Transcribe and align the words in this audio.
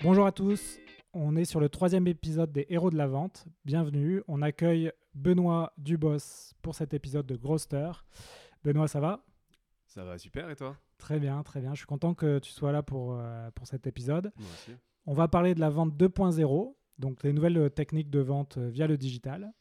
Bonjour 0.00 0.26
à 0.26 0.32
tous, 0.32 0.78
on 1.12 1.34
est 1.36 1.44
sur 1.44 1.60
le 1.60 1.68
troisième 1.68 2.06
épisode 2.06 2.52
des 2.52 2.66
Héros 2.68 2.90
de 2.90 2.96
la 2.96 3.06
Vente. 3.06 3.46
Bienvenue, 3.64 4.22
on 4.28 4.42
accueille 4.42 4.92
Benoît 5.14 5.72
Dubos 5.76 6.54
pour 6.62 6.74
cet 6.74 6.94
épisode 6.94 7.26
de 7.26 7.36
Groster. 7.36 7.90
Benoît, 8.62 8.86
ça 8.88 9.00
va? 9.00 9.24
Ça 9.86 10.04
va 10.04 10.18
super 10.18 10.48
et 10.50 10.56
toi? 10.56 10.76
Très 10.98 11.18
bien, 11.18 11.42
très 11.42 11.60
bien. 11.60 11.72
Je 11.74 11.78
suis 11.78 11.86
content 11.86 12.14
que 12.14 12.38
tu 12.38 12.52
sois 12.52 12.70
là 12.72 12.82
pour, 12.82 13.14
euh, 13.18 13.50
pour 13.52 13.66
cet 13.66 13.86
épisode. 13.86 14.32
Moi 14.36 14.48
aussi. 14.52 14.76
On 15.06 15.14
va 15.14 15.26
parler 15.26 15.54
de 15.54 15.60
la 15.60 15.70
vente 15.70 15.94
2.0, 15.96 16.76
donc 16.98 17.22
les 17.22 17.32
nouvelles 17.32 17.58
euh, 17.58 17.68
techniques 17.68 18.10
de 18.10 18.20
vente 18.20 18.58
euh, 18.58 18.68
via 18.68 18.86
le 18.86 18.96
digital. 18.96 19.52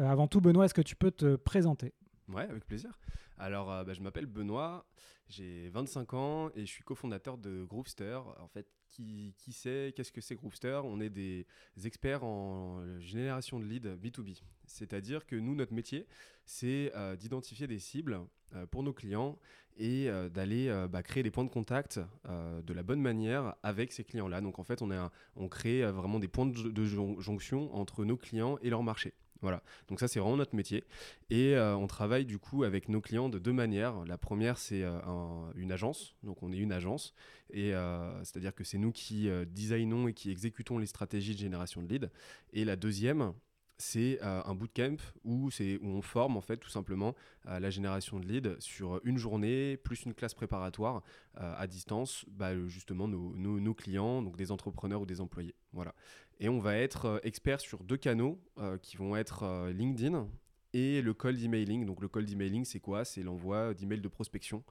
Euh, 0.00 0.06
avant 0.06 0.26
tout, 0.26 0.40
Benoît, 0.40 0.64
est-ce 0.64 0.74
que 0.74 0.82
tu 0.82 0.96
peux 0.96 1.10
te 1.10 1.36
présenter? 1.36 1.92
Ouais, 2.28 2.42
avec 2.48 2.64
plaisir. 2.66 2.98
Alors, 3.38 3.70
euh, 3.70 3.84
bah, 3.84 3.92
je 3.92 4.00
m'appelle 4.00 4.26
Benoît, 4.26 4.84
j'ai 5.28 5.68
25 5.70 6.14
ans 6.14 6.50
et 6.54 6.60
je 6.66 6.70
suis 6.70 6.82
cofondateur 6.82 7.38
de 7.38 7.64
Groovester. 7.64 8.18
En 8.40 8.48
fait, 8.48 8.66
qui, 8.90 9.34
qui 9.38 9.52
sait 9.52 9.92
qu'est-ce 9.96 10.12
que 10.12 10.20
c'est 10.20 10.34
Groovester 10.34 10.80
On 10.84 11.00
est 11.00 11.10
des 11.10 11.46
experts 11.84 12.24
en 12.24 12.82
génération 13.00 13.58
de 13.58 13.64
leads 13.64 13.96
B2B. 13.96 14.40
C'est-à-dire 14.66 15.26
que 15.26 15.36
nous, 15.36 15.54
notre 15.54 15.72
métier, 15.72 16.06
c'est 16.44 16.92
euh, 16.94 17.16
d'identifier 17.16 17.66
des 17.66 17.78
cibles 17.78 18.20
euh, 18.54 18.66
pour 18.66 18.82
nos 18.82 18.92
clients 18.92 19.38
et 19.76 20.08
euh, 20.10 20.28
d'aller 20.28 20.68
bah, 20.90 21.02
créer 21.02 21.22
des 21.22 21.30
points 21.30 21.44
de 21.44 21.50
contact 21.50 22.00
de 22.28 22.72
la 22.72 22.82
bonne 22.82 23.00
manière 23.00 23.54
avec 23.62 23.92
ces 23.92 24.04
clients-là. 24.04 24.40
Donc, 24.40 24.58
en 24.58 24.64
fait, 24.64 24.82
on, 24.82 24.90
un- 24.90 25.10
on 25.36 25.48
crée 25.48 25.82
vraiment 25.90 26.18
des 26.18 26.28
points 26.28 26.46
de, 26.46 26.70
de 26.70 26.84
jon- 26.84 27.18
jonction 27.20 27.74
entre 27.74 28.04
nos 28.04 28.16
clients 28.16 28.58
et 28.62 28.70
leur 28.70 28.82
marché. 28.82 29.14
Voilà, 29.42 29.62
donc 29.88 30.00
ça 30.00 30.08
c'est 30.08 30.20
vraiment 30.20 30.36
notre 30.36 30.54
métier. 30.54 30.84
Et 31.30 31.54
euh, 31.56 31.74
on 31.74 31.86
travaille 31.86 32.26
du 32.26 32.38
coup 32.38 32.62
avec 32.64 32.88
nos 32.90 33.00
clients 33.00 33.30
de 33.30 33.38
deux 33.38 33.52
manières. 33.54 34.04
La 34.04 34.18
première, 34.18 34.58
c'est 34.58 34.82
euh, 34.82 34.98
un- 35.06 35.50
une 35.54 35.72
agence. 35.72 36.14
Donc 36.22 36.42
on 36.42 36.52
est 36.52 36.58
une 36.58 36.72
agence. 36.72 37.14
Et 37.52 37.74
euh, 37.74 38.18
c'est-à-dire 38.22 38.54
que 38.54 38.64
c'est 38.64 38.76
nous 38.78 38.92
qui 38.92 39.28
designons 39.46 40.08
et 40.08 40.12
qui 40.12 40.30
exécutons 40.30 40.78
les 40.78 40.86
stratégies 40.86 41.34
de 41.34 41.40
génération 41.40 41.82
de 41.82 41.88
leads. 41.88 42.10
Et 42.52 42.64
la 42.66 42.76
deuxième, 42.76 43.32
c'est 43.80 44.22
euh, 44.22 44.42
un 44.44 44.54
bootcamp 44.54 44.96
où, 45.24 45.48
où 45.48 45.86
on 45.86 46.02
forme 46.02 46.36
en 46.36 46.40
fait 46.40 46.58
tout 46.58 46.68
simplement 46.68 47.14
à 47.44 47.58
la 47.58 47.70
génération 47.70 48.20
de 48.20 48.26
leads 48.26 48.60
sur 48.60 49.00
une 49.04 49.16
journée 49.16 49.76
plus 49.78 50.04
une 50.04 50.14
classe 50.14 50.34
préparatoire 50.34 51.02
euh, 51.40 51.54
à 51.56 51.66
distance, 51.66 52.24
bah, 52.28 52.54
justement 52.68 53.08
nos, 53.08 53.34
nos- 53.36 53.74
clients, 53.74 54.20
donc 54.20 54.36
des 54.36 54.50
entrepreneurs 54.50 55.00
ou 55.00 55.06
des 55.06 55.20
employés. 55.20 55.54
Voilà. 55.72 55.94
Et 56.40 56.48
on 56.48 56.58
va 56.58 56.76
être 56.76 57.06
euh, 57.06 57.18
expert 57.22 57.60
sur 57.60 57.82
deux 57.84 57.96
canaux 57.96 58.38
euh, 58.58 58.76
qui 58.78 58.96
vont 58.96 59.16
être 59.16 59.44
euh, 59.44 59.72
LinkedIn 59.72 60.28
et 60.72 61.00
le 61.00 61.14
cold 61.14 61.42
emailing. 61.42 61.86
Donc 61.86 62.00
le 62.02 62.08
cold 62.08 62.28
emailing, 62.30 62.64
c'est 62.64 62.80
quoi? 62.80 63.04
C'est 63.04 63.22
l'envoi 63.22 63.74
d'emails 63.74 64.00
de 64.00 64.08
prospection 64.08 64.62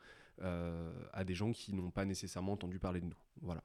euh, 0.41 0.91
à 1.13 1.23
des 1.23 1.33
gens 1.33 1.52
qui 1.52 1.73
n'ont 1.73 1.91
pas 1.91 2.05
nécessairement 2.05 2.53
entendu 2.53 2.77
parler 2.77 3.02
de 3.02 3.05
nous. 3.07 3.17
Voilà. 3.41 3.63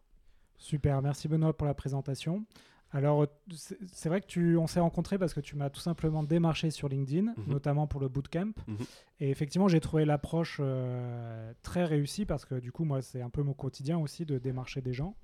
Super, 0.57 1.03
merci 1.03 1.29
Benoît 1.29 1.57
pour 1.57 1.67
la 1.67 1.75
présentation. 1.75 2.47
Alors, 2.95 3.27
c'est 3.51 4.09
vrai 4.09 4.21
que 4.21 4.27
tu, 4.27 4.57
on 4.57 4.67
s'est 4.69 4.79
rencontrés 4.81 5.19
parce 5.19 5.35
que 5.35 5.41
tu 5.41 5.57
m'as 5.57 5.69
tout 5.69 5.81
simplement 5.81 6.23
démarché 6.23 6.71
sur 6.71 6.89
LinkedIn, 6.89 7.35
Mhm. 7.37 7.45
notamment 7.49 7.87
pour 7.89 8.01
le 8.01 8.09
bootcamp. 8.09 8.53
Mhm. 8.69 8.77
Et 9.21 9.31
effectivement, 9.31 9.67
j'ai 9.69 9.81
trouvé 9.81 10.05
l'approche 10.05 10.59
euh, 10.61 11.53
très 11.63 11.85
réussie 11.85 12.25
parce 12.25 12.45
que 12.45 12.55
du 12.55 12.71
coup, 12.73 12.85
moi, 12.85 13.03
c'est 13.03 13.21
un 13.21 13.31
peu 13.31 13.43
mon 13.43 13.53
quotidien 13.53 13.99
aussi 13.99 14.25
de 14.25 14.39
démarcher 14.39 14.81
des 14.81 14.93
gens. 14.93 15.17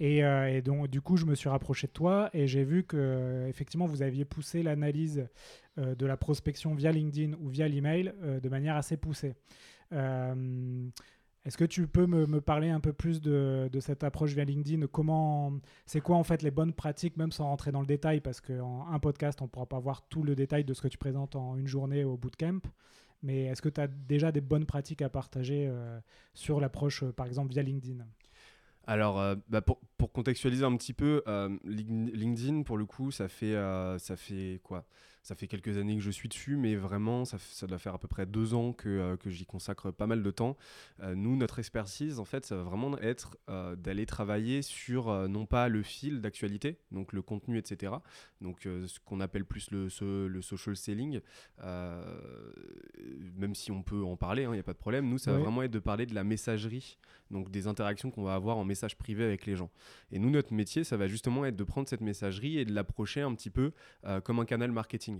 Et, 0.00 0.24
euh, 0.24 0.48
et 0.56 0.62
donc, 0.62 0.86
du 0.88 1.00
coup, 1.00 1.16
je 1.16 1.26
me 1.26 1.34
suis 1.34 1.48
rapproché 1.48 1.88
de 1.88 1.92
toi 1.92 2.30
et 2.32 2.46
j'ai 2.46 2.62
vu 2.64 2.84
que 2.84 3.46
effectivement, 3.48 3.86
vous 3.86 4.02
aviez 4.02 4.24
poussé 4.24 4.62
l'analyse 4.62 5.26
euh, 5.78 5.94
de 5.96 6.06
la 6.06 6.16
prospection 6.16 6.74
via 6.74 6.92
LinkedIn 6.92 7.36
ou 7.40 7.48
via 7.48 7.66
l'email 7.68 8.12
de 8.42 8.48
manière 8.48 8.76
assez 8.76 8.96
poussée. 8.96 9.34
Est-ce 11.44 11.58
que 11.58 11.64
tu 11.64 11.88
peux 11.88 12.06
me, 12.06 12.40
parler 12.40 12.70
un 12.70 12.78
peu 12.78 12.92
plus 12.92 13.20
de, 13.20 13.68
cette 13.80 14.04
approche 14.04 14.32
via 14.32 14.44
LinkedIn? 14.44 14.86
Comment, 14.86 15.52
c'est 15.86 16.00
quoi 16.00 16.16
en 16.16 16.22
fait 16.22 16.42
les 16.42 16.52
bonnes 16.52 16.72
pratiques, 16.72 17.16
même 17.16 17.32
sans 17.32 17.46
rentrer 17.46 17.72
dans 17.72 17.80
le 17.80 17.86
détail, 17.86 18.20
parce 18.20 18.40
qu'en 18.40 18.86
un 18.86 18.98
podcast, 19.00 19.40
on 19.42 19.46
ne 19.46 19.50
pourra 19.50 19.66
pas 19.66 19.80
voir 19.80 20.06
tout 20.08 20.22
le 20.22 20.36
détail 20.36 20.64
de 20.64 20.72
ce 20.72 20.80
que 20.80 20.88
tu 20.88 20.98
présentes 20.98 21.34
en 21.34 21.56
une 21.56 21.66
journée 21.66 22.04
au 22.04 22.16
bootcamp. 22.16 22.60
Mais 23.24 23.44
est-ce 23.44 23.62
que 23.62 23.68
tu 23.68 23.80
as 23.80 23.88
déjà 23.88 24.30
des 24.30 24.40
bonnes 24.40 24.66
pratiques 24.66 25.02
à 25.02 25.08
partager 25.08 25.66
euh, 25.68 25.98
sur 26.34 26.60
l'approche, 26.60 27.02
euh, 27.02 27.12
par 27.12 27.26
exemple, 27.26 27.52
via 27.52 27.62
LinkedIn? 27.62 28.04
Alors, 28.86 29.20
euh, 29.20 29.34
bah, 29.48 29.62
pour, 29.62 29.80
contextualiser 30.12 30.64
un 30.64 30.76
petit 30.76 30.92
peu, 30.92 31.22
Lin- 31.26 32.10
LinkedIn, 32.12 32.62
pour 32.62 32.76
le 32.76 32.84
coup, 32.84 33.10
ça 33.10 33.28
fait 33.28 34.60
quoi? 34.62 34.84
Ça 35.22 35.36
fait 35.36 35.46
quelques 35.46 35.76
années 35.78 35.94
que 35.94 36.02
je 36.02 36.10
suis 36.10 36.28
dessus, 36.28 36.56
mais 36.56 36.74
vraiment, 36.74 37.24
ça, 37.24 37.38
ça 37.38 37.68
doit 37.68 37.78
faire 37.78 37.94
à 37.94 37.98
peu 37.98 38.08
près 38.08 38.26
deux 38.26 38.54
ans 38.54 38.72
que, 38.72 38.88
euh, 38.88 39.16
que 39.16 39.30
j'y 39.30 39.46
consacre 39.46 39.92
pas 39.92 40.08
mal 40.08 40.22
de 40.24 40.30
temps. 40.32 40.56
Euh, 41.00 41.14
nous, 41.14 41.36
notre 41.36 41.60
expertise, 41.60 42.18
en 42.18 42.24
fait, 42.24 42.44
ça 42.44 42.56
va 42.56 42.64
vraiment 42.64 42.98
être 42.98 43.36
euh, 43.48 43.76
d'aller 43.76 44.04
travailler 44.04 44.62
sur, 44.62 45.28
non 45.28 45.46
pas 45.46 45.68
le 45.68 45.82
fil 45.84 46.20
d'actualité, 46.20 46.78
donc 46.90 47.12
le 47.12 47.22
contenu, 47.22 47.56
etc. 47.56 47.92
Donc, 48.40 48.62
ce 48.62 48.98
qu'on 49.04 49.20
appelle 49.20 49.44
plus 49.44 49.70
le, 49.70 49.88
so- 49.88 50.26
le 50.26 50.42
social 50.42 50.76
selling, 50.76 51.20
même 53.36 53.54
si 53.54 53.70
on 53.70 53.82
peut 53.82 54.02
en 54.02 54.16
parler, 54.16 54.42
il 54.42 54.50
n'y 54.50 54.58
a 54.58 54.62
pas 54.62 54.72
de 54.72 54.78
problème. 54.78 55.08
Nous, 55.08 55.18
ça 55.18 55.30
Oui. 55.32 55.38
va 55.38 55.44
vraiment 55.44 55.62
être 55.62 55.70
de 55.70 55.78
parler 55.78 56.06
de 56.06 56.14
la 56.14 56.24
messagerie 56.24 56.98
donc 57.30 57.50
des 57.50 57.66
interactions 57.66 58.10
qu'on 58.10 58.24
va 58.24 58.34
avoir 58.34 58.58
en 58.58 58.64
message 58.64 58.96
privé 58.98 59.24
avec 59.24 59.46
les 59.46 59.56
gens. 59.56 59.70
Et 60.10 60.18
nous, 60.18 60.28
notre 60.28 60.52
métier, 60.52 60.84
ça 60.84 60.98
va 60.98 61.06
justement 61.06 61.46
être 61.46 61.56
de 61.56 61.64
prendre 61.64 61.88
cette 61.88 62.02
messagerie 62.02 62.58
et 62.58 62.66
de 62.66 62.74
l'approcher 62.74 63.22
un 63.22 63.34
petit 63.34 63.48
peu 63.48 63.72
euh, 64.04 64.20
comme 64.20 64.38
un 64.38 64.44
canal 64.44 64.70
marketing. 64.70 65.11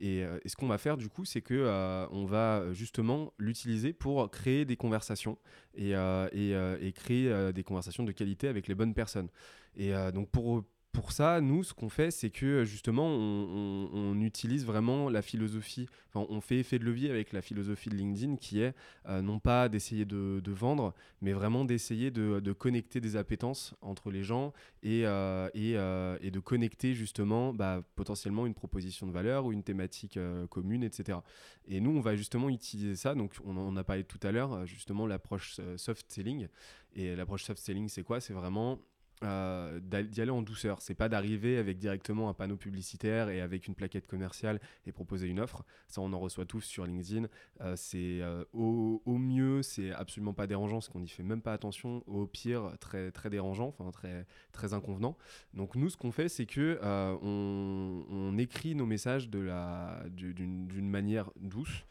Et, 0.00 0.24
euh, 0.24 0.38
et 0.44 0.48
ce 0.48 0.56
qu'on 0.56 0.66
va 0.66 0.78
faire 0.78 0.96
du 0.96 1.08
coup, 1.08 1.24
c'est 1.24 1.42
que 1.42 1.54
euh, 1.54 2.06
on 2.10 2.24
va 2.24 2.72
justement 2.72 3.32
l'utiliser 3.38 3.92
pour 3.92 4.30
créer 4.30 4.64
des 4.64 4.76
conversations 4.76 5.38
et, 5.74 5.94
euh, 5.94 6.28
euh, 6.34 6.90
créer 6.92 7.28
euh, 7.28 7.52
des 7.52 7.62
conversations 7.62 8.04
de 8.04 8.12
qualité 8.12 8.48
avec 8.48 8.68
les 8.68 8.74
bonnes 8.74 8.94
personnes. 8.94 9.28
Et 9.76 9.94
euh, 9.94 10.10
donc 10.12 10.30
pour 10.30 10.64
pour 10.92 11.12
ça, 11.12 11.40
nous, 11.40 11.64
ce 11.64 11.72
qu'on 11.72 11.88
fait, 11.88 12.10
c'est 12.10 12.28
que 12.28 12.64
justement, 12.64 13.06
on, 13.06 14.20
utilise 14.20 14.66
vraiment 14.66 15.08
la 15.08 15.22
philosophie, 15.22 15.88
enfin, 16.08 16.26
on 16.28 16.40
fait 16.40 16.58
effet 16.58 16.78
de 16.78 16.84
levier 16.84 17.10
avec 17.10 17.32
la 17.32 17.40
philosophie 17.42 17.88
de 17.88 17.96
LinkedIn 17.96 18.36
qui 18.36 18.60
est 18.60 18.74
euh, 19.08 19.20
non 19.20 19.40
pas 19.40 19.68
d'essayer 19.68 20.04
de, 20.04 20.40
vendre, 20.52 20.94
mais 21.22 21.32
vraiment 21.32 21.64
d'essayer 21.64 22.10
de, 22.10 22.52
connecter 22.52 23.00
des 23.00 23.16
appétences 23.16 23.74
entre 23.80 24.10
les 24.10 24.22
gens 24.22 24.52
et, 24.82 25.06
euh, 25.06 25.48
et, 25.54 25.76
euh, 25.76 26.18
et 26.20 26.30
de 26.30 26.40
connecter 26.40 26.94
justement 26.94 27.54
bah, 27.54 27.82
potentiellement 27.96 28.46
une 28.46 28.54
proposition 28.54 29.06
de 29.06 29.12
valeur 29.12 29.46
ou 29.46 29.52
une 29.52 29.62
thématique 29.62 30.18
commune, 30.50 30.84
etc. 30.84 31.18
Et 31.66 31.80
nous, 31.80 31.90
on 31.90 32.00
va 32.00 32.16
justement 32.16 32.50
utiliser 32.50 32.96
ça. 32.96 33.14
Donc, 33.14 33.32
on 33.44 33.56
en 33.56 33.76
a 33.76 33.84
parlé 33.84 34.04
tout 34.04 34.20
à 34.22 34.30
l'heure, 34.30 34.66
justement, 34.66 35.06
l'approche 35.06 35.58
soft 35.76 36.12
selling. 36.12 36.48
Et 36.94 37.16
l'approche 37.16 37.44
soft 37.44 37.60
selling, 37.60 37.88
c'est 37.88 38.02
quoi? 38.02 38.20
C'est 38.20 38.34
vraiment 38.34 38.78
euh, 39.22 39.80
d'y 39.80 40.20
aller 40.20 40.30
en 40.30 40.42
douceur. 40.42 40.80
C'est 40.82 40.94
pas 40.94 41.08
d'arriver 41.08 41.58
avec 41.58 41.78
directement 41.78 42.28
un 42.28 42.34
panneau 42.34 42.56
publicitaire 42.56 43.28
et 43.28 43.40
avec 43.40 43.66
une 43.66 43.74
plaquette 43.74 44.06
commerciale 44.06 44.60
et 44.86 44.92
proposer 44.92 45.28
une 45.28 45.40
offre. 45.40 45.64
Ça, 45.88 46.00
on 46.00 46.12
en 46.12 46.18
reçoit 46.18 46.44
tous 46.44 46.60
sur 46.60 46.86
LinkedIn. 46.86 47.26
Euh, 47.60 47.74
c'est 47.76 48.20
euh, 48.20 48.44
au, 48.52 49.00
mieux, 49.06 49.62
c'est 49.62 49.92
absolument 49.92 50.34
pas 50.34 50.46
dérangeant, 50.46 50.76
parce 50.76 50.88
qu'on 50.88 51.00
n'y 51.00 51.08
fait 51.08 51.22
même 51.22 51.42
pas 51.42 51.52
attention. 51.52 52.02
Au 52.06 52.26
pire, 52.26 52.72
très 52.80 53.10
très 53.12 53.30
dérangeant, 53.30 53.68
enfin 53.68 53.90
très 53.90 54.26
très 54.52 54.74
inconvenant. 54.74 55.16
Donc 55.54 55.76
nous, 55.76 55.88
ce 55.90 55.96
qu'on 55.96 56.12
fait, 56.12 56.28
c'est 56.28 56.46
que 56.46 56.78
on, 56.82 58.36
écrit 58.38 58.74
nos 58.74 58.86
messages 58.86 59.28
de 59.28 59.38
la 59.38 60.02
du- 60.10 60.34
d'une 60.34 60.88
manière 60.88 61.30
douce, 61.36 61.84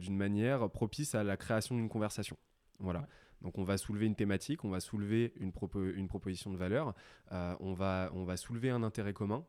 d'une 0.00 0.16
manière 0.16 0.70
propice 0.70 1.14
à 1.14 1.22
la 1.22 1.36
création 1.36 1.74
d'une 1.74 1.88
conversation. 1.88 2.36
Voilà. 2.78 3.06
Donc 3.42 3.58
on 3.58 3.64
va 3.64 3.78
soulever 3.78 4.06
une 4.06 4.16
thématique, 4.16 4.64
on 4.64 4.70
va 4.70 4.80
soulever 4.80 5.32
une, 5.36 5.52
une 5.94 6.08
proposition 6.08 6.50
de 6.52 6.56
valeur, 6.56 6.94
euh, 7.32 7.54
on, 7.60 7.72
va, 7.72 8.10
on 8.14 8.24
va 8.24 8.36
soulever 8.36 8.70
un 8.70 8.82
intérêt 8.82 9.12
commun 9.12 9.44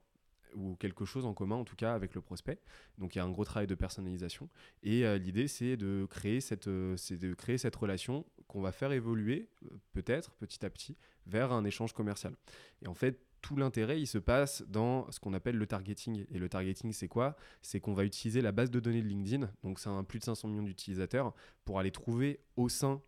ou 0.56 0.75
quelque 0.77 1.06
chose 1.06 1.25
en 1.25 1.33
commun 1.33 1.56
en 1.56 1.63
tout 1.63 1.75
cas 1.75 1.94
avec 1.94 2.15
le 2.15 2.21
prospect. 2.21 2.59
Donc 2.97 3.15
il 3.15 3.19
y 3.19 3.21
a 3.21 3.24
un 3.24 3.30
gros 3.30 3.45
travail 3.45 3.68
de 3.68 3.75
personnalisation 3.75 4.50
et 4.83 5.06
euh, 5.06 5.18
l'idée 5.18 5.47
c'est 5.47 5.77
de 5.77 6.07
créer 6.09 6.41
cette 6.41 6.68
euh, 6.68 6.95
de 7.12 7.33
créer 7.33 7.57
cette 7.57 7.75
relation 7.75 8.25
qu'on 8.47 8.62
va 8.62 8.71
faire 8.71 8.91
évoluer 8.91 9.47
peut-être 9.94 10.31
petit 10.35 10.65
à 10.65 10.69
petit 10.69 10.97
vers 11.27 11.51
un 11.51 11.65
échange 11.65 11.94
commercial. 11.94 12.35
Et 12.81 12.88
en 12.88 12.95
fait 12.95 13.19
tout 13.42 13.56
l'intérêt, 13.56 14.00
il 14.00 14.07
se 14.07 14.18
passe 14.18 14.63
dans 14.68 15.09
ce 15.12 15.19
qu'on 15.19 15.33
appelle 15.33 15.56
le 15.56 15.65
targeting. 15.65 16.25
Et 16.30 16.39
le 16.39 16.50
targeting, 16.50 16.92
c'est 16.92 17.07
quoi? 17.07 17.35
C'est 17.62 17.80
qu'on 17.80 17.94
va 17.94 18.03
utiliser 18.03 18.42
la 18.42 18.51
base 18.51 18.69
de 18.69 18.80
données 18.80 19.01
de 19.01 19.07
LinkedIn, 19.07 19.50
donc 19.63 19.80
c'est 19.80 19.89
un 19.89 20.03
plus 20.03 20.19
de 20.19 20.25
500 20.25 20.47
millions 20.50 20.63
d'utilisateurs, 20.63 21.33
pour 21.63 21.80
aller 21.80 21.92
trouver 21.92 22.42
au 22.57 22.69
sein 22.69 23.01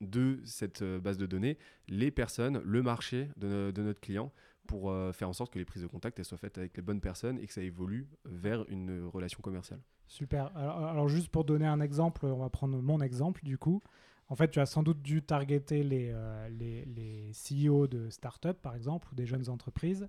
de 0.00 0.40
cette 0.44 0.82
base 0.82 1.18
de 1.18 1.26
données 1.26 1.58
les 1.88 2.10
personnes, 2.10 2.60
le 2.64 2.82
marché 2.82 3.28
de, 3.36 3.70
de 3.70 3.82
notre 3.82 4.00
client 4.00 4.32
pour 4.66 4.94
faire 5.12 5.28
en 5.28 5.32
sorte 5.32 5.52
que 5.52 5.58
les 5.58 5.64
prises 5.64 5.82
de 5.82 5.88
contact 5.88 6.22
soient 6.22 6.38
faites 6.38 6.56
avec 6.56 6.76
les 6.76 6.82
bonnes 6.82 7.00
personnes 7.00 7.38
et 7.40 7.46
que 7.46 7.52
ça 7.52 7.60
évolue 7.60 8.06
vers 8.24 8.64
une 8.68 9.04
relation 9.04 9.40
commerciale. 9.40 9.80
Super. 10.06 10.56
Alors, 10.56 11.08
juste 11.08 11.28
pour 11.28 11.44
donner 11.44 11.66
un 11.66 11.80
exemple, 11.80 12.26
on 12.26 12.38
va 12.38 12.50
prendre 12.50 12.80
mon 12.80 13.00
exemple 13.00 13.42
du 13.44 13.58
coup. 13.58 13.82
En 14.30 14.36
fait, 14.36 14.50
tu 14.50 14.60
as 14.60 14.66
sans 14.66 14.82
doute 14.82 15.02
dû 15.02 15.22
targeter 15.22 15.82
les, 15.82 16.10
euh, 16.14 16.48
les, 16.48 16.84
les, 16.86 17.32
CEO 17.32 17.86
de 17.86 18.08
start-up, 18.08 18.58
par 18.62 18.74
exemple, 18.74 19.08
ou 19.12 19.14
des 19.14 19.26
jeunes 19.26 19.48
entreprises. 19.50 20.08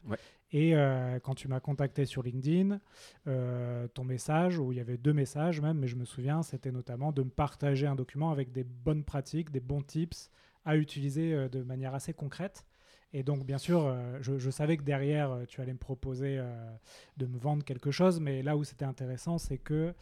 Et 0.51 0.75
euh, 0.75 1.19
quand 1.19 1.35
tu 1.35 1.47
m'as 1.47 1.59
contacté 1.59 2.06
sur 2.06 2.23
LinkedIn, 2.23 2.79
euh, 3.27 3.88
ton 3.89 4.03
message, 4.03 4.57
où 4.59 4.71
il 4.71 4.77
y 4.77 4.81
avait 4.81 4.97
deux 4.97 5.13
messages 5.13 5.59
même, 5.59 5.79
mais 5.79 5.88
je 5.88 5.95
me 5.95 6.06
souviens, 6.06 6.44
c'était 6.44 6.71
notamment 6.71 7.12
de 7.12 7.23
me 7.23 7.29
partager 7.29 7.88
un 7.88 7.95
document 7.95 8.31
avec 8.31 8.51
des 8.51 8.63
bonnes 8.63 9.03
pratiques, 9.03 9.51
des 9.51 9.59
bons 9.59 9.81
tips 9.81 10.29
à 10.65 10.77
utiliser 10.77 11.50
de 11.50 11.63
manière 11.63 11.95
assez 11.95 12.13
concrète. 12.13 12.65
Et 13.13 13.24
donc, 13.24 13.45
bien 13.45 13.57
sûr, 13.57 13.85
euh, 13.85 14.19
je, 14.21 14.50
savais 14.50 14.77
que 14.77 14.83
derrière, 14.83 15.31
euh, 15.31 15.45
tu 15.45 15.59
allais 15.59 15.74
me 15.74 15.77
proposer 15.77 16.38
euh, 16.38 16.71
de 17.17 17.25
me 17.25 17.38
vendre 17.38 17.63
quelque 17.63 17.91
chose, 17.91 18.21
mais 18.21 18.41
là 18.41 18.56
où 18.56 18.63
c'était 18.63 18.85
intéressant, 18.85 19.38
c'est 19.38 19.57
que 19.57 19.94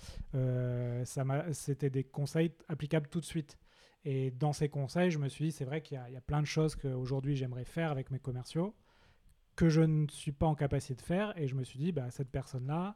c'était 1.53 1.89
des 1.89 2.03
conseils 2.03 2.51
applicables 2.67 3.07
tout 3.07 3.19
de 3.19 3.25
suite. 3.25 3.57
Et 4.05 4.31
dans 4.31 4.53
ces 4.53 4.69
conseils, 4.69 5.11
je 5.11 5.19
me 5.19 5.27
suis 5.27 5.45
dit, 5.45 5.51
c'est 5.51 5.65
vrai 5.65 5.81
qu'il 5.81 6.01
y, 6.11 6.15
a 6.15 6.21
plein 6.21 6.41
de 6.41 6.47
choses 6.47 6.75
qu'aujourd'hui 6.75 7.35
j'aimerais 7.35 7.65
faire 7.65 7.91
avec 7.91 8.11
mes 8.11 8.19
commerciaux 8.19 8.73
que 9.55 9.67
je 9.67 9.81
ne 9.81 10.07
suis 10.07 10.31
pas 10.31 10.45
en 10.45 10.55
capacité 10.55 10.95
de 10.95 11.01
faire. 11.01 11.37
Et 11.37 11.47
je 11.47 11.55
me 11.55 11.63
suis 11.63 11.79
dit, 11.79 11.91
bah, 11.91 12.09
cette 12.11 12.29
personne-là, 12.29 12.95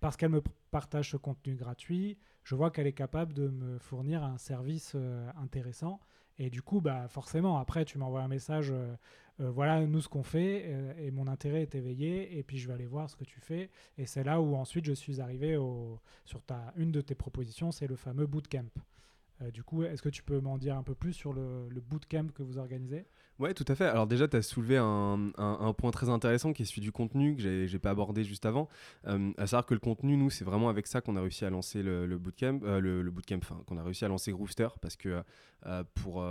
parce 0.00 0.16
qu'elle 0.16 0.30
me 0.30 0.42
partage 0.70 1.10
ce 1.10 1.16
contenu 1.16 1.56
gratuit, 1.56 2.18
je 2.44 2.54
vois 2.54 2.70
qu'elle 2.70 2.86
est 2.86 2.92
capable 2.92 3.32
de 3.32 3.48
me 3.48 3.78
fournir 3.78 4.22
un 4.22 4.38
service 4.38 4.96
intéressant. 5.36 6.00
Et 6.38 6.50
du 6.50 6.62
coup, 6.62 6.80
bah, 6.80 7.08
forcément, 7.08 7.58
après, 7.58 7.84
tu 7.84 7.98
m'envoies 7.98 8.22
un 8.22 8.28
message 8.28 8.72
euh, 9.40 9.50
voilà 9.50 9.84
nous 9.84 10.00
ce 10.00 10.08
qu'on 10.08 10.22
fait 10.22 10.62
euh, 10.66 10.94
et 10.96 11.10
mon 11.10 11.26
intérêt 11.26 11.62
est 11.62 11.74
éveillé 11.74 12.38
et 12.38 12.44
puis 12.44 12.58
je 12.58 12.68
vais 12.68 12.74
aller 12.74 12.86
voir 12.86 13.10
ce 13.10 13.16
que 13.16 13.24
tu 13.24 13.40
fais 13.40 13.68
et 13.98 14.06
c'est 14.06 14.22
là 14.22 14.40
où 14.40 14.54
ensuite 14.54 14.84
je 14.84 14.92
suis 14.92 15.20
arrivé 15.20 15.58
sur 16.24 16.40
ta, 16.42 16.72
une 16.76 16.92
de 16.92 17.00
tes 17.00 17.16
propositions, 17.16 17.72
c'est 17.72 17.88
le 17.88 17.96
fameux 17.96 18.26
bootcamp. 18.26 18.70
Euh, 19.42 19.50
du 19.50 19.62
coup, 19.62 19.82
est-ce 19.84 20.02
que 20.02 20.08
tu 20.08 20.22
peux 20.22 20.40
m'en 20.40 20.58
dire 20.58 20.76
un 20.76 20.82
peu 20.82 20.94
plus 20.94 21.12
sur 21.12 21.32
le, 21.32 21.68
le 21.68 21.80
bootcamp 21.80 22.28
que 22.34 22.42
vous 22.42 22.58
organisez? 22.58 23.06
Ouais, 23.40 23.52
tout 23.52 23.64
à 23.66 23.74
fait. 23.74 23.86
Alors 23.86 24.06
déjà, 24.06 24.28
tu 24.28 24.36
as 24.36 24.42
soulevé 24.42 24.76
un, 24.76 25.32
un, 25.38 25.72
point 25.72 25.90
très 25.90 26.08
intéressant 26.08 26.52
qui 26.52 26.62
est 26.62 26.64
celui 26.64 26.82
du 26.82 26.92
contenu 26.92 27.34
que 27.34 27.66
j'ai 27.66 27.78
pas 27.80 27.90
abordé 27.90 28.22
juste 28.22 28.46
avant. 28.46 28.68
Euh, 29.08 29.32
à 29.38 29.48
savoir 29.48 29.66
que 29.66 29.74
le 29.74 29.80
contenu, 29.80 30.16
nous, 30.16 30.30
c'est 30.30 30.44
vraiment 30.44 30.68
avec 30.68 30.86
ça 30.86 31.00
qu'on 31.00 31.16
a 31.16 31.20
réussi 31.20 31.44
à 31.44 31.50
lancer 31.50 31.82
le, 31.82 32.06
bootcamp, 32.16 32.60
euh, 32.62 32.78
le, 32.78 33.10
bootcamp, 33.10 33.38
enfin, 33.38 33.60
qu'on 33.66 33.76
a 33.76 33.82
réussi 33.82 34.04
à 34.04 34.08
lancer 34.08 34.30
Roofster, 34.30 34.68
parce 34.80 34.94
que 34.94 35.24
euh, 35.66 35.82
pour 35.94 36.24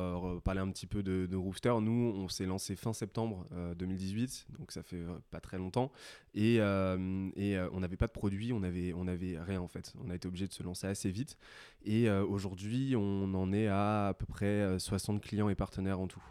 parler 0.44 0.61
un 0.61 0.69
petit 0.69 0.88
peu 0.88 1.03
de, 1.03 1.25
de 1.25 1.35
Roofster, 1.35 1.73
nous, 1.81 2.13
on 2.15 2.29
s'est 2.29 2.45
lancé 2.45 2.77
fin 2.77 2.94
septembre 2.94 3.47
2018, 3.75 4.47
donc 4.57 4.71
ça 4.71 4.81
fait 4.81 5.03
pas 5.29 5.41
très 5.41 5.57
longtemps, 5.57 5.91
et, 6.35 6.55
et 6.55 7.59
on 7.73 7.79
n'avait 7.81 7.97
pas 7.97 8.07
de 8.07 8.13
produit, 8.13 8.53
on 8.53 8.63
avait, 8.63 8.94
on 8.95 9.07
avait 9.07 9.38
rien 9.39 9.59
en 9.59 9.67
fait. 9.67 9.94
On 10.05 10.09
a 10.09 10.15
été 10.15 10.29
obligé 10.29 10.47
de 10.47 10.53
se 10.53 10.63
lancer 10.63 10.88
assez 10.88 11.11
vite, 11.11 11.38
et 11.83 12.09
aujourd'hui, 12.09 12.95
on 12.95 13.33
en 13.33 13.51
est 13.51 13.67
à 13.67 14.07
à 14.07 14.13
peu 14.13 14.25
près 14.25 14.79
60 14.79 15.21
clients 15.21 15.50
et 15.50 15.55
partenaires 15.55 16.00
en 16.00 16.07
tout. 16.07 16.23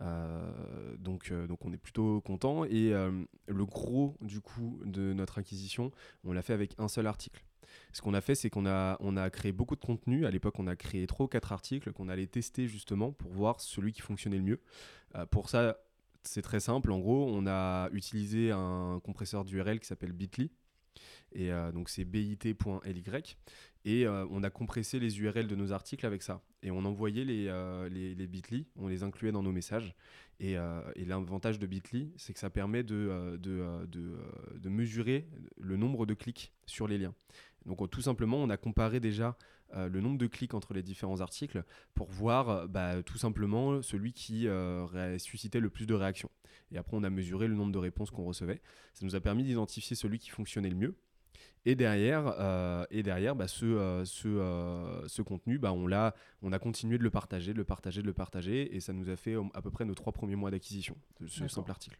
Euh, 0.00 0.96
donc, 0.98 1.30
euh, 1.30 1.46
donc 1.46 1.64
on 1.64 1.72
est 1.72 1.78
plutôt 1.78 2.20
content. 2.20 2.64
Et 2.64 2.92
euh, 2.92 3.10
le 3.46 3.66
gros 3.66 4.16
du 4.20 4.40
coup 4.40 4.80
de 4.84 5.12
notre 5.12 5.38
acquisition, 5.38 5.90
on 6.24 6.32
l'a 6.32 6.42
fait 6.42 6.52
avec 6.52 6.74
un 6.78 6.88
seul 6.88 7.06
article. 7.06 7.44
Ce 7.92 8.02
qu'on 8.02 8.14
a 8.14 8.20
fait, 8.20 8.34
c'est 8.34 8.50
qu'on 8.50 8.66
a, 8.66 8.96
on 9.00 9.16
a 9.16 9.30
créé 9.30 9.52
beaucoup 9.52 9.76
de 9.76 9.80
contenu. 9.80 10.26
À 10.26 10.30
l'époque, 10.30 10.58
on 10.58 10.66
a 10.66 10.76
créé 10.76 11.06
trois 11.06 11.26
ou 11.26 11.28
quatre 11.28 11.52
articles 11.52 11.92
qu'on 11.92 12.08
allait 12.08 12.26
tester 12.26 12.66
justement 12.66 13.12
pour 13.12 13.30
voir 13.30 13.60
celui 13.60 13.92
qui 13.92 14.00
fonctionnait 14.00 14.38
le 14.38 14.42
mieux. 14.42 14.60
pour 15.30 15.48
ça, 15.48 15.78
c'est 16.24 16.42
très 16.42 16.60
simple. 16.60 16.90
En 16.90 16.98
gros, 16.98 17.28
on 17.28 17.46
a 17.46 17.88
utilisé 17.92 18.50
un 18.50 19.00
compresseur 19.04 19.44
d'URL 19.44 19.78
qui 19.78 19.86
s'appelle 19.86 20.12
Bitly. 20.12 20.50
Et 21.32 21.50
donc 21.72 21.90
c'est 21.90 22.04
bit.ly. 22.04 23.36
Et 23.84 24.06
euh, 24.06 24.26
on 24.30 24.42
a 24.42 24.50
compressé 24.50 24.98
les 24.98 25.20
URL 25.20 25.46
de 25.46 25.56
nos 25.56 25.72
articles 25.72 26.04
avec 26.04 26.22
ça. 26.22 26.42
Et 26.62 26.70
on 26.70 26.84
envoyait 26.84 27.24
les, 27.24 27.46
euh, 27.48 27.88
les, 27.88 28.14
les 28.14 28.26
bit.ly, 28.26 28.66
on 28.76 28.88
les 28.88 29.02
incluait 29.02 29.32
dans 29.32 29.42
nos 29.42 29.52
messages. 29.52 29.94
Et, 30.38 30.56
euh, 30.56 30.80
et 30.96 31.04
l'avantage 31.04 31.58
de 31.58 31.66
Bitly, 31.66 32.12
c'est 32.16 32.32
que 32.32 32.38
ça 32.38 32.50
permet 32.50 32.82
de, 32.82 33.38
de, 33.38 33.86
de, 33.86 34.16
de, 34.58 34.68
mesurer 34.68 35.26
le 35.58 35.76
nombre 35.76 36.06
de 36.06 36.14
clics 36.14 36.52
sur 36.66 36.88
les 36.88 36.98
liens. 36.98 37.14
Donc 37.66 37.88
tout 37.90 38.00
simplement, 38.00 38.38
on 38.38 38.48
a 38.48 38.56
comparé 38.56 39.00
déjà 39.00 39.36
le 39.76 40.00
nombre 40.00 40.18
de 40.18 40.26
clics 40.26 40.54
entre 40.54 40.72
les 40.72 40.82
différents 40.82 41.20
articles 41.20 41.62
pour 41.94 42.10
voir 42.10 42.68
bah, 42.68 43.02
tout 43.02 43.18
simplement 43.18 43.82
celui 43.82 44.14
qui 44.14 44.48
suscitait 45.18 45.60
le 45.60 45.68
plus 45.68 45.86
de 45.86 45.92
réactions. 45.92 46.30
Et 46.72 46.78
après, 46.78 46.96
on 46.96 47.04
a 47.04 47.10
mesuré 47.10 47.46
le 47.46 47.54
nombre 47.54 47.72
de 47.72 47.78
réponses 47.78 48.10
qu'on 48.10 48.24
recevait. 48.24 48.62
Ça 48.94 49.04
nous 49.04 49.14
a 49.14 49.20
permis 49.20 49.44
d'identifier 49.44 49.94
celui 49.94 50.18
qui 50.18 50.30
fonctionnait 50.30 50.70
le 50.70 50.76
mieux 50.76 50.96
et 51.66 51.74
derrière, 51.74 52.34
euh, 52.38 52.84
et 52.90 53.02
derrière 53.02 53.36
bah, 53.36 53.46
ce, 53.46 53.66
euh, 53.66 54.04
ce, 54.04 54.28
euh, 54.28 55.06
ce, 55.08 55.20
contenu, 55.20 55.58
bah, 55.58 55.72
on, 55.72 55.92
a, 55.92 56.14
on 56.42 56.52
a 56.52 56.58
continué 56.58 56.96
de 56.96 57.02
le 57.02 57.10
partager, 57.10 57.52
de 57.52 57.58
le 57.58 57.64
partager, 57.64 58.00
de 58.00 58.06
le 58.06 58.14
partager, 58.14 58.74
et 58.74 58.80
ça 58.80 58.94
nous 58.94 59.10
a 59.10 59.16
fait 59.16 59.36
à 59.52 59.60
peu 59.60 59.70
près 59.70 59.84
nos 59.84 59.94
trois 59.94 60.12
premiers 60.12 60.36
mois 60.36 60.50
d'acquisition 60.50 60.96
de 61.20 61.26
ce 61.26 61.46
simple 61.48 61.70
article. 61.70 61.98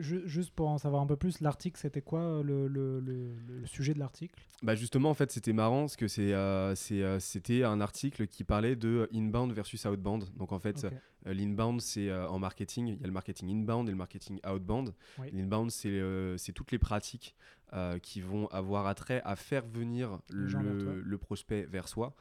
juste 0.00 0.50
pour 0.50 0.68
en 0.68 0.76
savoir 0.76 1.02
un 1.02 1.06
peu 1.06 1.16
plus, 1.16 1.40
l'article, 1.40 1.80
c'était 1.80 2.02
quoi 2.02 2.42
le, 2.44 2.68
le, 2.68 3.00
le, 3.00 3.66
sujet 3.66 3.94
de 3.94 3.98
l'article? 3.98 4.34
Bah 4.62 4.74
Justement, 4.74 5.10
en 5.10 5.14
fait, 5.14 5.30
c'était 5.30 5.54
marrant, 5.54 5.82
parce 5.82 5.96
que 5.96 6.08
c'était 6.08 7.64
un 7.64 7.80
article 7.80 8.26
qui 8.26 8.44
parlait 8.44 8.76
de 8.76 9.08
inbound 9.14 9.52
versus 9.52 9.84
outbound. 9.86 10.24
Donc, 10.36 10.52
en 10.52 10.58
fait, 10.58 10.86
l'inbound, 11.24 11.80
c'est 11.80 12.12
en 12.12 12.38
marketing, 12.38 12.88
il 12.88 13.00
y 13.00 13.04
a 13.04 13.06
le 13.06 13.12
marketing 13.12 13.50
inbound 13.50 13.88
et 13.88 13.92
le 13.92 13.96
marketing 13.96 14.38
outbound. 14.46 14.92
L'inbound, 15.32 15.70
c'est 15.70 16.52
toutes 16.52 16.72
les 16.72 16.78
pratiques 16.78 17.34
euh, 17.74 17.98
qui 17.98 18.20
vont 18.20 18.48
avoir 18.48 18.86
attrait 18.86 19.22
à 19.24 19.36
faire 19.36 19.64
venir 19.66 20.20
le, 20.28 21.16
prospect 21.16 21.62
vers 21.62 21.88
soi. 21.88 22.14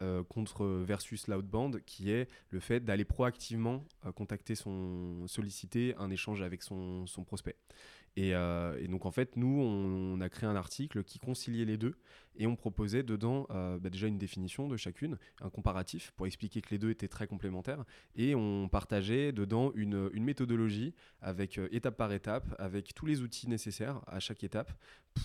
Euh, 0.00 0.22
contre 0.22 0.64
versus 0.64 1.26
l'outbound 1.26 1.82
qui 1.84 2.12
est 2.12 2.28
le 2.50 2.60
fait 2.60 2.78
d'aller 2.78 3.04
proactivement 3.04 3.84
euh, 4.06 4.12
contacter 4.12 4.54
son 4.54 5.26
solliciter 5.26 5.96
un 5.98 6.08
échange 6.08 6.40
avec 6.40 6.62
son, 6.62 7.04
son 7.08 7.24
prospect 7.24 7.56
euh, 8.18 8.76
et, 8.80 8.88
donc 8.88 9.06
en 9.06 9.10
fait, 9.10 9.36
nous, 9.36 9.60
on, 9.60 10.20
a 10.20 10.28
créé 10.28 10.48
un 10.48 10.56
article 10.56 11.04
qui 11.04 11.18
conciliait 11.18 11.64
les 11.64 11.76
deux 11.76 11.94
et 12.36 12.46
on 12.46 12.56
proposait 12.56 13.02
dedans 13.02 13.46
euh, 13.50 13.78
bah, 13.78 13.90
déjà 13.90 14.06
une 14.06 14.18
définition 14.18 14.68
de 14.68 14.76
chacune, 14.76 15.18
un 15.40 15.50
comparatif 15.50 16.12
pour 16.16 16.26
expliquer 16.26 16.60
que 16.60 16.70
les 16.70 16.78
deux 16.78 16.90
étaient 16.90 17.08
très 17.08 17.26
complémentaires 17.26 17.84
et 18.16 18.34
on 18.34 18.68
partageait 18.68 19.32
dedans 19.32 19.72
une, 19.74 20.10
méthodologie 20.14 20.94
avec 21.20 21.58
euh, 21.58 21.68
étape 21.70 21.96
par 21.96 22.12
étape, 22.12 22.54
avec 22.58 22.94
tous 22.94 23.06
les 23.06 23.22
outils 23.22 23.48
nécessaires 23.48 24.00
à 24.06 24.20
chaque 24.20 24.44
étape 24.44 24.72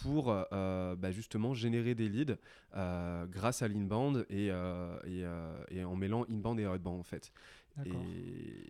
pour 0.01 0.25
bah, 0.25 1.11
justement 1.11 1.53
générer 1.53 1.93
des 1.93 2.09
leads 2.09 2.37
grâce 2.73 3.61
à 3.61 3.67
l'inbound 3.67 4.25
et, 4.29 4.47
et, 4.47 5.83
en 5.83 5.95
mêlant 5.95 6.25
inbound 6.29 6.59
et 6.59 6.65
outbound 6.65 6.99
en 6.99 7.03
fait. 7.03 7.31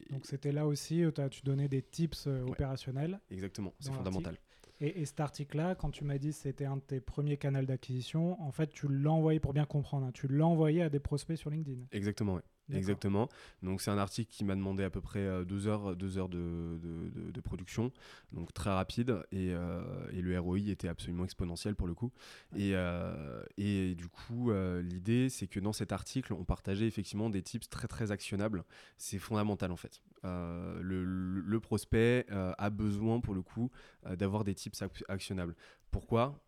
Donc 0.09 0.25
c'était 0.25 0.51
là 0.51 0.65
aussi 0.65 1.03
tu 1.31 1.41
donnais 1.43 1.67
des 1.67 1.81
tips 1.81 2.27
euh, 2.27 2.43
opérationnels. 2.43 3.19
Exactement, 3.29 3.73
c'est 3.79 3.91
fondamental. 3.91 4.37
Et, 4.79 5.01
et, 5.01 5.05
cet 5.05 5.19
article-là, 5.19 5.75
quand 5.75 5.91
tu 5.91 6.03
m'as 6.03 6.17
dit 6.17 6.29
que 6.29 6.35
c'était 6.35 6.65
un 6.65 6.77
de 6.77 6.81
tes 6.81 6.99
premiers 6.99 7.37
canaux 7.37 7.61
d'acquisition, 7.61 8.41
en 8.41 8.51
fait, 8.51 8.71
tu 8.71 8.87
l'as 8.89 9.11
envoyé, 9.11 9.39
pour 9.39 9.53
bien 9.53 9.65
comprendre, 9.65 10.07
hein, 10.07 10.11
tu 10.11 10.27
l'as 10.27 10.45
envoyé 10.45 10.81
à 10.81 10.89
des 10.89 10.99
prospects 10.99 11.37
sur 11.37 11.49
LinkedIn. 11.49 11.83
Exactement, 11.91 12.35
oui. 12.35 12.41
Exactement. 12.71 13.29
Donc 13.61 13.81
c'est 13.81 13.91
un 13.91 13.97
article 13.97 14.31
qui 14.31 14.45
m'a 14.45 14.55
demandé 14.55 14.83
à 14.83 14.89
peu 14.89 15.01
près 15.01 15.19
euh, 15.19 15.43
deux 15.43 15.67
heures, 15.67 15.95
deux 15.95 16.17
heures 16.17 16.29
de, 16.29 16.79
de, 16.81 17.31
de, 17.31 17.41
production, 17.41 17.91
donc 18.31 18.53
très 18.53 18.69
rapide, 18.69 19.21
et, 19.31 19.51
euh, 19.51 19.81
et, 20.11 20.21
le 20.21 20.39
ROI 20.39 20.59
était 20.69 20.87
absolument 20.87 21.25
exponentiel 21.25 21.75
pour 21.75 21.87
le 21.87 21.93
coup. 21.93 22.11
Et, 22.55 22.71
euh, 22.73 23.43
et 23.57 23.95
du 23.95 24.07
coup, 24.07 24.51
l'idée, 24.81 25.29
c'est 25.29 25.47
que 25.47 25.59
dans 25.59 25.73
cet 25.73 25.91
article, 25.91 26.33
on 26.33 26.45
partageait 26.45 26.87
effectivement 26.87 27.29
des 27.29 27.41
tips 27.41 27.69
très 27.69 27.87
très 27.87 28.11
actionnables. 28.11 28.63
C'est 28.97 29.19
fondamental 29.19 29.71
en 29.71 29.77
fait. 29.77 30.01
Le, 30.23 31.03
le, 31.03 31.59
prospect 31.59 32.25
a 32.29 32.69
besoin 32.69 33.19
pour 33.19 33.33
le 33.33 33.41
coup 33.41 33.69
d'avoir 34.05 34.43
des 34.43 34.55
tips 34.55 34.83
actionnables. 35.09 35.55
Pourquoi? 35.91 36.41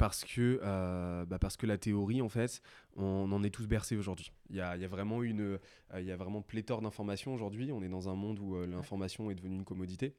Parce 0.00 0.24
que, 0.24 0.58
euh, 0.62 1.26
bah 1.26 1.38
parce 1.38 1.58
que 1.58 1.66
la 1.66 1.76
théorie, 1.76 2.22
en 2.22 2.30
fait, 2.30 2.62
on 2.96 3.30
en 3.32 3.42
est 3.42 3.50
tous 3.50 3.66
bercés 3.66 3.96
aujourd'hui. 3.96 4.32
Il 4.48 4.56
y 4.56 4.60
a, 4.62 4.74
y 4.78 4.84
a, 4.86 4.88
vraiment 4.88 5.22
une, 5.22 5.42
euh, 5.42 5.58
il 5.98 6.06
y 6.06 6.10
a 6.10 6.16
vraiment 6.16 6.40
pléthore 6.40 6.80
d'informations 6.80 7.34
aujourd'hui. 7.34 7.70
On 7.70 7.82
est 7.82 7.88
dans 7.90 8.08
un 8.08 8.14
monde 8.14 8.38
où 8.38 8.56
euh, 8.56 8.66
l'information 8.66 9.30
est 9.30 9.34
devenue 9.34 9.56
une 9.56 9.66
commodité. 9.66 10.16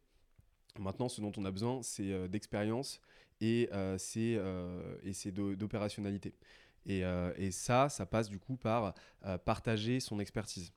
Maintenant, 0.80 1.10
ce 1.10 1.20
dont 1.20 1.32
on 1.36 1.46
a 1.46 1.52
besoin, 1.52 1.82
c'est 1.82 2.30
d'expérience 2.30 3.02
et 3.42 3.68
c'est 4.06 5.32
d'opérationnalité. 5.32 6.36
Et, 6.86 7.02
et, 7.38 7.50
ça, 7.50 7.90
ça 7.90 8.06
passe 8.06 8.30
du 8.30 8.38
coup 8.38 8.58
par 8.58 8.94
partager 9.44 10.00
son 10.00 10.20
expertise. 10.20 10.72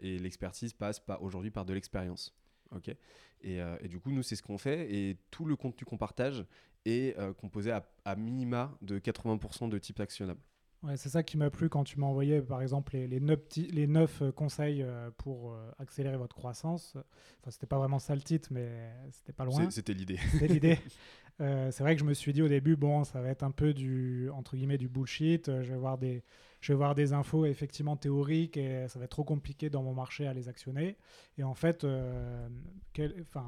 et 0.00 0.18
l'expertise 0.18 0.72
passe 0.74 1.00
aujourd'hui 1.20 1.52
par 1.52 1.64
de 1.64 1.72
l'expérience. 1.72 2.34
Ok 2.74 2.94
et, 3.42 3.58
et, 3.80 3.88
du 3.88 4.00
coup, 4.00 4.10
nous, 4.10 4.22
c'est 4.22 4.34
ce 4.34 4.42
qu'on 4.42 4.58
fait. 4.58 4.92
Et 4.92 5.18
tout 5.30 5.44
le 5.44 5.56
contenu 5.56 5.84
qu'on 5.84 5.98
partage 5.98 6.44
est 6.84 7.16
euh, 7.18 7.32
composé 7.32 7.70
à, 7.70 8.16
minima 8.16 8.76
de 8.82 8.98
80% 8.98 9.68
de 9.68 9.78
types 9.78 10.00
actionnables. 10.00 10.40
Ouais, 10.82 10.96
c'est 10.96 11.08
ça 11.08 11.22
qui 11.22 11.36
m'a 11.36 11.50
plu 11.50 11.68
quand 11.68 11.84
tu 11.84 11.98
m'as 12.00 12.06
envoyé, 12.06 12.40
par 12.40 12.62
exemple, 12.62 12.94
les, 12.94 13.06
les, 13.06 13.20
neuf, 13.20 13.40
les 13.56 13.86
neuf 13.86 14.22
conseils 14.34 14.84
pour 15.18 15.56
accélérer 15.78 16.16
votre 16.16 16.34
croissance. 16.34 16.96
Enfin, 17.40 17.50
c'était 17.50 17.66
pas 17.66 17.78
vraiment 17.78 17.98
ça 17.98 18.14
le 18.14 18.22
titre, 18.22 18.48
mais 18.50 18.68
c'était 19.10 19.32
pas 19.32 19.44
loin. 19.44 19.70
C'était 19.70 19.94
l'idée. 19.94 20.18
C'était 20.32 20.48
l'idée. 20.48 20.78
c'est 21.38 21.80
vrai 21.80 21.94
que 21.94 22.00
je 22.00 22.06
me 22.06 22.14
suis 22.14 22.32
dit 22.32 22.42
au 22.42 22.48
début, 22.48 22.76
bon, 22.76 23.04
ça 23.04 23.20
va 23.20 23.28
être 23.28 23.42
un 23.42 23.50
peu 23.50 23.74
du, 23.74 24.30
entre 24.30 24.56
guillemets, 24.56 24.78
du 24.78 24.88
bullshit. 24.88 25.46
je 25.46 25.72
vais 25.72 25.78
voir 25.78 25.98
des, 25.98 26.24
je 26.66 26.72
vais 26.72 26.78
voir 26.78 26.96
des 26.96 27.12
infos 27.12 27.46
effectivement 27.46 27.96
théoriques 27.96 28.56
et 28.56 28.88
ça 28.88 28.98
va 28.98 29.04
être 29.04 29.12
trop 29.12 29.22
compliqué 29.22 29.70
dans 29.70 29.84
mon 29.84 29.94
marché 29.94 30.26
à 30.26 30.34
les 30.34 30.48
actionner. 30.48 30.96
Et 31.38 31.44
en 31.44 31.54
fait, 31.54 31.84
euh, 31.84 32.48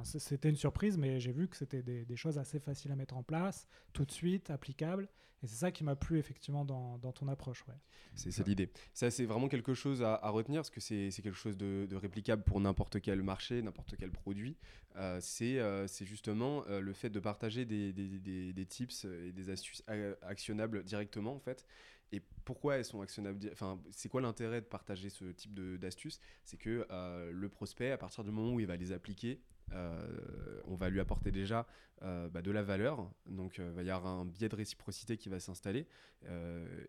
c'était 0.04 0.48
une 0.48 0.56
surprise, 0.56 0.96
mais 0.96 1.18
j'ai 1.18 1.32
vu 1.32 1.48
que 1.48 1.56
c'était 1.56 1.82
des, 1.82 2.16
choses 2.16 2.38
assez 2.38 2.60
faciles 2.60 2.92
à 2.92 2.94
mettre 2.94 3.16
en 3.16 3.24
place, 3.24 3.66
tout 3.92 4.04
de 4.04 4.12
suite, 4.12 4.50
applicables. 4.50 5.08
Et 5.42 5.48
c'est 5.48 5.56
ça 5.56 5.72
qui 5.72 5.82
m'a 5.82 5.96
plu 5.96 6.20
effectivement 6.20 6.64
dans, 6.64 6.98
ton 7.12 7.26
approche. 7.26 7.64
Ouais. 7.66 7.74
C'est 8.14 8.46
l'idée. 8.46 8.70
Ça, 8.94 9.10
c'est 9.10 9.24
vraiment 9.24 9.48
quelque 9.48 9.74
chose 9.74 10.00
à, 10.00 10.28
retenir, 10.30 10.60
parce 10.60 10.70
que 10.70 10.80
c'est 10.80 11.10
quelque 11.10 11.32
chose 11.32 11.56
de, 11.56 11.88
réplicable 11.96 12.44
pour 12.44 12.60
n'importe 12.60 13.00
quel 13.00 13.24
marché, 13.24 13.62
n'importe 13.62 13.96
quel 13.98 14.12
produit. 14.12 14.56
Euh, 14.94 15.20
euh, 15.40 15.86
c'est 15.88 16.06
justement 16.06 16.62
le 16.68 16.92
fait 16.92 17.10
de 17.10 17.18
partager 17.18 17.64
des, 17.64 17.92
des, 17.92 18.66
tips 18.66 19.06
et 19.06 19.32
des 19.32 19.50
astuces 19.50 19.82
actionnables 20.22 20.84
directement, 20.84 21.34
en 21.34 21.40
fait. 21.40 21.66
Et 22.12 22.22
pourquoi 22.44 22.76
elles 22.76 22.84
sont 22.84 23.00
actionnables 23.00 23.38
Enfin, 23.52 23.78
c'est 23.90 24.08
quoi 24.08 24.20
l'intérêt 24.20 24.60
de 24.60 24.66
partager 24.66 25.10
ce 25.10 25.26
type 25.26 25.54
d'astuces 25.78 26.20
C'est 26.44 26.56
que 26.56 26.86
euh, 26.90 27.30
le 27.30 27.48
prospect, 27.48 27.90
à 27.90 27.98
partir 27.98 28.24
du 28.24 28.30
moment 28.30 28.54
où 28.54 28.60
il 28.60 28.66
va 28.66 28.76
les 28.76 28.92
appliquer, 28.92 29.40
euh, 29.72 30.60
on 30.64 30.74
va 30.74 30.88
lui 30.88 30.98
apporter 30.98 31.30
déjà 31.30 31.66
euh, 32.02 32.28
bah, 32.30 32.40
de 32.40 32.50
la 32.50 32.62
valeur. 32.62 33.10
Donc, 33.26 33.58
il 33.58 33.64
va 33.64 33.82
y 33.82 33.90
avoir 33.90 34.06
un 34.06 34.24
biais 34.24 34.48
de 34.48 34.56
réciprocité 34.56 35.18
qui 35.18 35.28
va 35.28 35.40
s'installer 35.40 35.86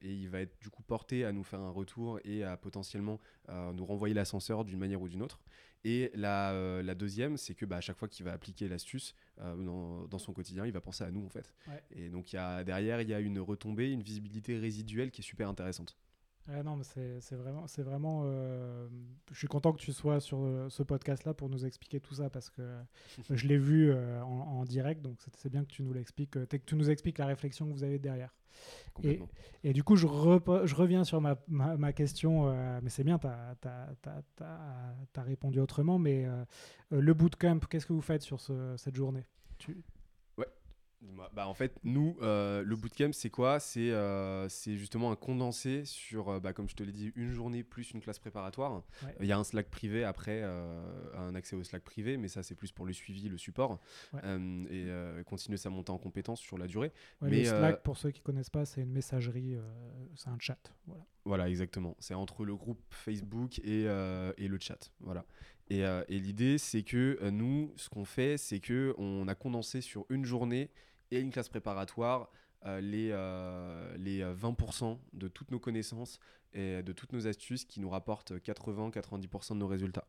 et 0.02 0.14
il 0.14 0.30
va 0.30 0.42
être 0.42 0.60
du 0.62 0.70
coup 0.70 0.84
porté 0.84 1.26
à 1.26 1.32
nous 1.32 1.44
faire 1.44 1.60
un 1.60 1.70
retour 1.70 2.20
et 2.24 2.44
à 2.44 2.56
potentiellement 2.58 3.20
nous 3.50 3.86
renvoyer 3.86 4.14
l'ascenseur 4.14 4.64
d'une 4.64 4.80
manière 4.80 5.02
ou 5.02 5.10
d'une 5.10 5.22
autre. 5.22 5.40
Et 5.86 6.12
la, 6.14 6.52
euh, 6.52 6.84
la 6.84 6.94
deuxième, 6.94 7.38
c'est 7.38 7.56
que 7.56 7.66
bah, 7.66 7.78
à 7.78 7.82
chaque 7.82 7.98
fois 7.98 8.08
qu'il 8.08 8.26
va 8.26 8.34
appliquer 8.34 8.68
l'astuce 8.68 9.16
euh, 9.40 9.56
dans, 9.56 10.08
dans, 10.08 10.18
son 10.18 10.34
quotidien, 10.34 10.66
il 10.66 10.74
va 10.74 10.82
penser 10.82 11.04
à 11.04 11.12
nous 11.12 11.26
en 11.26 11.30
fait. 11.30 11.54
Et 11.92 12.10
donc 12.10 12.34
y 12.34 12.38
a, 12.38 12.64
derrière, 12.64 13.02
il 13.02 13.10
y 13.10 13.14
a 13.14 13.20
une 13.20 13.40
retombée, 13.40 13.92
une 13.92 14.04
visibilité 14.04 14.58
résiduelle 14.58 15.12
qui 15.12 15.22
est 15.22 15.24
super 15.24 15.48
intéressante 15.48 15.96
non, 16.64 16.76
mais 16.76 16.84
c'est 16.84 17.36
vraiment, 17.36 17.68
c'est 17.68 17.84
vraiment. 17.84 18.24
Euh, 18.26 18.88
je 19.32 19.38
suis 19.38 19.48
content 19.48 19.72
que 19.72 19.80
tu 19.80 19.94
sois 19.94 20.20
sur 20.20 20.40
euh, 20.40 20.68
ce 20.70 20.84
podcast-là 20.84 21.34
pour 21.34 21.50
nous 21.50 21.66
expliquer 21.66 22.00
tout 22.00 22.16
ça 22.16 22.30
parce 22.30 22.50
que 22.50 22.62
je 23.30 23.48
l'ai 23.48 23.58
vu 23.58 23.92
euh, 23.92 24.22
en, 24.22 24.64
direct, 24.66 25.02
donc 25.02 25.18
c'est 25.38 25.50
bien 25.50 25.64
que 25.64 25.70
tu 25.70 25.84
nous 25.84 25.94
l'expliques, 25.94 26.32
que 26.32 26.58
tu 26.58 26.76
nous 26.76 26.90
expliques 26.90 27.18
la 27.18 27.28
réflexion 27.28 27.68
que 27.68 27.72
vous 27.72 27.84
avez 27.84 28.00
derrière. 28.00 28.34
Et, 29.04 29.22
et, 29.64 29.74
du 29.74 29.84
coup, 29.84 29.96
je, 29.96 30.06
je 30.08 30.76
reviens 30.76 31.04
sur 31.04 31.22
ma, 31.22 31.38
ma, 31.48 31.94
question, 31.94 32.52
mais 32.82 32.90
c'est 32.90 33.04
bien, 33.04 33.20
tu 33.20 33.28
as, 33.68 35.24
répondu 35.24 35.60
autrement, 35.60 35.98
mais 35.98 36.28
le 36.90 37.14
bootcamp, 37.14 37.60
qu'est-ce 37.70 37.86
que 37.86 37.94
vous 37.94 38.02
faites 38.02 38.24
sur 38.24 38.42
ce, 38.42 38.76
cette 38.76 38.96
journée? 38.96 39.24
Tu... 39.60 39.78
Bah, 41.34 41.48
en 41.48 41.54
fait, 41.54 41.80
nous, 41.84 42.18
euh, 42.22 42.64
le 42.64 42.76
bootcamp, 42.76 43.12
c'est 43.14 43.30
quoi? 43.30 43.60
C'est 43.60 43.92
euh, 43.92 44.50
c'est 44.50 44.76
justement 44.76 45.12
un 45.12 45.16
condensé 45.16 45.86
sur, 45.86 46.30
euh, 46.30 46.40
bah, 46.40 46.52
comme 46.52 46.68
je 46.68 46.76
te 46.76 46.84
l'ai 46.84 46.92
dit, 46.92 47.14
une 47.16 47.32
journée 47.32 47.64
plus 47.64 47.92
une 47.92 48.02
classe 48.02 48.20
préparatoire. 48.20 48.84
Il 49.20 49.26
y 49.26 49.32
a 49.32 49.38
un 49.38 49.44
Slack 49.44 49.70
privé 49.70 50.04
après, 50.04 50.44
un 50.44 51.36
accès 51.36 51.56
au 51.56 51.64
Slack 51.64 51.84
privé, 51.84 52.18
mais 52.18 52.28
ça, 52.28 52.44
c'est 52.44 52.56
plus 52.56 52.72
pour 52.72 52.86
le 52.86 52.94
suivi, 52.94 53.30
le 53.30 53.38
support, 53.38 53.80
et 54.24 54.88
continuer 55.26 55.58
sa 55.58 55.70
montée 55.70 55.92
en 55.92 55.98
compétences 55.98 56.42
sur 56.42 56.58
la 56.58 56.68
durée. 56.68 56.92
mais, 57.22 57.40
le 57.40 57.46
Slack, 57.46 57.84
pour 57.84 57.98
ceux 57.98 58.12
qui 58.12 58.20
ne 58.20 58.26
connaissent 58.26 58.50
pas, 58.50 58.66
c'est 58.66 58.82
une 58.82 58.92
messagerie, 58.92 59.56
c'est 60.16 60.30
un 60.30 60.40
chat. 60.40 60.74
Voilà. 60.86 61.06
Voilà, 61.26 61.50
exactement. 61.50 61.96
C'est 62.00 62.16
entre 62.16 62.44
le 62.44 62.56
groupe 62.56 62.82
Facebook 62.90 63.60
et, 63.60 63.84
et 63.84 64.48
le 64.48 64.58
chat. 64.60 64.92
Voilà. 65.00 65.26
Et, 65.70 65.82
et 65.82 66.20
l'idée, 66.20 66.58
c'est 66.58 66.82
que 66.82 67.30
nous, 67.30 67.72
ce 67.76 67.90
qu'on 67.90 68.06
fait, 68.06 68.38
c'est 68.38 68.60
que 68.60 68.96
on 68.98 69.28
a 69.28 69.36
condensé 69.36 69.82
sur 69.82 70.06
une 70.10 70.26
journée 70.26 70.72
et 71.12 71.20
une 71.20 71.30
classe 71.30 71.50
préparatoire 71.50 72.32
euh, 72.66 72.82
les, 72.82 73.10
euh, 73.12 73.96
les 73.98 74.22
20% 74.22 74.84
euh, 74.84 74.96
de 75.14 75.30
toutes 75.30 75.50
nos 75.52 75.60
connaissances 75.60 76.20
et 76.52 76.84
de 76.84 76.92
toutes 76.92 77.14
nos 77.14 77.26
astuces 77.26 77.64
qui 77.64 77.80
nous 77.80 77.90
rapportent 77.90 78.34
80-90% 78.34 79.54
de 79.54 79.60
nos 79.60 79.68
résultats. 79.68 80.06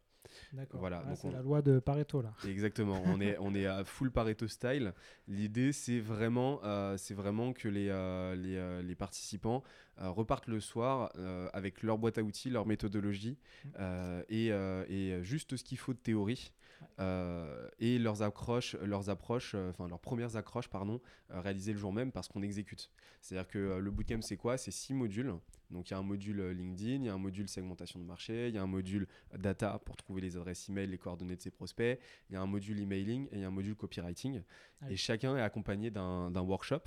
D'accord. 0.53 0.81
Voilà, 0.81 1.05
c'est 1.15 1.31
la 1.31 1.43
loi 1.43 1.62
de 1.62 1.79
Pareto 1.79 2.23
là. 2.23 2.33
Exactement. 2.49 3.03
on 3.07 3.21
est 3.21 3.37
on 3.39 3.55
est 3.55 3.67
à 3.67 3.85
full 3.85 4.11
Pareto 4.11 4.49
style. 4.49 4.93
L'idée 5.29 5.73
c'est 5.73 6.00
vraiment 6.00 6.61
c'est 6.97 7.15
vraiment 7.15 7.53
que 7.53 7.69
les 7.69 7.89
les, 8.37 8.83
les, 8.83 8.95
participants 8.95 9.62
repartent 9.97 10.47
le 10.47 10.61
soir 10.61 11.11
avec 11.53 11.83
leur 11.83 11.99
boîte 11.99 12.19
à 12.19 12.23
outils, 12.23 12.50
leur 12.50 12.67
méthodologie 12.67 13.39
mmh. 13.65 14.23
et, 14.29 14.47
et 14.49 15.23
juste 15.23 15.57
ce 15.57 15.65
qu'il 15.65 15.79
faut 15.79 15.93
de 15.95 15.99
théorie 15.99 16.53
euh, 16.99 17.69
et 17.79 17.99
leurs 17.99 18.23
accroches, 18.23 18.75
leurs 18.77 19.11
approches, 19.11 19.53
euh, 19.55 19.71
enfin 19.71 19.89
leurs 19.89 20.01
premières 20.01 20.37
accroches, 20.37 20.69
pardon, 20.69 21.01
euh, 21.31 21.41
réalisées 21.41 21.73
le 21.73 21.79
jour 21.79 21.93
même 21.93 22.13
parce 22.13 22.29
qu'on 22.29 22.43
exécute. 22.43 22.91
C'est-à-dire 23.21 23.49
que 23.49 23.79
le 23.79 23.91
bootcamp, 23.91 24.23
c'est 24.23 24.37
quoi? 24.37 24.59
C'est 24.59 24.71
six 24.71 24.95
modules. 24.95 25.35
Donc 25.71 25.89
il 25.89 25.93
y 25.93 25.95
a 25.95 25.99
un 25.99 26.03
module 26.03 26.51
LinkedIn, 26.51 27.05
il 27.05 27.05
y 27.05 27.09
a 27.09 27.15
un 27.15 27.19
module 27.19 27.49
segmentation 27.49 28.01
de 28.01 28.05
marché, 28.05 28.49
il 28.49 28.55
y 28.55 28.59
a 28.59 28.63
un 28.63 28.67
module 28.67 29.07
data 29.39 29.81
pour 29.85 29.97
trouver 29.97 30.21
les 30.21 30.37
adresses 30.37 30.69
email, 30.69 30.89
les 30.89 30.99
coordonnées 30.99 31.37
de 31.37 31.41
ses 31.41 31.51
prospects, 31.51 32.01
il 32.29 32.33
y 32.33 32.37
a 32.37 32.41
un 32.41 32.47
module 32.47 32.81
emailing 32.81 33.27
et 33.27 33.37
il 33.37 33.41
y 33.41 33.45
a 33.45 33.47
un 33.47 33.53
module 33.53 33.77
copywriting. 33.77 34.43
Et 34.89 34.97
chacun 34.97 35.37
est 35.37 35.43
accompagné 35.43 35.91
d'un 35.91 36.41
workshop 36.41 36.83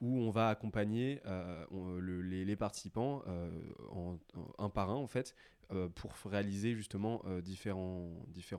où 0.00 0.18
on 0.20 0.30
va 0.30 0.48
accompagner 0.48 1.20
les, 1.70 2.56
participants 2.56 3.22
en, 3.90 4.18
un 4.58 4.68
par 4.70 4.90
un 4.90 4.94
en 4.94 5.06
fait 5.06 5.34
euh, 5.70 5.86
pour 5.90 6.14
réaliser 6.24 6.74
justement 6.74 7.20
euh, 7.26 7.42
différents, 7.42 8.16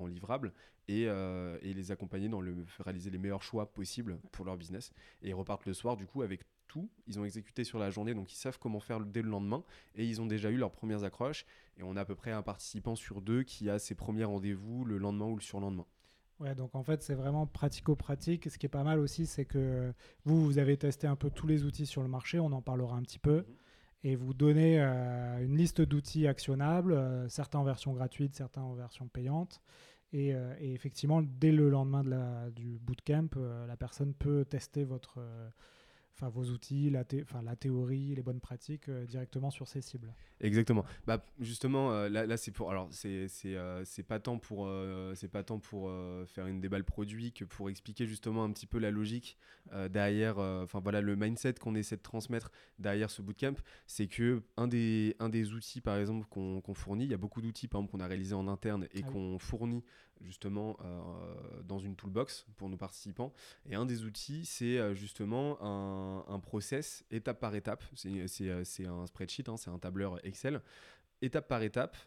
livrables 0.08 0.54
et, 0.88 1.06
euh, 1.08 1.58
et, 1.64 1.74
les 1.74 1.90
accompagner 1.90 2.30
dans 2.30 2.40
le 2.40 2.56
réaliser 2.78 3.10
les 3.10 3.18
meilleurs 3.18 3.42
choix 3.42 3.74
possibles 3.74 4.20
pour 4.32 4.46
leur 4.46 4.58
business. 4.58 4.92
Et 5.24 5.30
ils 5.30 5.34
repartent 5.34 5.66
le 5.66 5.74
soir 5.74 5.98
du 5.98 6.06
coup 6.06 6.22
avec 6.22 6.42
tout. 6.68 6.88
Ils 7.08 7.20
ont 7.20 7.26
exécuté 7.26 7.64
sur 7.64 7.80
la 7.80 7.90
journée, 7.90 8.14
donc 8.14 8.32
ils 8.32 8.38
savent 8.38 8.60
comment 8.60 8.80
faire 8.80 9.00
dès 9.00 9.24
le 9.24 9.30
lendemain. 9.30 9.64
Et 9.96 10.06
ils 10.06 10.22
ont 10.22 10.28
déjà 10.28 10.52
eu 10.52 10.58
leurs 10.58 10.72
premières 10.72 11.04
accroches. 11.04 11.48
Et 11.78 11.84
on 11.84 11.96
a 11.96 12.02
à 12.02 12.06
peu 12.06 12.14
près 12.14 12.32
un 12.32 12.44
participant 12.44 12.96
sur 12.96 13.24
deux 13.24 13.42
qui 13.42 13.72
a 13.72 13.80
ses 13.80 13.96
premiers 13.96 14.26
rendez-vous 14.26 14.86
le 14.86 15.00
lendemain 15.00 15.26
ou 15.26 15.36
le 15.36 15.42
surlendemain. 15.42 15.88
Ouais, 16.40 16.56
donc 16.56 16.74
en 16.76 16.84
fait, 16.84 17.04
c'est 17.04 17.16
vraiment 17.16 17.46
pratico-pratique. 17.46 18.50
Ce 18.50 18.58
qui 18.58 18.66
est 18.66 18.70
pas 18.70 18.84
mal 18.84 19.00
aussi, 19.00 19.26
c'est 19.26 19.46
que 19.46 19.94
vous, 20.26 20.44
vous 20.44 20.58
avez 20.58 20.78
testé 20.78 21.06
un 21.06 21.16
peu 21.18 21.30
tous 21.30 21.48
les 21.48 21.66
outils 21.66 21.86
sur 21.86 22.02
le 22.02 22.08
marché. 22.08 22.40
On 22.40 22.52
en 22.54 22.62
parlera 22.62 22.96
un 22.96 23.02
petit 23.02 23.20
peu. 23.20 23.40
Mhm 23.40 23.56
et 24.04 24.16
vous 24.16 24.34
donnez 24.34 24.80
euh, 24.80 25.44
une 25.44 25.58
liste 25.58 25.82
d'outils 25.82 26.28
actionnables, 26.28 26.94
euh, 26.94 27.28
certains 27.28 27.60
en 27.60 27.64
version 27.64 27.94
gratuite, 27.94 28.36
certains 28.36 28.62
en 28.62 28.74
version 28.74 29.08
payante. 29.08 29.62
Et, 30.14 30.34
euh, 30.34 30.56
effectivement, 30.60 31.22
dès 31.22 31.52
le 31.52 31.70
lendemain 31.70 32.04
de 32.04 32.10
la, 32.10 32.50
du 32.52 32.80
bootcamp, 32.80 33.30
la 33.68 33.78
personne 33.78 34.14
peut 34.14 34.46
tester 34.46 34.84
votre, 34.84 35.20
enfin 36.20 36.30
vos 36.30 36.46
outils, 36.46 36.90
la, 36.90 37.06
théorie, 37.56 38.14
les 38.16 38.22
bonnes 38.22 38.40
pratiques 38.40 38.90
euh, 38.90 39.06
directement 39.06 39.50
sur 39.50 39.68
ces 39.68 39.82
cibles. 39.82 40.14
Exactement. 40.42 40.86
Bah, 41.08 41.24
justement, 41.40 41.92
euh, 41.92 42.10
là, 42.10 42.26
là 42.26 42.36
c'est 42.38 42.52
pour. 42.52 42.72
Alors, 42.72 42.90
c'est 42.92 43.30
euh, 43.46 43.84
pas 44.08 44.20
tant 44.20 44.38
pour, 44.38 44.70
c'est 45.16 45.28
pas 45.30 45.44
tant 45.44 45.60
pour 45.60 45.92
faire 46.28 46.48
une 46.48 46.60
déballe 46.60 46.84
produit 46.84 47.32
que 47.32 47.46
pour 47.46 47.70
expliquer 47.70 48.06
justement 48.06 48.44
un 48.44 48.52
petit 48.52 48.68
peu 48.68 48.80
la 48.80 48.92
logique 48.92 49.38
derrière. 49.90 50.38
Enfin, 50.40 50.80
voilà, 50.80 51.02
le 51.02 51.16
mindset 51.16 51.54
qu'on 51.54 51.76
essaie 51.76 51.98
de 51.98 52.02
transmettre 52.02 52.52
derrière 52.80 53.10
ce 53.10 53.22
bootcamp. 53.22 53.56
C'est 53.88 54.08
que 54.08 54.42
un 54.58 54.68
des, 54.68 55.16
un 55.20 55.30
des 55.30 55.54
outils, 55.54 55.82
par 55.82 55.98
exemple, 55.98 56.26
qu'on 56.30 56.74
fournit, 56.74 57.06
il 57.06 57.12
y 57.12 57.14
a 57.14 57.18
beaucoup 57.18 57.42
d'outils, 57.42 57.68
par 57.68 57.80
exemple, 57.80 57.92
qu'on 57.92 58.04
a 58.04 58.08
réalisés 58.08 58.36
en 58.36 58.48
interne 58.48 58.88
et 58.94 59.02
ah 59.04 59.12
qu'on 59.12 59.40
fournit 59.40 59.84
justement 60.22 60.78
euh, 60.84 61.64
dans 61.64 61.80
une 61.80 61.96
toolbox 61.96 62.46
pour 62.58 62.70
nos 62.70 62.78
participants. 62.78 63.34
Et 63.70 63.76
un 63.76 63.86
des 63.86 64.04
outils, 64.04 64.46
c'est 64.46 64.78
euh, 64.78 64.94
justement 64.94 65.58
un, 65.62 66.40
process 66.40 67.04
étape 67.12 67.40
par 67.40 67.56
étape. 67.56 67.84
C'est 67.96 68.50
euh, 68.50 68.64
un 68.88 69.06
spreadsheet, 69.06 69.50
hein, 69.50 69.58
c'est 69.58 69.70
un 69.70 69.80
tableur 69.80 70.26
Excel, 70.26 70.62
étape 71.22 71.48
par 71.48 71.62
étape, 71.62 71.98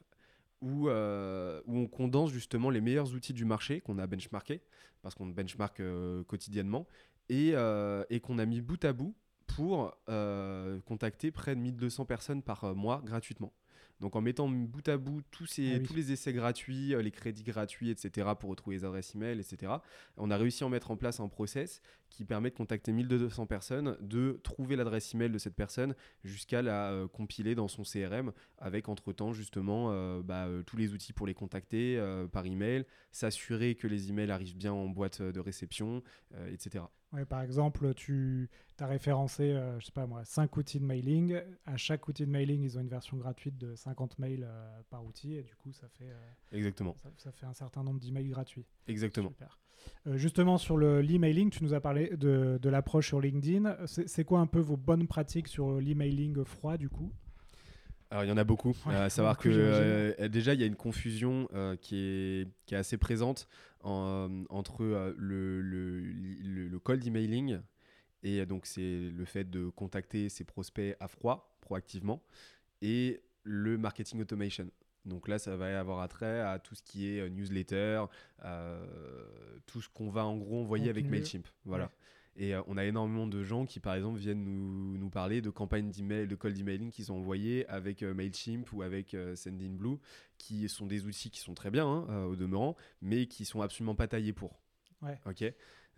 où, 0.61 0.89
on 0.89 1.87
condense 1.91 2.31
justement 2.31 2.71
les 2.71 2.81
meilleurs 2.81 3.13
outils 3.15 3.33
du 3.33 3.45
marché 3.45 3.81
qu'on 3.81 3.99
a 3.99 4.07
benchmarké, 4.07 4.63
parce 5.03 5.15
qu'on 5.15 5.27
benchmark 5.27 5.83
quotidiennement, 6.27 6.87
et, 7.29 7.55
et 8.11 8.21
qu'on 8.21 8.39
a 8.39 8.47
mis 8.47 8.61
bout 8.61 8.85
à 8.85 8.93
bout 8.93 9.15
pour 9.47 9.97
contacter 10.87 11.31
près 11.33 11.57
de 11.57 11.61
1200 11.61 12.05
personnes 12.05 12.43
par 12.43 12.75
mois 12.77 13.03
gratuitement. 13.05 13.53
Donc 14.03 14.17
en 14.17 14.21
mettant 14.21 14.49
bout 14.49 14.87
à 14.89 14.97
bout 14.97 15.23
tous, 15.31 15.47
ces, 15.47 15.77
ah 15.77 15.79
tous 15.79 15.95
les 15.95 16.11
essais 16.11 16.33
gratuits, 16.33 16.93
euh, 16.93 17.03
les 17.03 17.13
crédits 17.13 17.45
gratuits, 17.45 17.89
etc., 17.89 18.31
pour 18.39 18.51
retrouver 18.51 18.77
les 18.77 18.85
adresses 18.85 19.15
email, 19.15 19.39
etc., 19.39 19.75
on 20.17 20.29
a 20.33 20.37
réussi 20.37 20.65
à 20.65 20.69
mettre 20.69 20.91
en 20.91 20.97
place 20.97 21.21
un 21.21 21.29
process 21.29 21.81
qui 22.13 22.25
permet 22.25 22.51
de 22.51 22.55
contacter 22.57 22.93
1200 22.93 23.47
personnes, 23.47 23.97
de 24.01 24.41
trouver 24.43 24.77
l'adresse 24.77 25.15
email 25.15 25.31
de 25.31 25.39
cette 25.39 25.55
personne 25.55 25.95
jusqu'à 26.25 26.63
la 26.63 26.91
euh, 26.93 27.09
compiler 27.09 27.55
dans 27.55 27.69
son 27.69 27.83
CRM 27.83 28.33
avec 28.59 28.89
entre-temps 28.89 29.33
justement 29.33 29.89
euh, 29.91 30.23
bah, 30.23 30.49
tous 30.67 30.77
les 30.77 30.93
outils 30.93 31.13
pour 31.13 31.27
les 31.27 31.35
contacter 31.35 32.01
par 32.33 32.47
email, 32.47 32.85
s'assurer 33.11 33.75
que 33.75 33.87
les 33.87 34.11
emails 34.11 34.31
arrivent 34.31 34.57
bien 34.57 34.73
en 34.73 34.89
boîte 34.89 35.23
de 35.23 35.41
réception, 35.41 36.03
etc. 36.49 36.85
Ouais, 37.13 37.27
par 37.27 37.43
exemple, 37.43 37.93
tu 37.95 38.49
as 38.79 38.87
référencé, 38.87 39.53
euh, 39.53 39.79
je 39.79 39.87
sais 39.87 39.93
pas 39.93 40.07
moi, 40.07 40.25
5 40.25 40.57
outils 40.57 40.81
de 40.81 40.85
mailing. 40.85 41.41
À 41.67 41.77
chaque 41.77 42.09
outil 42.09 42.25
de 42.25 42.31
mailing, 42.31 42.63
ils 42.63 42.79
ont 42.79 42.81
une 42.81 42.89
version 42.89 43.17
gratuite 43.19 43.59
de 43.59 43.75
50 43.75 44.19
mails 44.19 44.45
euh, 44.49 44.83
par 44.89 45.05
outil 45.05 45.35
et 45.35 45.43
du 45.43 45.55
coup, 45.57 45.73
ça 45.73 45.89
fait, 45.89 46.11
euh, 46.11 46.33
Exactement. 46.53 46.97
ça, 47.03 47.11
ça 47.19 47.33
fait 47.33 47.47
un 47.47 47.53
certain 47.53 47.85
nombre 47.85 48.01
d'emails 48.01 48.31
gratuits. 48.31 48.67
Exactement. 48.89 49.29
Super. 49.29 49.59
Euh, 50.07 50.17
justement, 50.17 50.59
sur 50.59 50.77
le- 50.77 51.01
l'emailing, 51.01 51.51
tu 51.51 51.63
nous 51.65 51.75
as 51.75 51.81
parlé 51.81 52.17
de, 52.17 52.59
de 52.61 52.69
l'approche 52.69 53.09
sur 53.09 53.21
LinkedIn. 53.21 53.77
C'est 53.87 54.25
quoi 54.25 54.41
un 54.41 54.47
peu 54.47 54.59
vos 54.61 54.77
bonnes 54.77 55.07
pratiques 55.07 55.49
sur 55.49 55.81
l'emailing 55.81 56.45
froid 56.45 56.77
du 56.77 56.89
coup? 56.89 57.13
Alors 58.11 58.25
il 58.25 58.29
y 58.29 58.33
en 58.33 58.37
a 58.37 58.45
beaucoup. 58.45 58.77
Ouais, 58.87 58.95
à 58.95 59.09
savoir 59.09 59.37
beaucoup, 59.37 59.49
que 59.49 60.15
euh, 60.21 60.29
déjà 60.29 60.53
il 60.53 60.61
y 60.61 60.65
a 60.65 60.67
une 60.67 60.77
confusion 60.77 61.49
euh, 61.55 61.77
qui, 61.77 61.97
est, 61.97 62.49
qui 62.67 62.75
est 62.75 62.79
assez 62.79 62.99
présente 62.99 63.49
en, 63.83 64.29
euh, 64.31 64.45
entre 64.51 64.83
euh, 64.85 65.15
le, 65.17 65.63
le, 65.63 66.01
le- 66.01 66.69
le 66.69 66.79
cold 66.79 67.07
emailing 67.07 67.59
et 68.23 68.41
euh, 68.41 68.45
donc 68.45 68.67
c'est 68.67 69.09
le 69.17 69.25
fait 69.25 69.49
de 69.49 69.71
contacter 69.71 70.29
ses 70.29 70.45
prospects 70.45 70.95
à 71.01 71.09
froid 71.09 71.57
proactivement 71.63 72.23
et 72.83 73.23
le 73.45 73.79
marketing 73.79 74.21
automation. 74.21 74.69
Donc 75.05 75.27
là, 75.29 75.39
ça 75.39 75.57
va 75.57 75.79
avoir 75.81 76.01
attrait 76.01 76.41
à 76.41 76.59
tout 76.59 76.75
ce 76.75 76.83
qui 76.83 77.09
est 77.09 77.21
euh, 77.21 77.29
newsletter, 77.29 78.05
euh, 78.45 78.87
tout 79.67 79.81
ce 79.81 79.89
qu'on 79.89 80.11
va 80.11 80.25
en 80.25 80.37
gros 80.37 80.61
envoyer 80.61 80.89
avec. 80.91 81.07
Mailchimp. 81.07 81.47
Voilà. 81.65 81.85
Ouais. 81.85 81.91
Et 82.35 82.55
euh, 82.55 82.63
on 82.67 82.79
a 82.79 82.85
énormément 82.85 83.27
de 83.27 83.43
gens 83.43 83.67
qui, 83.67 83.79
par 83.79 83.95
exemple, 83.95 84.19
viennent 84.19 84.43
nous, 84.43 84.97
nous 84.97 85.11
parler 85.11 85.43
de 85.43 85.51
campagnes 85.51 85.91
d'email, 85.91 86.27
de 86.27 86.35
cold 86.35 86.57
emailing 86.59 86.91
qu'ils 86.91 87.13
ont 87.13 87.17
envoyées 87.19 87.67
avec 87.69 88.03
euh, 88.03 88.15
Mailchimp 88.15 88.73
ou 88.73 88.83
avec 88.83 89.13
euh, 89.13 89.37
Sendinblue, 89.37 89.99
qui 90.39 90.67
sont 90.69 90.87
des 90.87 91.05
outils 91.05 91.31
qui 91.31 91.41
sont 91.41 91.53
très 91.55 91.71
bien 91.71 91.87
hein, 91.87 92.07
euh, 92.09 92.25
au 92.27 92.37
demeurant, 92.37 92.75
mais 93.03 93.27
qui 93.27 93.45
sont 93.45 93.61
absolument 93.61 93.95
pas 93.95 94.07
taillés 94.09 94.33
pour. 94.33 94.59
Ouais. 95.03 95.21
Ok. 95.27 95.45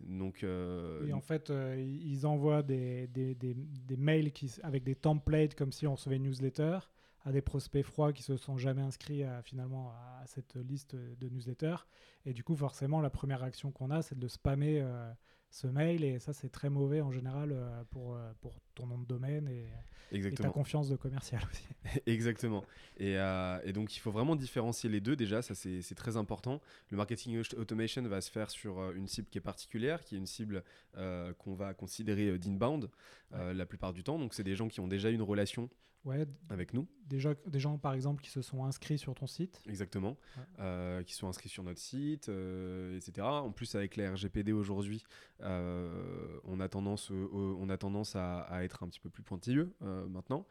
Donc. 0.01 0.43
Et 0.43 1.13
en 1.13 1.21
fait, 1.21 1.53
ils 1.77 2.25
envoient 2.27 2.63
des, 2.63 3.07
des, 3.07 3.33
des- 3.33 3.53
des 3.53 3.95
mails 3.97 4.33
qui, 4.33 4.51
avec 4.61 4.83
des 4.83 4.95
templates 4.95 5.55
comme 5.55 5.71
si 5.71 5.87
on 5.87 5.95
recevait 5.95 6.17
une 6.17 6.23
newsletter 6.23 6.79
à 7.25 7.31
des 7.31 7.41
prospects 7.41 7.83
froids 7.83 8.13
qui 8.13 8.23
se 8.23 8.37
sont 8.37 8.57
jamais 8.57 8.81
inscrits 8.83 9.23
à, 9.23 9.41
finalement 9.41 9.91
à 9.91 10.23
cette 10.27 10.55
liste 10.55 10.95
de 10.95 11.29
newsletters. 11.29 11.87
Et 12.25 12.33
du 12.33 12.43
coup, 12.43 12.55
forcément, 12.55 13.01
la 13.01 13.09
première 13.09 13.41
réaction 13.41 13.71
qu'on 13.71 13.89
a, 13.91 14.01
c'est 14.03 14.17
de 14.17 14.27
spammer 14.27 14.79
euh, 14.81 15.11
ce 15.49 15.65
mail. 15.67 16.03
Et 16.03 16.19
ça, 16.19 16.33
c'est 16.33 16.49
très 16.49 16.69
mauvais 16.69 17.01
en 17.01 17.11
général 17.11 17.51
euh, 17.51 17.83
pour, 17.89 18.15
euh, 18.15 18.31
pour 18.41 18.59
ton 18.75 18.85
nom 18.87 18.99
de 18.99 19.05
domaine 19.05 19.47
et, 19.47 19.67
et 20.11 20.31
ta 20.31 20.49
confiance 20.49 20.87
de 20.87 20.95
commercial 20.95 21.41
aussi. 21.51 21.65
Exactement. 22.05 22.63
Et, 22.97 23.17
euh, 23.17 23.59
et 23.63 23.73
donc, 23.73 23.95
il 23.95 23.99
faut 23.99 24.11
vraiment 24.11 24.35
différencier 24.35 24.89
les 24.89 25.01
deux 25.01 25.15
déjà, 25.15 25.41
ça 25.41 25.55
c'est 25.55 25.95
très 25.95 26.17
important. 26.17 26.61
Le 26.91 26.97
marketing 26.97 27.39
au- 27.39 27.59
automation 27.59 28.03
va 28.03 28.21
se 28.21 28.29
faire 28.31 28.51
sur 28.51 28.79
euh, 28.79 28.93
une 28.93 29.07
cible 29.07 29.27
qui 29.29 29.39
est 29.39 29.41
particulière, 29.41 30.03
qui 30.03 30.13
est 30.15 30.19
une 30.19 30.27
cible 30.27 30.63
euh, 30.97 31.33
qu'on 31.33 31.55
va 31.55 31.73
considérer 31.73 32.29
euh, 32.29 32.37
d'inbound 32.37 32.89
euh, 33.33 33.53
la 33.53 33.65
plupart 33.65 33.93
du 33.93 34.03
temps. 34.03 34.19
Donc, 34.19 34.33
c'est 34.35 34.43
des 34.43 34.55
gens 34.55 34.67
qui 34.67 34.79
ont 34.79 34.87
déjà 34.87 35.09
une 35.09 35.23
relation 35.23 35.69
Ouais, 36.05 36.25
avec 36.49 36.73
nous. 36.73 36.87
déjà, 37.07 37.33
des 37.47 37.59
gens, 37.59 37.77
par 37.79 37.93
exemple, 37.93 38.21
qui 38.21 38.29
se 38.29 38.41
sont 38.43 38.63
inscrits 38.63 38.99
sur 38.99 39.15
ton 39.15 39.25
site. 39.27 39.59
Exactement, 39.67 40.17
Ouais. 40.37 40.43
Euh, 40.59 41.03
qui 41.03 41.15
sont 41.15 41.27
inscrits 41.27 41.49
sur 41.49 41.63
notre 41.63 41.79
site, 41.79 42.29
euh, 42.29 42.95
etc. 42.95 43.25
En 43.27 43.51
plus, 43.51 43.73
avec 43.73 43.95
la 43.95 44.11
RGPD 44.11 44.51
aujourd'hui, 44.51 45.03
euh, 45.41 46.39
on 46.43 46.59
a 46.59 46.69
tendance, 46.69 47.09
on 47.09 47.69
a 47.69 47.77
tendance 47.77 48.15
à, 48.15 48.41
à 48.41 48.63
être 48.63 48.83
un 48.83 48.87
petit 48.87 48.99
peu 48.99 49.09
plus 49.09 49.23
pointilleux 49.23 49.75
maintenant. 50.07 50.45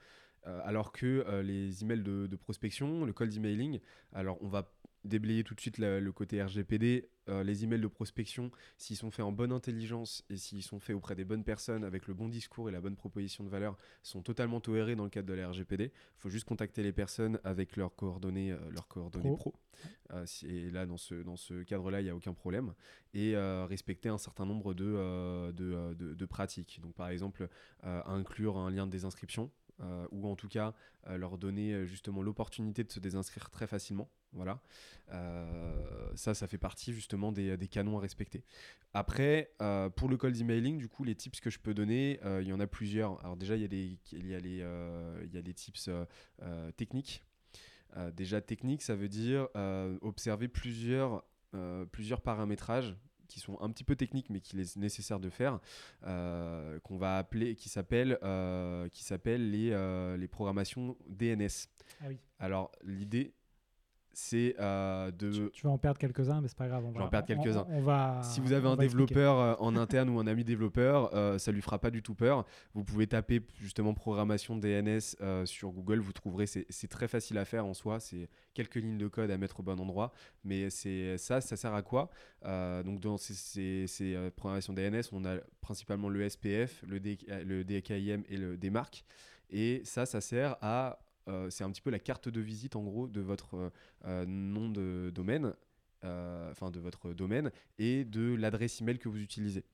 Euh, 0.47 0.61
alors 0.65 0.93
que 0.93 1.25
euh, 1.27 1.43
les 1.43 1.83
emails 1.83 2.03
de, 2.03 2.27
de 2.27 2.37
prospection, 2.37 3.05
le 3.05 3.13
cold 3.13 3.35
emailing, 3.35 3.81
alors 4.13 4.37
on 4.43 4.49
va 4.49 4.71
déblayer 5.05 5.45
tout 5.45 5.55
de 5.55 5.61
suite 5.61 5.77
la- 5.79 6.01
le 6.01 6.13
côté 6.13 6.43
RGPD. 6.43 7.09
Euh, 7.31 7.43
les 7.43 7.65
emails 7.65 7.81
de 7.81 7.87
prospection, 7.89 8.51
s'ils 8.77 8.97
sont 8.97 9.11
faits 9.11 9.25
en 9.25 9.33
bonne 9.33 9.53
intelligence 9.53 10.23
et 10.29 10.37
s'ils 10.37 10.63
sont 10.63 10.79
faits 10.81 10.95
auprès 10.97 11.15
des 11.15 11.25
bonnes 11.25 11.45
personnes 11.45 11.83
avec 11.85 12.07
le 12.07 12.13
bon 12.15 12.29
discours 12.29 12.69
et 12.69 12.73
la 12.73 12.81
bonne 12.83 12.97
proposition 12.97 13.45
de 13.45 13.49
valeur, 13.49 13.77
sont 14.03 14.23
totalement 14.23 14.61
tolérés 14.61 14.97
dans 14.97 15.05
le 15.05 15.11
cadre 15.11 15.29
de 15.29 15.33
la 15.35 15.49
RGPD. 15.49 15.85
Il 15.85 16.21
faut 16.21 16.29
juste 16.31 16.45
contacter 16.47 16.83
les 16.83 16.93
personnes 16.93 17.39
avec 17.45 17.77
leurs 17.77 17.95
coordonnées, 17.95 18.55
leurs 18.71 18.89
coordonnées 18.89 19.31
Pro. 19.37 19.55
et 20.43 20.71
là, 20.71 20.85
dans 20.87 20.97
ce, 20.99 21.15
dans 21.15 21.37
ce 21.37 21.63
cadre-là, 21.63 22.01
il 22.01 22.05
n'y 22.05 22.11
a 22.11 22.17
aucun 22.17 22.35
problème. 22.35 22.75
Et 23.15 23.35
respecter 23.37 24.09
un 24.11 24.19
certain 24.19 24.45
nombre 24.47 24.75
de, 24.75 25.51
de, 25.53 25.95
de- 25.95 26.15
de 26.15 26.27
pratiques. 26.27 26.81
Donc, 26.83 26.95
par 26.95 27.09
exemple, 27.09 27.49
inclure 27.83 28.59
un 28.59 28.71
lien 28.71 28.87
de 28.87 28.93
désinscription. 28.93 29.51
Euh, 29.81 30.07
ou 30.13 30.29
en 30.29 30.37
tout 30.37 30.47
cas 30.49 30.73
euh, 31.09 31.17
leur 31.17 31.37
donner 31.37 31.73
euh, 31.73 31.85
justement 31.85 32.23
l'opportunité 32.23 32.85
de 32.85 32.93
se 32.93 33.01
désinscrire 33.01 33.51
très 33.51 33.67
facilement. 33.67 34.09
Voilà. 34.33 34.61
Ça, 36.17 36.35
ça 36.35 36.49
fait 36.49 36.59
partie 36.59 36.93
justement 36.93 37.31
des, 37.31 37.57
canons 37.69 37.99
à 37.99 38.01
respecter. 38.01 38.43
Après, 38.95 39.53
pour 39.95 40.09
le 40.09 40.17
cold 40.17 40.37
emailing, 40.41 40.77
du 40.77 40.89
coup, 40.89 41.05
les 41.05 41.15
tips 41.15 41.41
que 41.41 41.51
je 41.51 41.61
peux 41.61 41.73
donner, 41.73 42.19
il 42.41 42.49
y 42.49 42.53
en 42.53 42.59
a 42.59 42.67
plusieurs. 42.67 43.21
Alors 43.21 43.37
déjà, 43.37 43.55
il 43.55 43.63
y 43.63 44.35
a 44.35 44.41
les, 44.41 45.55
tips 45.55 45.89
techniques. 46.77 47.23
Déjà, 48.15 48.41
technique, 48.41 48.83
ça 48.83 48.97
veut 48.97 49.09
dire 49.09 49.47
observer 50.01 50.49
plusieurs, 50.49 51.23
plusieurs 51.93 52.21
paramétrages 52.21 52.97
qui 53.35 53.41
sont 53.41 53.61
un 53.61 53.69
petit 53.71 53.83
peu 53.83 53.97
techniques 53.97 54.31
mais 54.31 54.41
qu'il 54.41 54.61
est 54.61 54.77
nécessaire 54.77 55.19
de 55.19 55.29
faire 55.29 55.59
euh, 56.07 56.79
qu'on 56.85 56.97
va 56.97 57.19
appeler 57.19 57.57
qui 57.57 57.69
s'appellent 57.69 58.17
euh, 58.23 58.89
qui 58.91 59.03
s'appellent 59.03 59.51
les, 59.51 59.73
euh, 59.73 60.17
les 60.17 60.29
programmations 60.29 60.97
DNS 61.09 61.49
Ah 62.01 62.05
oui. 62.07 62.19
alors 62.39 62.71
l'idée 62.85 63.35
c'est 64.15 64.55
euh, 64.59 65.11
de 65.11 65.31
Tu, 65.31 65.51
tu 65.53 65.67
vas 65.67 65.73
en 65.73 65.79
perdre 65.79 65.99
quelques-uns, 65.99 66.41
mais 66.41 66.49
c'est 66.49 66.57
pas 66.57 66.69
grave. 66.69 66.85
On 66.85 66.89
Je 66.89 66.95
vais 66.95 67.01
va, 67.01 67.07
en 67.07 67.11
perdre 67.11 67.27
on- 67.31 67.35
quelques-uns. 67.43 67.67
On, 67.69 67.79
on 67.79 67.83
va. 67.83 68.21
si 68.23 68.41
vous 68.41 68.53
avez 68.53 68.67
on 68.67 68.73
un 68.73 68.77
développeur 68.77 69.39
euh, 69.39 69.55
en 69.59 69.77
interne 69.77 70.09
ou 70.11 70.19
un 70.21 70.27
ami 70.27 70.45
développeur, 70.45 71.15
euh, 71.15 71.39
ça 71.39 71.53
lui 71.53 71.61
fera 71.63 71.79
pas 71.79 71.91
du 71.91 72.03
tout 72.03 72.15
peur. 72.15 72.45
Vous 72.75 72.85
pouvez 72.85 73.07
taper 73.07 73.43
justement 73.61 73.93
programmation 73.95 74.57
DNS 74.57 74.99
euh, 75.21 75.45
sur 75.47 75.71
Google, 75.73 75.99
vous 76.01 76.13
trouverez, 76.13 76.47
c'est 76.47 76.67
c'est 76.71 76.89
très 76.89 77.09
facile 77.09 77.39
à 77.39 77.45
faire 77.45 77.67
en 77.67 77.75
soi, 77.75 78.01
c'est 78.01 78.29
quelques 78.55 78.77
lignes 78.77 78.99
de 78.99 79.09
code 79.09 79.31
à 79.31 79.37
mettre 79.39 79.61
au 79.61 79.63
bon 79.63 79.79
endroit, 79.81 80.13
mais 80.45 80.71
c'est 80.71 81.19
ça, 81.19 81.41
ça 81.41 81.57
sert 81.57 81.75
à 81.75 81.83
quoi? 81.83 82.11
Donc 82.45 83.01
dans 83.01 83.17
ces, 83.17 83.35
ces- 83.35 83.87
ces, 83.87 84.31
programmations 84.37 84.73
DNS, 84.73 85.03
on 85.13 85.25
a 85.25 85.37
principalement 85.61 86.09
le 86.09 86.29
SPF, 86.29 86.83
le, 86.87 87.01
D- 87.01 87.19
le 87.45 87.65
DKIM 87.65 88.23
et 88.29 88.37
le 88.37 88.57
DMARC, 88.57 89.05
et 89.51 89.83
ça, 89.85 90.07
ça 90.07 90.21
sert 90.21 90.57
à 90.63 90.99
c'est 91.51 91.65
un 91.65 91.71
petit 91.71 91.81
peu 91.81 91.91
la 91.91 91.99
carte 91.99 92.29
de 92.29 92.41
visite 92.41 92.77
en 92.77 92.83
gros 92.83 93.09
de 93.09 93.21
votre 93.21 93.55
euh, 93.55 93.71
euh, 94.05 94.25
nom 94.27 94.69
de 94.69 95.11
domaine, 95.15 95.55
euh, 96.05 96.51
enfin 96.51 96.71
de 96.71 96.81
votre 96.81 97.15
domaine 97.15 97.51
et 97.79 98.05
de 98.05 98.35
l'adresse 98.35 98.81
email 98.81 98.99
que 98.99 99.09
vous 99.09 99.21
utilisez. 99.21 99.65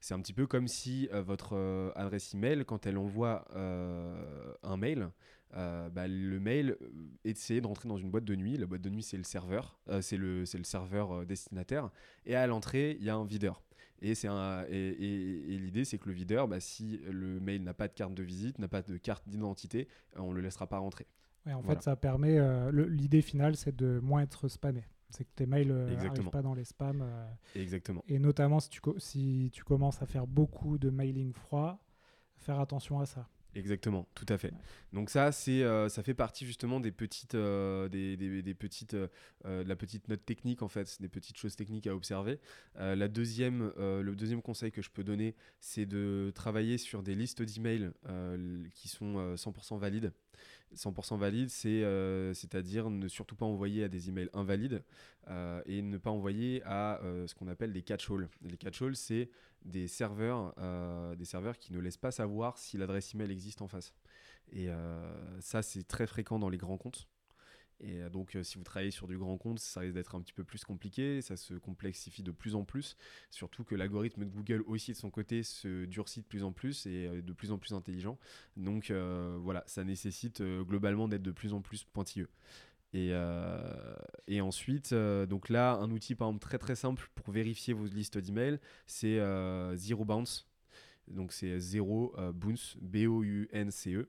C'est 0.00 0.14
un 0.14 0.20
petit 0.20 0.32
peu 0.32 0.46
comme 0.46 0.66
si 0.66 1.08
euh, 1.12 1.22
votre 1.22 1.54
euh, 1.54 1.92
adresse 1.94 2.34
email, 2.34 2.64
quand 2.64 2.86
elle 2.86 2.98
envoie 2.98 3.44
euh, 3.54 4.52
un 4.62 4.76
mail, 4.76 5.10
euh, 5.54 5.88
bah, 5.90 6.08
le 6.08 6.40
mail 6.40 6.76
euh, 6.80 6.88
essaie 7.24 7.60
d'entrer 7.60 7.88
dans 7.88 7.96
une 7.96 8.10
boîte 8.10 8.24
de 8.24 8.34
nuit. 8.34 8.56
La 8.56 8.66
boîte 8.66 8.82
de 8.82 8.90
nuit, 8.90 9.02
c'est 9.02 9.16
le 9.16 9.24
serveur, 9.24 9.78
euh, 9.88 10.00
c'est 10.00 10.16
le, 10.16 10.40
le 10.40 10.64
serveur 10.64 11.12
euh, 11.12 11.24
destinataire. 11.24 11.90
Et 12.26 12.34
à 12.34 12.46
l'entrée, 12.46 12.96
il 12.98 13.04
y 13.04 13.10
a 13.10 13.14
un 13.14 13.24
videur. 13.24 13.62
Et, 14.02 14.14
c'est 14.14 14.28
un, 14.28 14.64
et, 14.68 14.76
et- 14.76 15.54
et 15.54 15.58
l'idée, 15.58 15.84
c'est 15.84 15.98
que 15.98 16.08
le 16.08 16.14
videur, 16.14 16.48
bah, 16.48 16.60
si 16.60 16.98
le 17.10 17.38
mail 17.40 17.62
n'a 17.62 17.74
pas 17.74 17.86
de 17.88 17.92
carte 17.92 18.14
de 18.14 18.22
visite, 18.22 18.58
n'a 18.58 18.68
pas 18.68 18.82
de 18.82 18.96
carte 18.96 19.28
d'identité, 19.28 19.88
euh, 20.16 20.20
on 20.20 20.30
ne 20.30 20.36
le 20.36 20.40
laissera 20.40 20.66
pas 20.66 20.78
rentrer. 20.78 21.06
Ouais, 21.46 21.52
en 21.52 21.60
Voilà. 21.60 21.80
fait, 21.80 21.84
ça 21.84 21.96
permet. 21.96 22.38
euh, 22.38 22.70
le- 22.70 22.86
L'idée 22.86 23.22
finale, 23.22 23.56
c'est 23.56 23.74
de 23.76 23.98
moins 24.02 24.22
être 24.22 24.48
spammé. 24.48 24.84
C'est 25.10 25.24
que 25.24 25.30
tes 25.34 25.46
mails 25.46 25.68
n'arrivent 25.68 25.92
Exactement. 25.94 26.30
pas 26.30 26.40
dans 26.42 26.54
les 26.54 26.64
spams. 26.64 27.02
euh, 27.02 27.26
Exactement. 27.56 28.02
et 28.06 28.18
notamment, 28.18 28.60
si 28.60 28.70
tu, 28.70 28.80
co- 28.80 28.98
si 28.98 29.50
tu 29.52 29.64
commences 29.64 30.00
à 30.02 30.06
faire 30.06 30.26
beaucoup 30.26 30.78
de 30.78 30.88
mailing 30.88 31.32
froid, 31.34 31.82
faire 32.36 32.60
attention 32.60 33.00
à 33.00 33.06
ça. 33.06 33.28
Exactement, 33.56 34.06
tout 34.14 34.26
à 34.28 34.38
fait. 34.38 34.52
Ouais. 34.52 34.58
Donc 34.92 35.10
ça, 35.10 35.32
c'est, 35.32 35.62
euh, 35.64 35.88
ça 35.88 36.04
fait 36.04 36.14
partie 36.14 36.46
justement 36.46 36.78
des 36.78 36.92
petites, 36.92 37.34
euh, 37.34 37.88
des, 37.88 38.16
des- 38.16 38.42
des 38.42 38.54
petites, 38.54 38.94
euh, 38.94 39.08
de 39.64 39.68
la 39.68 39.74
petite 39.74 40.06
note 40.08 40.24
technique 40.24 40.62
en 40.62 40.68
fait, 40.68 40.96
des 41.00 41.08
petites 41.08 41.36
choses 41.36 41.56
techniques 41.56 41.88
à 41.88 41.94
observer. 41.94 42.38
Euh, 42.78 42.94
la 42.94 43.08
deuxième, 43.08 43.72
le 43.76 44.14
deuxième 44.14 44.40
conseil 44.40 44.70
que 44.70 44.82
je 44.82 44.90
peux 44.90 45.02
donner, 45.02 45.34
c'est 45.60 45.84
de 45.86 46.30
travailler 46.34 46.78
sur 46.78 47.02
des 47.02 47.16
listes 47.16 47.42
d'emails 47.42 47.90
qui 48.74 48.88
sont 48.88 49.18
euh, 49.18 49.34
100% 49.36 49.78
valides. 49.78 50.12
100% 50.74 51.18
valides, 51.18 51.50
c'est, 51.50 51.80
c'est-à-dire 52.34 52.88
ne 52.90 53.08
surtout 53.08 53.34
pas 53.34 53.44
envoyer 53.46 53.82
à 53.82 53.88
des 53.88 54.08
emails 54.08 54.30
invalides 54.32 54.84
et 55.66 55.82
ne 55.82 55.98
pas 55.98 56.10
envoyer 56.10 56.62
à 56.64 57.00
ce 57.26 57.34
qu'on 57.34 57.48
appelle 57.48 57.72
des 57.72 57.82
catch-all. 57.82 58.28
Les 58.42 58.56
catch-all, 58.56 58.94
c'est 58.94 59.28
des 59.64 59.88
serveurs, 59.88 60.54
euh, 60.58 61.14
des 61.16 61.24
serveurs 61.24 61.58
qui 61.58 61.72
ne 61.72 61.78
laissent 61.78 61.96
pas 61.96 62.10
savoir 62.10 62.58
si 62.58 62.78
l'adresse 62.78 63.14
email 63.14 63.30
existe 63.30 63.62
en 63.62 63.68
face. 63.68 63.94
Et 64.52 64.68
euh, 64.68 65.40
ça, 65.40 65.62
c'est 65.62 65.84
très 65.84 66.06
fréquent 66.06 66.38
dans 66.38 66.48
les 66.48 66.58
grands 66.58 66.78
comptes. 66.78 67.08
Et 67.82 68.02
euh, 68.02 68.10
donc, 68.10 68.36
si 68.42 68.58
vous 68.58 68.64
travaillez 68.64 68.90
sur 68.90 69.06
du 69.06 69.16
grand 69.16 69.38
compte, 69.38 69.58
ça 69.58 69.80
risque 69.80 69.94
d'être 69.94 70.14
un 70.14 70.20
petit 70.20 70.32
peu 70.32 70.44
plus 70.44 70.64
compliqué. 70.64 71.22
Ça 71.22 71.36
se 71.36 71.54
complexifie 71.54 72.22
de 72.22 72.30
plus 72.30 72.54
en 72.54 72.64
plus. 72.64 72.96
Surtout 73.30 73.64
que 73.64 73.74
l'algorithme 73.74 74.24
de 74.24 74.30
Google 74.30 74.62
aussi, 74.66 74.92
de 74.92 74.96
son 74.96 75.10
côté, 75.10 75.42
se 75.42 75.84
durcit 75.86 76.20
de 76.20 76.26
plus 76.26 76.42
en 76.42 76.52
plus 76.52 76.86
et 76.86 77.04
est 77.04 77.22
de 77.22 77.32
plus 77.32 77.52
en 77.52 77.58
plus 77.58 77.72
intelligent. 77.72 78.18
Donc, 78.56 78.90
voilà, 78.90 79.62
ça 79.66 79.84
nécessite 79.84 80.42
globalement 80.42 81.08
d'être 81.08 81.22
de 81.22 81.32
plus 81.32 81.52
en 81.52 81.62
plus 81.62 81.84
pointilleux. 81.84 82.28
Et, 82.92 83.12
et 84.26 84.40
ensuite, 84.40 84.92
donc 84.94 85.48
là, 85.48 85.74
un 85.74 85.90
outil 85.90 86.14
par 86.14 86.28
exemple 86.28 86.42
très 86.42 86.58
très 86.58 86.74
simple 86.74 87.08
pour 87.14 87.30
vérifier 87.30 87.72
vos 87.72 87.86
listes 87.86 88.18
d'emails, 88.18 88.58
c'est 88.86 89.20
Zero 89.76 90.04
Bounce. 90.04 90.48
Donc 91.08 91.32
c'est 91.32 91.58
Zero 91.58 92.14
Bounce, 92.34 92.76
B-O-U-N-C-E. 92.80 94.08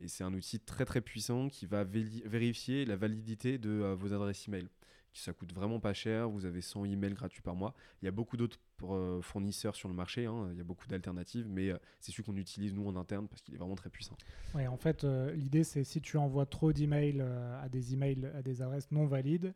Et 0.00 0.08
c'est 0.08 0.24
un 0.24 0.32
outil 0.34 0.60
très 0.60 0.84
très 0.84 1.00
puissant 1.00 1.48
qui 1.48 1.66
va 1.66 1.84
vérifier 1.84 2.84
la 2.84 2.96
validité 2.96 3.58
de 3.58 3.94
vos 3.98 4.12
adresses 4.12 4.46
email 4.46 4.68
ça 5.14 5.32
coûte 5.32 5.52
vraiment 5.52 5.80
pas 5.80 5.94
cher. 5.94 6.28
Vous 6.28 6.44
avez 6.44 6.60
100 6.60 6.84
emails 6.86 7.14
gratuits 7.14 7.42
par 7.42 7.54
mois. 7.54 7.74
Il 8.02 8.04
y 8.04 8.08
a 8.08 8.10
beaucoup 8.10 8.36
d'autres 8.36 8.58
euh, 8.84 9.20
fournisseurs 9.20 9.74
sur 9.74 9.88
le 9.88 9.94
marché. 9.94 10.26
Hein. 10.26 10.48
Il 10.52 10.58
y 10.58 10.60
a 10.60 10.64
beaucoup 10.64 10.86
d'alternatives, 10.86 11.46
mais 11.48 11.70
euh, 11.70 11.78
c'est 12.00 12.12
celui 12.12 12.22
qu'on 12.22 12.36
utilise 12.36 12.72
nous 12.72 12.86
en 12.86 12.96
interne 12.96 13.28
parce 13.28 13.42
qu'il 13.42 13.54
est 13.54 13.58
vraiment 13.58 13.74
très 13.74 13.90
puissant. 13.90 14.16
Ouais, 14.54 14.66
en 14.66 14.76
fait, 14.76 15.04
euh, 15.04 15.32
l'idée 15.32 15.64
c'est 15.64 15.84
si 15.84 16.00
tu 16.00 16.16
envoies 16.16 16.46
trop 16.46 16.72
d'emails 16.72 17.20
à 17.20 17.68
des 17.68 17.94
emails 17.94 18.30
à 18.34 18.42
des 18.42 18.62
adresses 18.62 18.90
non 18.90 19.06
valides, 19.06 19.54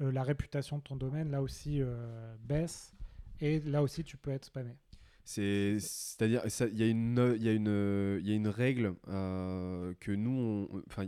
la 0.00 0.22
réputation 0.24 0.78
de 0.78 0.82
ton 0.82 0.96
domaine 0.96 1.30
là 1.30 1.40
aussi 1.40 1.80
baisse 2.40 2.92
et 3.40 3.60
là 3.60 3.82
aussi 3.82 4.02
tu 4.02 4.16
peux 4.16 4.32
être 4.32 4.46
spammé. 4.46 4.76
C'est-à-dire, 5.24 6.42
il 6.72 6.78
y, 6.78 6.82
a 6.82 6.86
une, 6.88 7.36
y, 7.38 7.44
y 7.44 8.32
a 8.32 8.34
une 8.34 8.48
règle 8.48 8.94
que 9.06 10.10
nous, 10.10 10.68
enfin, 10.88 11.06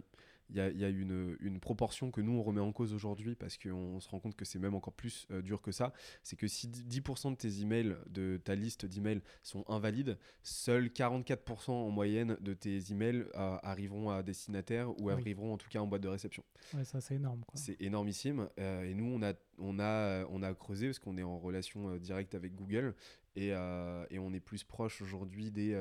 il 0.50 0.56
y 0.56 0.85
a, 0.85 0.88
une, 0.88 1.59
proportion 1.61 2.11
que 2.11 2.20
nous 2.20 2.32
on 2.32 2.42
remet 2.42 2.61
en 2.61 2.72
cause 2.72 2.92
aujourd'hui 2.92 3.35
parce 3.35 3.56
qu'on 3.56 3.98
se 3.98 4.09
rend 4.09 4.20
compte 4.20 4.37
que 4.37 4.44
c'est 4.44 4.59
même 4.59 4.74
encore 4.74 4.92
plus 4.92 5.26
euh, 5.30 5.42
dur 5.42 5.61
que 5.61 5.72
ça. 5.72 5.92
C'est 6.22 6.37
que 6.37 6.46
si 6.46 6.68
10% 6.68 7.30
de 7.32 7.37
tes 7.37 7.61
emails, 7.61 7.96
de 8.06 8.40
ta 8.42 8.54
liste 8.54 8.87
d'emails 8.87 9.22
sont 9.42 9.64
invalides, 9.68 10.18
seuls 10.42 10.87
44% 10.87 11.70
en 11.70 11.90
moyenne 11.90 12.37
de 12.40 12.54
tes 12.54 12.92
emails 12.92 13.26
euh, 13.35 13.59
arriveront 13.62 14.11
à 14.11 14.22
destinataire 14.22 14.98
ou 15.00 15.11
arriveront 15.11 15.52
en 15.52 15.59
tout 15.59 15.68
cas 15.68 15.80
en 15.80 15.87
boîte 15.87 16.02
de 16.02 16.09
réception. 16.09 16.44
Ouais, 16.74 16.85
ça 16.85 17.00
c'est 17.00 17.16
énorme. 17.16 17.42
C'est 17.54 17.80
énormissime. 17.80 18.48
Euh, 18.61 18.85
et 18.85 18.94
nous 18.94 19.06
on 19.06 19.22
a, 19.22 19.32
on 19.59 19.80
a, 19.80 20.24
on 20.26 20.42
a 20.42 20.54
creusé 20.54 20.87
parce 20.87 20.98
qu'on 20.98 21.18
est 21.18 21.22
en 21.22 21.38
relation 21.38 21.96
directe 21.96 22.35
avec 22.35 22.54
Google 22.54 22.94
et, 23.35 23.48
et 23.48 24.18
on 24.18 24.32
est 24.32 24.40
plus 24.40 24.64
proche 24.64 25.02
aujourd'hui 25.02 25.50
des 25.50 25.78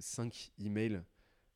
5 0.00 0.52
emails 0.58 1.02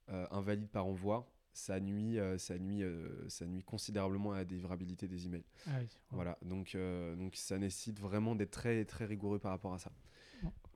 invalides 0.09 0.69
par 0.69 0.87
envoi 0.87 1.29
ça 1.57 1.81
nuit, 1.81 2.19
euh, 2.19 2.37
ça, 2.37 2.59
nuit, 2.59 2.83
euh, 2.83 3.29
ça 3.29 3.47
nuit 3.47 3.63
considérablement 3.63 4.33
à 4.33 4.37
la 4.37 4.45
délivrabilité 4.45 5.09
des 5.09 5.27
emails. 5.27 5.45
Ah 5.67 5.81
voilà, 6.11 6.37
donc, 6.43 6.75
euh, 6.75 7.17
donc 7.17 7.35
ça 7.35 7.59
nécessite 7.59 7.99
vraiment 7.99 8.37
d'être 8.37 8.51
très, 8.51 8.85
très 8.85 9.07
rigoureux 9.07 9.39
par 9.39 9.53
rapport 9.53 9.73
à 9.73 9.79
ça. 9.79 9.91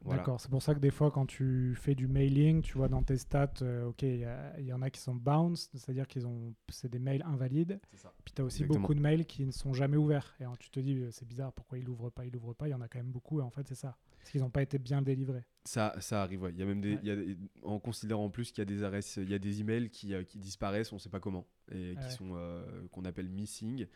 D'accord, 0.06 0.40
c'est 0.40 0.50
pour 0.50 0.62
ça 0.62 0.74
que 0.74 0.80
des 0.80 0.90
fois, 0.90 1.10
quand 1.10 1.26
tu 1.26 1.74
fais 1.76 1.94
du 1.94 2.08
mailing, 2.08 2.62
tu 2.62 2.78
vois 2.78 2.88
dans 2.88 3.02
tes 3.02 3.16
stats, 3.16 3.52
ok, 3.86 4.02
il 4.02 4.26
y, 4.60 4.72
en 4.72 4.82
a 4.82 4.90
qui 4.90 5.00
sont 5.00 5.14
bounced, 5.14 5.70
c'est-à-dire 5.74 6.06
qu'ils 6.06 6.26
ont, 6.26 6.54
c'est 6.68 6.90
des 6.90 6.98
mails 6.98 7.22
invalides. 7.22 7.80
Puis 8.24 8.34
tu 8.34 8.42
as 8.42 8.44
aussi 8.44 8.64
beaucoup 8.64 8.94
de 8.94 9.00
mails 9.00 9.26
qui 9.26 9.44
ne 9.44 9.52
sont 9.52 9.74
jamais 9.74 9.96
ouverts. 9.96 10.34
Et 10.40 10.44
tu 10.58 10.70
te 10.70 10.80
dis, 10.80 11.04
c'est 11.10 11.26
bizarre, 11.26 11.52
pourquoi 11.52 11.78
ils 11.78 11.84
l'ouvrent 11.84 12.10
pas, 12.10 12.24
ils 12.24 12.32
l'ouvrent 12.32 12.54
pas? 12.54 12.68
Il 12.68 12.70
y 12.70 12.74
en 12.74 12.80
a 12.80 12.88
quand 12.88 12.98
même 12.98 13.12
beaucoup, 13.12 13.40
et 13.40 13.42
en 13.42 13.50
fait, 13.50 13.66
c'est 13.68 13.74
ça. 13.74 13.96
Parce 14.18 14.30
qu'ils 14.30 14.40
n'ont 14.40 14.50
pas 14.50 14.62
été 14.62 14.78
bien 14.78 15.02
délivrés. 15.02 15.44
Ça, 15.64 15.94
ça 16.00 16.22
arrive, 16.22 16.42
ouais. 16.42 16.50
Il 16.52 16.58
y 16.58 16.62
a 16.62 16.66
même 16.66 16.80
des, 16.80 17.36
en 17.62 17.78
considérant 17.78 18.24
en 18.24 18.30
plus 18.30 18.50
qu'il 18.50 18.58
y 18.58 18.62
a 18.62 18.64
des 18.66 18.82
adresses, 18.82 19.16
il 19.16 19.30
y 19.30 19.34
a 19.34 19.38
des 19.38 19.60
emails 19.60 19.90
qui, 19.90 20.14
euh, 20.14 20.24
qui 20.24 20.38
disparaissent, 20.38 20.92
on 20.92 20.96
ne 20.96 21.00
sait 21.00 21.08
pas 21.08 21.20
comment, 21.20 21.46
et 21.70 21.94
qui 21.96 22.12
sont 22.12 22.32
euh, 22.34 22.86
qu'on 22.90 23.04
appelle 23.04 23.28
missing. 23.28 23.86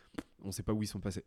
On 0.42 0.48
ne 0.48 0.52
sait 0.52 0.62
pas 0.62 0.72
où 0.72 0.82
ils 0.82 0.86
sont 0.86 1.00
passés. 1.00 1.24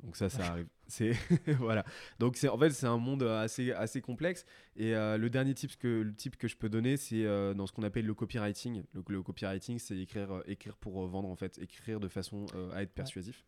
Donc 0.00 0.16
ça, 0.16 0.28
ça 0.28 0.44
arrive. 0.46 0.68
C'est 0.86 1.12
voilà. 1.58 1.84
Donc 2.18 2.36
c'est 2.36 2.48
en 2.48 2.56
fait 2.56 2.70
c'est 2.70 2.86
un 2.86 2.98
monde 2.98 3.24
assez 3.24 3.72
assez 3.72 4.00
complexe. 4.00 4.44
Et 4.76 4.94
euh, 4.94 5.18
le 5.18 5.28
dernier 5.28 5.54
type 5.54 5.76
que 5.76 6.02
le 6.02 6.14
type 6.14 6.36
que 6.36 6.48
je 6.48 6.56
peux 6.56 6.68
donner, 6.68 6.96
c'est 6.96 7.24
dans 7.54 7.66
ce 7.66 7.72
qu'on 7.72 7.82
appelle 7.82 8.06
le 8.06 8.14
copywriting. 8.14 8.84
Le, 8.92 9.02
le 9.08 9.22
copywriting, 9.22 9.78
c'est 9.78 9.98
écrire 9.98 10.42
écrire 10.46 10.76
pour 10.76 11.06
vendre 11.06 11.28
en 11.28 11.36
fait, 11.36 11.58
écrire 11.58 12.00
de 12.00 12.08
façon 12.08 12.46
à 12.72 12.82
être 12.82 12.92
persuasif. 12.92 13.44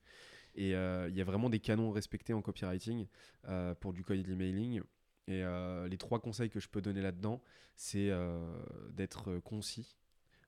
Et 0.56 0.70
il 0.70 1.16
y 1.16 1.20
a 1.20 1.24
vraiment 1.24 1.50
des 1.50 1.60
canons 1.60 1.92
respectés 1.92 2.32
en 2.32 2.42
copywriting 2.42 3.06
pour 3.80 3.92
du 3.92 4.02
code 4.02 4.28
emailing. 4.28 4.82
Et 5.30 5.44
euh, 5.44 5.86
les 5.86 5.96
trois 5.96 6.18
conseils 6.18 6.50
que 6.50 6.58
je 6.58 6.68
peux 6.68 6.82
donner 6.82 7.00
là-dedans, 7.00 7.40
c'est 7.76 8.10
euh, 8.10 8.52
d'être 8.90 9.38
concis, 9.38 9.96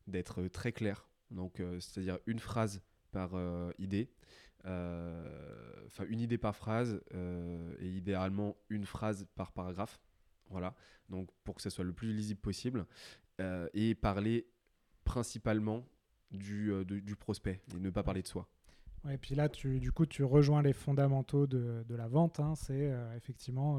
d'être 0.09 0.49
très 0.49 0.73
clair. 0.73 1.07
Donc, 1.33 1.61
euh, 1.61 1.81
c'est-à-dire 1.81 2.19
une 2.27 2.39
phrase 2.39 2.83
par 3.11 3.33
idée, 3.79 4.09
enfin 4.65 6.05
une 6.09 6.21
idée 6.21 6.39
par 6.39 6.57
phrase, 6.57 7.03
et 7.13 7.89
idéalement 7.89 8.57
une 8.71 8.87
phrase 8.87 9.27
par 9.35 9.53
paragraphe. 9.53 10.01
Voilà. 10.49 10.75
Donc, 11.11 11.29
pour 11.45 11.57
que 11.57 11.63
ça 11.63 11.69
soit 11.69 11.85
le 11.85 11.93
plus 11.93 12.15
lisible 12.15 12.41
possible, 12.41 12.87
et 13.75 13.95
parler 13.95 14.47
principalement 15.05 15.85
du, 16.31 16.73
du 16.87 17.17
prospect 17.17 17.61
et 17.77 17.81
ne 17.81 17.91
pas 17.91 18.03
parler 18.03 18.23
de 18.23 18.29
soi. 18.29 18.49
Ouais, 19.05 19.17
et 19.17 19.19
puis 19.19 19.35
là, 19.35 19.51
tu, 19.51 19.79
du 19.79 19.93
coup, 19.93 20.07
tu 20.07 20.25
rejoins 20.25 20.63
les 20.63 20.73
fondamentaux 20.73 21.47
de, 21.47 21.85
de 21.87 21.95
la 21.95 22.09
vente. 22.09 22.41
Hein. 22.41 22.55
c'est 22.55 22.95
effectivement 23.15 23.79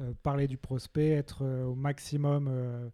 euh, 0.00 0.12
parler 0.24 0.48
du 0.48 0.58
prospect, 0.58 1.10
être 1.10 1.42
euh, 1.42 1.64
au 1.66 1.76
maximum, 1.76 2.48
euh, 2.48 2.88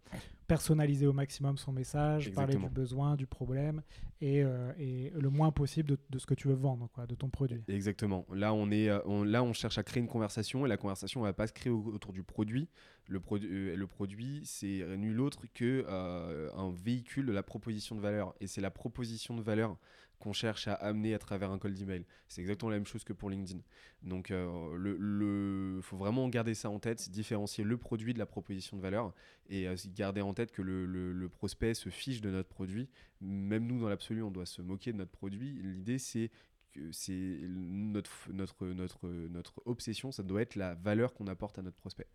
personnaliser 0.51 1.07
au 1.07 1.13
maximum 1.13 1.57
son 1.57 1.71
message, 1.71 2.31
parler 2.33 2.55
du 2.55 2.69
besoin, 2.69 3.15
du 3.15 3.25
problème 3.25 3.81
et, 4.19 4.43
et 4.77 5.11
le 5.15 5.29
moins 5.29 5.51
possible 5.51 5.97
de, 6.09 6.19
ce 6.19 6.25
que 6.25 6.33
tu 6.33 6.49
veux 6.49 6.55
vendre, 6.55 6.89
quoi, 6.93 7.07
de 7.07 7.15
ton 7.15 7.29
produit. 7.29 7.63
Exactement. 7.69 8.25
Là 8.33 8.53
on, 8.53 8.69
est, 8.69 8.87
là, 8.87 9.43
on 9.43 9.53
cherche 9.53 9.77
à 9.77 9.83
créer 9.83 10.01
une 10.01 10.09
conversation 10.09 10.65
et 10.65 10.69
la 10.69 10.77
conversation 10.77 11.21
ne 11.21 11.25
va 11.25 11.33
pas 11.33 11.47
se 11.47 11.53
créer 11.53 11.71
autour 11.71 12.11
du 12.11 12.23
produit. 12.23 12.69
Le, 13.07 13.19
produit 13.19 13.75
le 13.75 13.87
produit, 13.87 14.41
c'est 14.43 14.85
nul 14.97 15.21
autre 15.21 15.45
que 15.53 15.85
un 15.89 16.71
véhicule 16.83 17.25
de 17.25 17.31
la 17.31 17.43
proposition 17.43 17.95
de 17.95 18.01
valeur. 18.01 18.35
Et 18.41 18.47
c'est 18.47 18.61
la 18.61 18.71
proposition 18.71 19.35
de 19.35 19.41
valeur 19.41 19.77
qu'on 20.21 20.33
cherche 20.33 20.67
à 20.67 20.73
amener 20.75 21.13
à 21.13 21.19
travers 21.19 21.51
un 21.51 21.59
call 21.59 21.73
d'email. 21.73 22.05
C'est 22.27 22.41
exactement 22.41 22.69
la 22.69 22.77
même 22.77 22.85
chose 22.85 23.03
que 23.03 23.11
pour 23.11 23.29
LinkedIn. 23.29 23.59
Donc, 24.03 24.29
il 24.29 24.35
euh, 24.35 24.75
le, 24.77 25.81
faut 25.81 25.97
vraiment 25.97 26.29
garder 26.29 26.53
ça 26.53 26.69
en 26.69 26.79
tête, 26.79 27.09
différencier 27.09 27.63
le 27.63 27.77
produit 27.77 28.13
de 28.13 28.19
la 28.19 28.25
proposition 28.25 28.77
de 28.77 28.81
valeur 28.81 29.13
et 29.49 29.67
euh, 29.67 29.75
garder 29.87 30.21
en 30.21 30.33
tête 30.33 30.51
que 30.51 30.61
le, 30.61 31.29
prospect 31.29 31.73
se 31.73 31.89
fiche 31.89 32.21
de 32.21 32.29
notre 32.29 32.49
produit. 32.49 32.89
Même 33.19 33.67
nous, 33.67 33.79
dans 33.79 33.89
l'absolu, 33.89 34.23
on 34.23 34.31
doit 34.31 34.45
se 34.45 34.61
moquer 34.61 34.93
de 34.93 34.97
notre 34.97 35.11
produit. 35.11 35.59
L'idée, 35.61 35.97
c'est 35.97 36.31
que 36.71 36.91
c'est 36.91 37.39
notre, 37.47 38.31
notre, 38.31 38.67
notre, 38.67 39.07
notre 39.07 39.61
obsession, 39.65 40.11
ça 40.11 40.23
doit 40.23 40.41
être 40.41 40.55
la 40.55 40.75
valeur 40.75 41.13
qu'on 41.13 41.27
apporte 41.27 41.59
à 41.59 41.61
notre 41.61 41.77
prospect. 41.77 42.07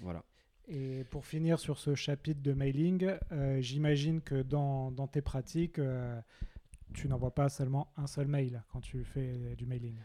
Voilà. 0.00 0.24
Et 0.68 1.04
pour 1.10 1.26
finir 1.26 1.58
sur 1.58 1.78
ce 1.78 1.94
chapitre 1.94 2.40
de 2.40 2.52
mailing, 2.52 3.10
euh, 3.32 3.60
j'imagine 3.60 4.20
que 4.20 4.42
dans, 4.42 4.90
dans, 4.92 5.08
tes 5.08 5.20
pratiques, 5.20 5.78
tu 6.92 7.08
n'envoies 7.08 7.34
pas 7.34 7.48
seulement 7.48 7.92
un 7.96 8.06
seul 8.06 8.26
mail 8.26 8.62
quand 8.72 8.80
tu 8.80 9.04
fais 9.04 9.56
du 9.56 9.66
mailing. 9.66 9.98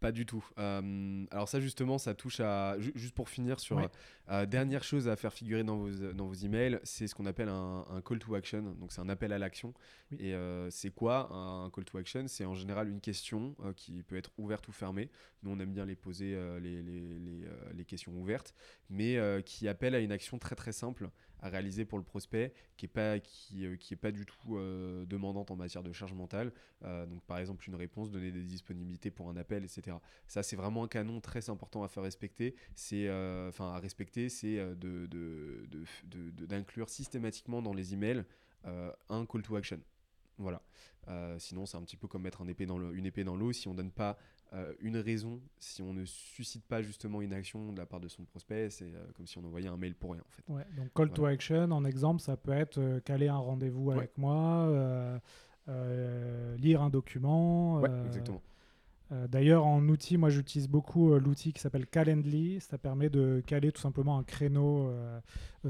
Pas 0.00 0.12
du 0.12 0.26
tout. 0.26 0.44
Euh, 0.58 1.24
alors 1.32 1.48
ça 1.48 1.58
justement, 1.58 1.98
ça 1.98 2.14
touche 2.14 2.38
à... 2.38 2.76
Juste 2.78 3.14
pour 3.14 3.28
finir 3.28 3.58
sur... 3.58 3.90
Euh, 4.30 4.46
dernière 4.46 4.84
chose 4.84 5.08
à 5.08 5.16
faire 5.16 5.32
figurer 5.32 5.64
dans 5.64 5.76
vos, 5.76 5.90
dans 6.12 6.26
vos 6.26 6.34
emails, 6.34 6.78
c'est 6.84 7.08
ce 7.08 7.14
qu'on 7.14 7.26
appelle 7.26 7.48
un, 7.48 7.84
call 8.06 8.20
to 8.20 8.34
action. 8.36 8.62
Donc 8.78 8.92
c'est 8.92 9.00
un 9.00 9.08
appel 9.08 9.32
à 9.32 9.38
l'action. 9.38 9.74
Et 10.18 10.34
euh, 10.34 10.70
c'est 10.70 10.90
quoi 10.90 11.32
un, 11.32 11.70
call 11.70 11.84
to 11.84 11.98
action? 11.98 12.28
C'est 12.28 12.44
en 12.44 12.54
général 12.54 12.88
une 12.88 13.00
question 13.00 13.56
qui 13.74 14.04
peut 14.04 14.16
être 14.16 14.30
ouverte 14.38 14.68
ou 14.68 14.72
fermée. 14.72 15.10
Nous 15.42 15.50
on 15.50 15.58
aime 15.58 15.72
bien 15.72 15.84
les 15.84 15.96
poser, 15.96 16.38
les, 16.60 16.82
les, 16.82 17.00
les, 17.00 17.48
les, 17.74 17.84
questions 17.84 18.12
ouvertes, 18.12 18.54
mais 18.90 19.18
qui 19.44 19.66
appelle 19.66 19.94
à 19.96 19.98
une 19.98 20.12
action 20.12 20.38
très 20.38 20.54
très 20.54 20.72
simple 20.72 21.10
à 21.40 21.48
réaliser 21.48 21.84
pour 21.84 21.98
le 21.98 22.04
prospect 22.04 22.52
qui 22.76 22.84
n'est 22.84 22.90
pas, 22.90 23.20
qui, 23.20 23.66
euh, 23.66 23.76
qui 23.76 23.94
est 23.94 23.98
pas 23.98 24.12
du 24.12 24.26
tout 24.26 24.56
euh, 24.56 25.06
demandante 25.06 25.50
en 25.50 25.56
matière 25.56 25.82
de 25.82 25.92
charge 25.92 26.12
mentale. 26.12 26.52
Euh, 26.84 27.06
donc 27.06 27.22
par 27.24 27.38
exemple 27.38 27.68
une 27.68 27.74
réponse, 27.74 28.10
donner 28.10 28.30
des 28.30 28.42
disponibilités 28.42 29.10
pour 29.10 29.28
un 29.28 29.36
appel, 29.36 29.64
etc. 29.64 29.96
Ça 30.26 30.42
c'est 30.42 30.56
vraiment 30.56 30.84
un 30.84 30.88
canon 30.88 31.20
très 31.20 31.50
important 31.50 31.82
à 31.82 31.88
faire 31.88 32.02
respecter. 32.02 32.54
C'est 32.74 33.08
enfin 33.48 33.72
à 33.72 33.78
respecter, 33.78 34.28
c'est 34.28 34.56
de, 34.76 35.08
d'inclure 36.46 36.88
systématiquement 36.88 37.62
dans 37.62 37.74
les 37.74 37.94
emails 37.94 38.24
un 38.64 39.26
call 39.26 39.42
to 39.42 39.56
action. 39.56 39.80
Voilà. 40.38 40.62
sinon, 41.38 41.66
c'est 41.66 41.76
un 41.76 41.82
petit 41.82 41.96
peu 41.96 42.06
comme 42.06 42.22
mettre 42.22 42.42
une 42.42 42.50
épée 42.50 42.66
dans 43.24 43.36
l'eau. 43.36 43.52
Si 43.52 43.66
on 43.68 43.74
donne 43.74 43.90
pas 43.90 44.18
euh, 44.54 44.72
une 44.80 44.96
raison, 44.96 45.40
si 45.58 45.82
on 45.82 45.92
ne 45.92 46.04
suscite 46.06 46.64
pas 46.64 46.80
justement 46.80 47.20
une 47.20 47.34
action 47.34 47.72
de 47.72 47.78
la 47.78 47.86
part 47.86 48.00
de 48.00 48.08
son 48.08 48.24
prospect, 48.24 48.70
c'est 48.70 48.86
euh, 48.86 49.04
comme 49.14 49.26
si 49.26 49.36
on 49.36 49.44
envoyait 49.44 49.68
un 49.68 49.76
mail 49.76 49.94
pour 49.94 50.12
rien 50.12 50.22
en 50.22 50.30
fait. 50.30 50.52
Ouais, 50.52 50.66
donc 50.76 50.92
call 50.94 51.10
to 51.12 51.26
action, 51.26 51.70
en 51.70 51.84
exemple, 51.84 52.22
ça 52.22 52.36
peut 52.36 52.52
être 52.52 52.78
euh, 52.78 53.00
caler 53.00 53.28
un 53.28 53.36
rendez-vous 53.36 53.90
avec 53.90 54.16
moi, 54.16 55.20
lire 56.56 56.82
un 56.82 56.90
document. 56.90 57.82
exactement. 58.06 58.42
D'ailleurs, 59.10 59.64
en 59.64 59.88
outil, 59.88 60.18
moi 60.18 60.28
j'utilise 60.28 60.68
beaucoup 60.68 61.14
l'outil 61.18 61.52
qui 61.52 61.60
s'appelle 61.60 61.86
Calendly. 61.86 62.60
Ça 62.60 62.76
permet 62.76 63.08
de 63.08 63.42
caler 63.46 63.72
tout 63.72 63.80
simplement 63.80 64.18
un 64.18 64.22
créneau 64.22 64.92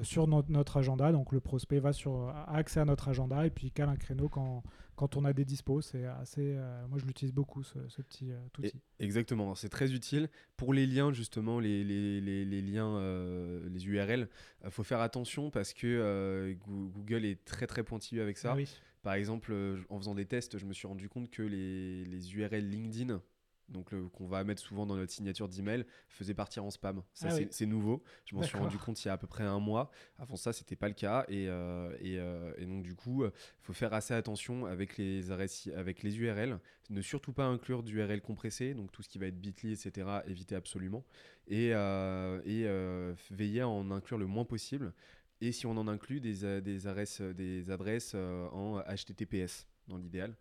sur 0.02 0.26
notre 0.26 0.76
agenda. 0.76 1.12
Donc 1.12 1.32
le 1.32 1.40
prospect 1.40 1.78
va 1.78 1.92
sur 1.92 2.28
a 2.28 2.56
accès 2.56 2.80
à 2.80 2.84
notre 2.84 3.08
agenda 3.08 3.46
et 3.46 3.50
puis 3.50 3.70
cale 3.70 3.88
un 3.88 3.96
créneau 3.96 4.28
quand, 4.28 4.62
quand 4.98 5.16
on 5.16 5.24
a 5.24 5.32
des 5.32 5.44
dispos. 5.44 5.80
C'est 5.80 6.04
assez. 6.04 6.56
Euh, 6.56 6.86
moi, 6.88 6.98
je 6.98 7.06
l'utilise 7.06 7.32
beaucoup 7.32 7.62
ce, 7.62 7.78
petit 8.02 8.30
euh, 8.30 8.38
outil. 8.58 8.74
exactement, 8.98 9.54
c'est 9.54 9.68
très 9.68 9.92
utile 9.92 10.28
pour 10.56 10.74
les 10.74 10.86
liens 10.86 11.12
justement, 11.12 11.60
les, 11.60 11.84
les, 11.84 12.20
les, 12.20 12.44
les 12.44 12.62
liens, 12.62 12.96
euh, 12.96 13.66
les 13.70 13.86
URL. 13.86 14.28
Il 14.64 14.70
faut 14.70 14.82
faire 14.82 15.00
attention 15.00 15.50
parce 15.50 15.72
que 15.72 16.54
Google 16.66 17.24
est 17.24 17.42
très 17.44 17.66
très 17.66 17.84
pointilleux 17.84 18.22
avec 18.22 18.36
ça. 18.36 18.56
Ah 18.58 18.62
par 19.02 19.14
exemple, 19.14 19.54
en 19.88 19.98
faisant 19.98 20.14
des 20.14 20.26
tests, 20.26 20.58
je 20.58 20.66
me 20.66 20.72
suis 20.72 20.86
rendu 20.86 21.08
compte 21.08 21.30
que 21.30 21.42
les, 21.42 22.04
les 22.04 22.34
URL 22.34 22.68
LinkedIn 22.68 23.20
donc 23.68 23.94
qu'on 24.10 24.26
va 24.26 24.44
mettre 24.44 24.62
souvent 24.62 24.86
dans 24.86 24.96
notre 24.96 25.12
signature 25.12 25.48
d'email, 25.48 25.84
faisait 26.08 26.34
partir 26.34 26.64
en 26.64 26.70
spam. 26.70 27.02
Ça, 27.12 27.28
ah 27.30 27.44
c'est 27.50 27.66
nouveau. 27.66 28.02
Je 28.24 28.34
m'en 28.34 28.42
suis 28.42 28.56
rendu 28.56 28.78
compte 28.78 29.02
il 29.04 29.08
y 29.08 29.10
a 29.10 29.14
à 29.14 29.18
peu 29.18 29.26
près 29.26 29.44
un 29.44 29.58
mois. 29.58 29.90
Avant 30.18 30.36
ça, 30.36 30.52
c'était 30.52 30.76
pas 30.76 30.88
le 30.88 30.94
cas. 30.94 31.24
Et, 31.28 31.48
euh, 31.48 31.92
euh, 32.02 32.52
et, 32.56 32.66
donc, 32.66 32.82
du 32.82 32.94
coup, 32.94 33.24
il 33.24 33.30
faut 33.60 33.72
faire 33.72 33.92
assez 33.92 34.14
attention 34.14 34.66
avec 34.66 34.96
les, 34.96 35.30
avec 35.30 36.02
les 36.02 36.18
URL. 36.18 36.58
Ne 36.90 37.02
surtout 37.02 37.32
pas 37.32 37.44
inclure 37.44 37.82
d'URL 37.82 38.22
compressé, 38.22 38.72
donc 38.72 38.90
tout 38.90 39.02
ce 39.02 39.08
qui 39.08 39.18
va 39.18 39.26
être 39.26 39.38
bit.ly, 39.38 39.72
etc., 39.72 40.08
éviter 40.26 40.54
absolument. 40.54 41.04
Et, 41.46 41.74
euh, 41.74 42.40
et 42.44 42.66
veiller 43.30 43.60
à 43.60 43.68
en 43.68 43.90
inclure 43.90 44.18
le 44.18 44.26
moins 44.26 44.44
possible. 44.44 44.92
Et 45.40 45.52
si 45.52 45.66
on 45.66 45.76
en 45.76 45.88
inclut 45.88 46.20
des, 46.20 46.60
des 46.60 46.86
adresses, 46.86 47.20
des 47.20 47.70
adresses 47.70 48.14
en 48.14 48.80
HTTPS, 48.80 49.66
dans 49.88 49.96
l'idéal. 49.96 50.36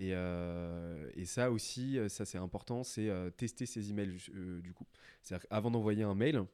Euh, 0.00 1.10
et, 1.14 1.26
ça 1.26 1.50
aussi, 1.50 1.98
euh, 1.98 2.08
ça 2.08 2.24
c'est 2.24 2.38
important, 2.38 2.84
c'est 2.84 3.08
euh, 3.08 3.30
tester 3.30 3.66
ses 3.66 3.90
emails 3.90 4.16
du 4.62 4.72
coup. 4.72 4.86
C'est-à-dire 5.22 5.48
qu'avant 5.48 5.70
d'envoyer 5.70 6.04
un 6.04 6.14
mail 6.14 6.44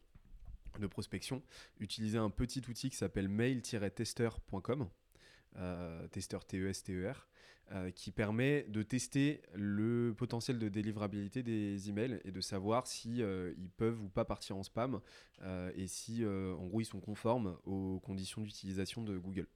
de 0.80 0.86
prospection, 0.86 1.42
utiliser 1.78 2.18
un 2.18 2.30
petit 2.30 2.62
outil 2.68 2.90
qui 2.90 2.96
s'appelle 2.96 3.28
mail-tester.com, 3.28 4.88
tester 6.10 6.38
T-E-S-T-E-R, 6.46 7.26
qui 7.94 8.12
permet 8.12 8.64
de 8.68 8.82
tester 8.82 9.42
le 9.54 10.14
potentiel 10.16 10.58
de 10.58 10.68
délivrabilité 10.68 11.42
des 11.42 11.88
emails 11.88 12.20
et 12.24 12.30
de 12.30 12.40
savoir 12.40 12.86
si 12.86 13.18
ils 13.18 13.70
peuvent 13.76 14.00
ou 14.00 14.08
pas 14.08 14.24
partir 14.24 14.56
en 14.56 14.62
spam 14.62 15.00
et 15.74 15.86
si 15.86 16.24
en 16.24 16.66
gros 16.66 16.80
ils 16.80 16.84
sont 16.84 17.00
conformes 17.00 17.56
aux 17.64 17.98
conditions 18.00 18.42
d'utilisation 18.42 19.02
de 19.02 19.18
Google. 19.18 19.48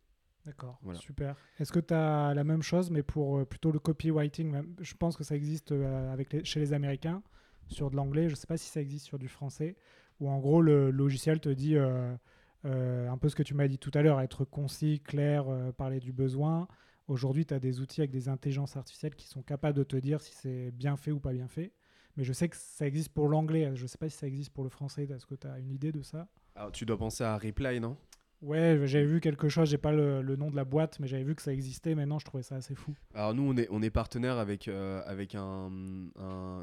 D'accord, 0.47 0.81
super. 0.95 1.37
Est-ce 1.59 1.73
que 1.73 1.81
tu 1.81 1.93
as 1.93 2.33
la 2.35 2.45
même 2.45 2.63
chose, 2.63 2.91
mais 2.91 3.03
pour 3.03 3.39
euh, 3.39 3.45
plutôt 3.45 3.71
le 3.73 3.79
copywriting 3.79 4.75
Je 4.81 4.95
pense 4.95 5.17
que 5.17 5.25
ça 5.25 5.37
existe 5.37 5.73
euh, 5.73 6.13
avec 6.13 6.45
chez 6.45 6.61
les 6.61 6.73
Américains 6.73 7.23
sur 7.69 7.91
de 7.91 7.97
l'anglais. 7.97 8.29
Je 8.29 8.35
ne 8.35 8.37
sais 8.37 8.47
pas 8.47 8.57
si 8.57 8.69
ça 8.69 8.81
existe 8.81 9.07
sur 9.07 9.19
du 9.19 9.29
français, 9.29 9.77
où 10.19 10.31
en 10.31 10.39
gros 10.39 10.63
le 10.63 10.91
logiciel 10.91 11.41
te 11.41 11.51
dit 11.51 11.77
euh, 11.77 12.17
un 12.65 13.19
peu 13.19 13.29
ce 13.29 13.37
que 13.37 13.43
tu 13.43 13.55
m'as 13.55 13.69
dit 13.69 13.79
tout 13.79 13.91
à 13.93 14.03
l'heure, 14.03 14.21
être 14.21 14.45
concis, 14.45 15.01
clair, 15.01 15.45
parler 15.77 16.01
du 16.01 16.13
besoin. 16.13 16.69
Aujourd'hui, 17.11 17.45
tu 17.45 17.53
as 17.53 17.59
des 17.59 17.81
outils 17.81 18.03
avec 18.03 18.13
des 18.13 18.29
intelligences 18.29 18.77
artificielles 18.77 19.17
qui 19.17 19.27
sont 19.27 19.43
capables 19.43 19.77
de 19.77 19.83
te 19.83 19.97
dire 19.97 20.21
si 20.21 20.33
c'est 20.33 20.71
bien 20.71 20.97
fait 20.97 21.11
ou 21.11 21.19
pas 21.19 21.33
bien 21.33 21.49
fait. 21.49 21.73
Mais 22.17 22.23
je 22.23 22.33
sais 22.33 22.49
que 22.49 22.57
ça 22.57 22.87
existe 22.87 23.09
pour 23.09 23.29
l'anglais. 23.29 23.73
Je 23.75 23.83
ne 23.83 23.89
sais 23.89 23.99
pas 23.99 24.09
si 24.09 24.17
ça 24.17 24.29
existe 24.29 24.51
pour 24.51 24.63
le 24.63 24.71
français. 24.71 25.09
Est-ce 25.11 25.27
que 25.27 25.35
tu 25.35 25.49
as 25.49 25.59
une 25.59 25.73
idée 25.73 25.91
de 25.91 26.03
ça? 26.03 26.29
Alors, 26.55 26.71
tu 26.71 26.87
dois 26.87 26.97
penser 26.97 27.25
à 27.25 27.37
Reply, 27.37 27.81
non? 27.81 27.97
Ouais, 28.43 28.81
j'avais 28.85 29.05
vu 29.05 29.21
quelque 29.21 29.51
chose, 29.51 29.69
j'ai 29.69 29.77
pas 29.77 29.93
le, 29.93 30.23
nom 30.37 30.51
de 30.51 30.57
la 30.57 30.65
boîte, 30.65 30.99
mais 30.99 31.07
j'avais 31.07 31.25
vu 31.25 31.35
que 31.35 31.43
ça 31.43 31.53
existait. 31.53 31.95
Maintenant, 31.95 32.19
je 32.21 32.25
trouvais 32.25 32.43
ça 32.45 32.55
assez 32.55 32.75
fou. 32.75 32.95
Alors 33.13 33.35
nous, 33.35 33.43
on 33.43 33.57
est, 33.57 33.67
on 33.71 33.83
est 33.83 33.91
partenaire 33.91 34.39
avec, 34.39 34.67
euh, 34.69 35.03
avec 35.05 35.35
un, 35.35 35.69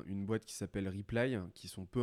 une 0.08 0.26
boîte 0.26 0.46
qui 0.46 0.56
s'appelle 0.56 0.88
Reply, 0.88 1.38
qui 1.54 1.68
sont 1.68 1.86
peu 1.86 2.02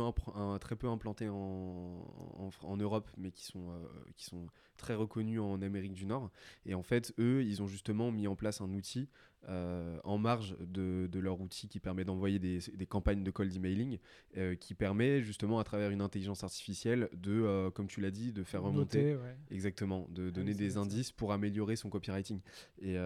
très 0.61 0.75
peu 0.75 0.87
implantés 0.87 1.27
en, 1.27 2.51
en, 2.61 2.77
Europe, 2.77 3.09
mais 3.17 3.31
qui 3.31 3.43
sont, 3.43 3.71
euh, 3.71 3.87
qui 4.15 4.25
sont 4.25 4.47
très 4.77 4.95
reconnus 4.95 5.39
en 5.39 5.61
Amérique 5.61 5.93
du 5.93 6.05
Nord. 6.05 6.31
Et 6.65 6.75
en 6.75 6.83
fait, 6.83 7.13
eux, 7.19 7.43
ils 7.43 7.61
ont 7.61 7.67
justement 7.67 8.11
mis 8.11 8.27
en 8.27 8.35
place 8.35 8.61
un 8.61 8.71
outil 8.71 9.09
euh, 9.47 9.99
en 10.03 10.17
marge 10.17 10.55
de, 10.59 11.07
leur 11.19 11.39
outil 11.39 11.67
qui 11.67 11.79
permet 11.79 12.03
d'envoyer 12.03 12.39
des, 12.39 12.59
campagnes 12.87 13.23
de 13.23 13.29
cold 13.29 13.55
emailing, 13.55 13.99
euh, 14.37 14.55
qui 14.55 14.73
permet 14.73 15.21
justement 15.21 15.59
à 15.59 15.63
travers 15.63 15.91
une 15.91 16.01
intelligence 16.01 16.43
artificielle 16.43 17.09
de, 17.13 17.31
euh, 17.31 17.69
comme 17.69 17.87
tu 17.87 18.01
l'as 18.01 18.11
dit, 18.11 18.31
de 18.31 18.43
faire 18.43 18.63
remonter, 18.63 19.17
exactement, 19.51 20.07
de 20.09 20.27
ah 20.27 20.31
donner 20.31 20.53
des 20.53 20.77
indices 20.77 21.11
pour 21.11 21.31
améliorer 21.31 21.75
son 21.75 21.89
copywriting. 21.89 22.39
Et 22.81 22.97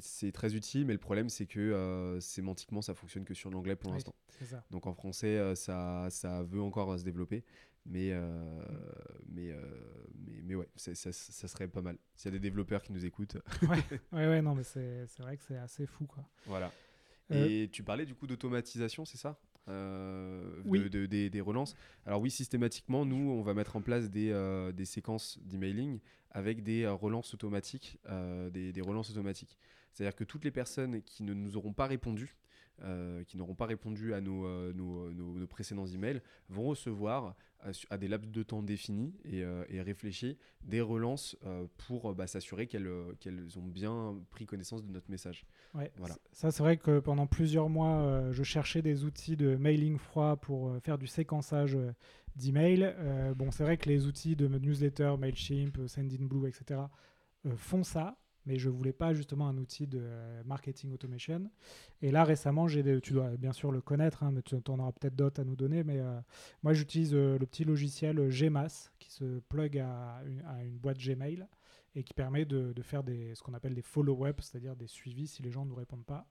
c'est 0.00 0.32
très 0.32 0.54
utile, 0.54 0.86
mais 0.86 0.94
le 0.94 0.98
problème 0.98 1.28
c'est 1.28 1.46
que 1.46 2.18
sémantiquement 2.20 2.82
ça 2.82 2.94
fonctionne 2.94 3.24
que 3.24 3.34
sur 3.34 3.50
l'anglais 3.50 3.76
pour 3.76 3.92
l'instant. 3.92 4.14
Donc 4.70 4.86
en 4.86 4.94
français 4.94 5.54
ça, 5.54 6.08
ça 6.10 6.42
veut 6.42 6.62
encore 6.62 6.98
se 6.98 7.04
développer. 7.04 7.44
Mais, 7.84 8.12
mais, 9.28 9.54
mais, 10.14 10.40
mais, 10.44 10.54
ouais, 10.54 10.68
ça, 10.76 10.94
ça, 10.94 11.48
serait 11.48 11.68
pas 11.68 11.82
mal. 11.82 11.98
S'il 12.14 12.32
y 12.32 12.34
a 12.34 12.38
des 12.38 12.42
développeurs 12.42 12.82
qui 12.82 12.92
nous 12.92 13.04
écoutent. 13.04 13.36
ouais, 13.62 14.00
ouais, 14.12 14.42
non, 14.42 14.54
mais 14.54 14.62
c'est 14.62 15.06
vrai 15.18 15.36
que 15.36 15.42
c'est 15.42 15.56
assez 15.56 15.86
fou. 15.86 16.06
Quoi. 16.06 16.24
Voilà. 16.46 16.72
Et 17.30 17.68
tu 17.72 17.82
parlais 17.82 18.04
du 18.04 18.14
coup 18.14 18.26
d'automatisation, 18.26 19.04
c'est 19.04 19.18
ça? 19.18 19.38
Euh, 19.68 20.60
oui. 20.64 20.90
de, 20.90 21.06
des, 21.06 21.30
des, 21.30 21.40
relances. 21.40 21.76
Alors 22.04 22.20
oui, 22.20 22.30
systématiquement, 22.30 23.04
nous, 23.04 23.30
on 23.30 23.42
va 23.42 23.54
mettre 23.54 23.76
en 23.76 23.80
place 23.80 24.10
des, 24.10 24.32
des 24.74 24.84
séquences 24.84 25.38
d'emailing 25.42 26.00
avec 26.30 26.62
des 26.62 26.86
relances 26.86 27.34
automatiques, 27.34 27.98
des, 28.52 28.72
des, 28.72 28.80
relances 28.80 29.10
automatiques. 29.10 29.58
C'est-à-dire 29.92 30.16
que 30.16 30.24
toutes 30.24 30.44
les 30.44 30.50
personnes 30.50 31.02
qui 31.02 31.22
ne 31.22 31.34
nous 31.34 31.56
auront 31.56 31.72
pas 31.72 31.86
répondu, 31.86 32.36
euh, 32.84 33.22
qui 33.24 33.36
n'auront 33.36 33.54
pas 33.54 33.66
répondu 33.66 34.12
à 34.12 34.20
nos, 34.20 34.44
euh, 34.44 34.72
nos, 34.72 35.12
nos, 35.12 35.46
précédents 35.46 35.86
emails 35.86 36.20
vont 36.48 36.64
recevoir 36.64 37.36
à, 37.90 37.96
des 37.96 38.08
laps 38.08 38.32
de 38.32 38.42
temps 38.42 38.60
définis 38.60 39.14
et, 39.24 39.44
euh, 39.44 39.64
et 39.68 39.80
réfléchis 39.80 40.36
des 40.64 40.80
relances 40.80 41.36
pour 41.86 42.12
bah, 42.14 42.26
s'assurer 42.26 42.66
qu'elles 42.66 42.90
qu'elles 43.20 43.56
ont 43.56 43.66
bien 43.66 44.18
pris 44.30 44.46
connaissance 44.46 44.84
de 44.84 44.90
notre 44.90 45.10
message. 45.10 45.46
Ouais, 45.74 45.92
voilà. 45.96 46.16
Ça, 46.32 46.50
c'est 46.50 46.62
vrai 46.62 46.76
que 46.76 46.98
pendant 46.98 47.28
plusieurs 47.28 47.68
mois, 47.68 48.32
je 48.32 48.42
cherchais 48.42 48.82
des 48.82 49.04
outils 49.04 49.36
de 49.36 49.54
mailing 49.54 49.98
froid 49.98 50.36
pour 50.36 50.76
faire 50.82 50.98
du 50.98 51.06
séquençage 51.06 51.78
d'emails. 52.34 52.96
bon, 53.36 53.52
c'est 53.52 53.62
vrai 53.62 53.76
que 53.76 53.88
les 53.88 54.06
outils 54.06 54.34
de 54.34 54.48
newsletter, 54.48 55.14
Mailchimp, 55.20 55.78
Sendinblue, 55.86 56.48
etc. 56.48 56.80
font 57.54 57.84
ça, 57.84 58.16
mais 58.46 58.58
je 58.58 58.68
voulais 58.68 58.92
pas 58.92 59.14
justement 59.14 59.48
un 59.48 59.56
outil 59.56 59.86
de 59.86 60.02
marketing 60.44 60.92
automation. 60.92 61.50
Et 62.00 62.10
là, 62.10 62.24
récemment, 62.24 62.66
j'ai 62.66 63.00
tu 63.00 63.12
dois 63.12 63.36
bien 63.36 63.52
sûr 63.52 63.70
le 63.70 63.80
connaître, 63.80 64.22
hein, 64.22 64.32
mais 64.32 64.42
tu 64.42 64.54
en 64.54 64.78
auras 64.78 64.92
peut-être 64.92 65.14
d'autres 65.14 65.40
à 65.40 65.44
nous 65.44 65.56
donner. 65.56 65.84
Mais 65.84 66.00
euh, 66.00 66.18
moi, 66.62 66.72
j'utilise 66.72 67.14
euh, 67.14 67.38
le 67.38 67.46
petit 67.46 67.64
logiciel 67.64 68.28
Gmas 68.28 68.90
qui 68.98 69.10
se 69.10 69.40
plug 69.48 69.78
à 69.78 70.22
une, 70.64 70.78
boîte 70.78 70.98
Gmail 70.98 71.46
et 71.94 72.02
qui 72.02 72.14
permet 72.14 72.44
de, 72.44 72.74
faire 72.82 73.04
des, 73.04 73.34
ce 73.34 73.42
qu'on 73.42 73.54
appelle 73.54 73.74
des 73.74 73.82
follow-up, 73.82 74.40
c'est-à-dire 74.40 74.76
des 74.76 74.86
suivis 74.86 75.28
si 75.28 75.42
les 75.42 75.50
gens 75.50 75.64
ne 75.64 75.70
nous 75.70 75.76
répondent 75.76 76.06
pas. 76.06 76.26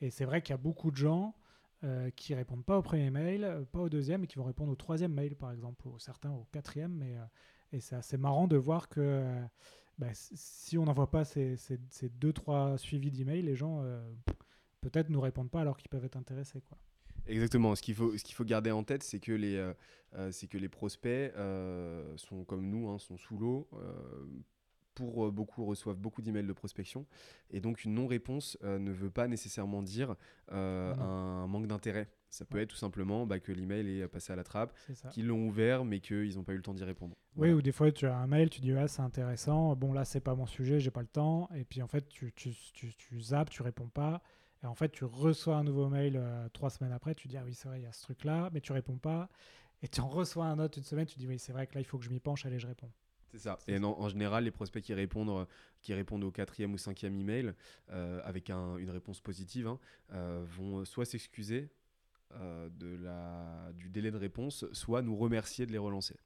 Et 0.00 0.10
c'est 0.10 0.24
vrai 0.24 0.42
qu'il 0.42 0.52
y 0.52 0.54
a 0.54 0.58
beaucoup 0.58 0.90
de 0.90 0.96
gens 0.96 1.36
euh, 1.84 2.10
qui 2.10 2.34
répondent 2.34 2.64
pas 2.64 2.78
au 2.78 2.82
premier 2.82 3.10
mail, 3.10 3.64
pas 3.70 3.80
au 3.80 3.88
deuxième, 3.88 4.24
et 4.24 4.26
qui 4.26 4.38
vont 4.38 4.44
répondre 4.44 4.72
au 4.72 4.76
troisième 4.76 5.12
mail, 5.12 5.36
par 5.36 5.52
exemple, 5.52 5.86
ou 5.86 5.98
certains 5.98 6.30
au 6.30 6.46
quatrième. 6.50 6.92
Mais, 6.92 7.14
et 7.72 7.80
c'est 7.80 7.94
assez 7.94 8.16
marrant 8.16 8.48
de 8.48 8.56
voir 8.56 8.88
que 8.88 9.24
bah, 10.02 10.08
si 10.14 10.76
on 10.78 10.84
n'envoie 10.84 11.08
pas 11.08 11.24
ces, 11.24 11.56
ces, 11.56 11.78
ces, 11.90 12.08
deux, 12.08 12.32
trois 12.32 12.76
suivis 12.76 13.12
d'email, 13.12 13.42
les 13.42 13.54
gens 13.54 13.82
euh, 13.84 14.00
peut-être 14.80 15.10
nous 15.10 15.20
répondent 15.20 15.50
pas 15.50 15.60
alors 15.60 15.76
qu'ils 15.76 15.90
peuvent 15.90 16.04
être 16.04 16.16
intéressés. 16.16 16.60
Quoi. 16.60 16.76
Exactement. 17.28 17.76
Ce 17.76 17.82
qu'il 17.82 17.94
faut, 17.94 18.18
ce 18.18 18.24
qu'il 18.24 18.34
faut 18.34 18.44
garder 18.44 18.72
en 18.72 18.82
tête, 18.82 19.04
c'est 19.04 19.20
que 19.20 19.30
les, 19.30 19.54
euh, 19.54 19.72
euh, 20.14 20.32
c'est 20.32 20.48
que 20.48 20.58
les 20.58 20.68
prospects 20.68 21.32
sont 22.16 22.42
comme 22.44 22.68
nous, 22.68 22.88
hein, 22.88 22.98
sont 22.98 23.16
sous 23.16 23.38
l'eau. 23.38 23.68
pour 24.94 25.30
beaucoup 25.30 25.64
reçoivent 25.64 25.98
beaucoup 25.98 26.20
d'emails 26.20 26.48
de 26.48 26.52
prospection 26.52 27.06
et 27.50 27.60
donc 27.60 27.84
une 27.84 27.94
non-réponse 27.94 28.58
ne 28.62 28.90
veut 28.90 29.08
pas 29.10 29.28
nécessairement 29.28 29.82
dire 29.82 30.16
un 30.48 31.46
manque 31.46 31.68
d'intérêt 31.68 32.08
ça 32.32 32.46
peut 32.46 32.58
être 32.58 32.70
tout 32.70 32.76
simplement 32.76 33.26
bah, 33.26 33.38
que 33.38 33.52
l'email 33.52 34.00
est 34.00 34.08
passé 34.08 34.32
à 34.32 34.36
la 34.36 34.42
trappe, 34.42 34.74
qu'ils 35.10 35.26
l'ont 35.26 35.46
ouvert 35.46 35.84
mais 35.84 36.00
qu'ils 36.00 36.34
n'ont 36.36 36.44
pas 36.44 36.54
eu 36.54 36.56
le 36.56 36.62
temps 36.62 36.72
d'y 36.72 36.82
répondre. 36.82 37.14
Oui, 37.36 37.52
ou 37.52 37.60
des 37.60 37.72
fois 37.72 37.92
tu 37.92 38.06
as 38.06 38.16
un 38.16 38.26
mail, 38.26 38.48
tu 38.48 38.62
dis 38.62 38.72
ah, 38.72 38.88
c'est 38.88 39.02
intéressant, 39.02 39.76
bon 39.76 39.92
là 39.92 40.04
c'est 40.06 40.20
pas 40.20 40.34
mon 40.34 40.46
sujet, 40.46 40.80
j'ai 40.80 40.90
pas 40.90 41.02
le 41.02 41.06
temps, 41.06 41.48
et 41.54 41.64
puis 41.64 41.82
en 41.82 41.86
fait 41.86 42.08
tu, 42.08 42.32
tu, 42.32 42.54
tu, 42.72 42.94
tu 42.94 43.20
zappes, 43.20 43.50
tu 43.50 43.62
réponds 43.62 43.88
pas, 43.88 44.22
et 44.62 44.66
en 44.66 44.74
fait 44.74 44.90
tu 44.90 45.04
reçois 45.04 45.56
un 45.56 45.64
nouveau 45.64 45.88
mail 45.90 46.16
euh, 46.16 46.48
trois 46.48 46.70
semaines 46.70 46.92
après, 46.92 47.14
tu 47.14 47.28
dis 47.28 47.36
ah 47.36 47.42
oui 47.44 47.52
c'est 47.52 47.68
vrai, 47.68 47.80
il 47.80 47.82
y 47.82 47.86
a 47.86 47.92
ce 47.92 48.02
truc 48.02 48.24
là, 48.24 48.48
mais 48.52 48.62
tu 48.62 48.72
réponds 48.72 48.96
pas, 48.96 49.28
et 49.82 49.88
tu 49.88 50.00
en 50.00 50.08
reçois 50.08 50.46
un 50.46 50.58
autre 50.58 50.78
une 50.78 50.84
semaine, 50.84 51.06
tu 51.06 51.18
dis 51.18 51.28
oui 51.28 51.38
c'est 51.38 51.52
vrai 51.52 51.66
que 51.66 51.74
là 51.74 51.82
il 51.82 51.84
faut 51.84 51.98
que 51.98 52.04
je 52.04 52.10
m'y 52.10 52.20
penche, 52.20 52.46
allez 52.46 52.58
je 52.58 52.66
réponds. 52.66 52.90
C'est 53.28 53.38
ça. 53.38 53.58
Et 53.66 53.78
en 53.78 54.08
général, 54.10 54.44
les 54.44 54.50
prospects 54.50 54.82
qui 54.82 54.92
répondent, 54.92 55.30
euh, 55.30 55.46
qui 55.80 55.94
répondent 55.94 56.22
au 56.22 56.30
quatrième 56.30 56.74
ou 56.74 56.76
cinquième 56.76 57.16
email 57.16 57.54
euh, 57.90 58.20
avec 58.24 58.50
un, 58.50 58.76
une 58.76 58.90
réponse 58.90 59.22
positive 59.22 59.68
hein, 59.68 59.78
vont 60.44 60.84
soit 60.84 61.06
s'excuser, 61.06 61.70
de 62.40 62.96
la, 62.96 63.72
du 63.74 63.88
délai 63.88 64.10
de 64.10 64.16
réponse, 64.16 64.66
soit 64.72 65.02
nous 65.02 65.16
remercier 65.16 65.66
de 65.66 65.72
les 65.72 65.78
relancer. 65.78 66.16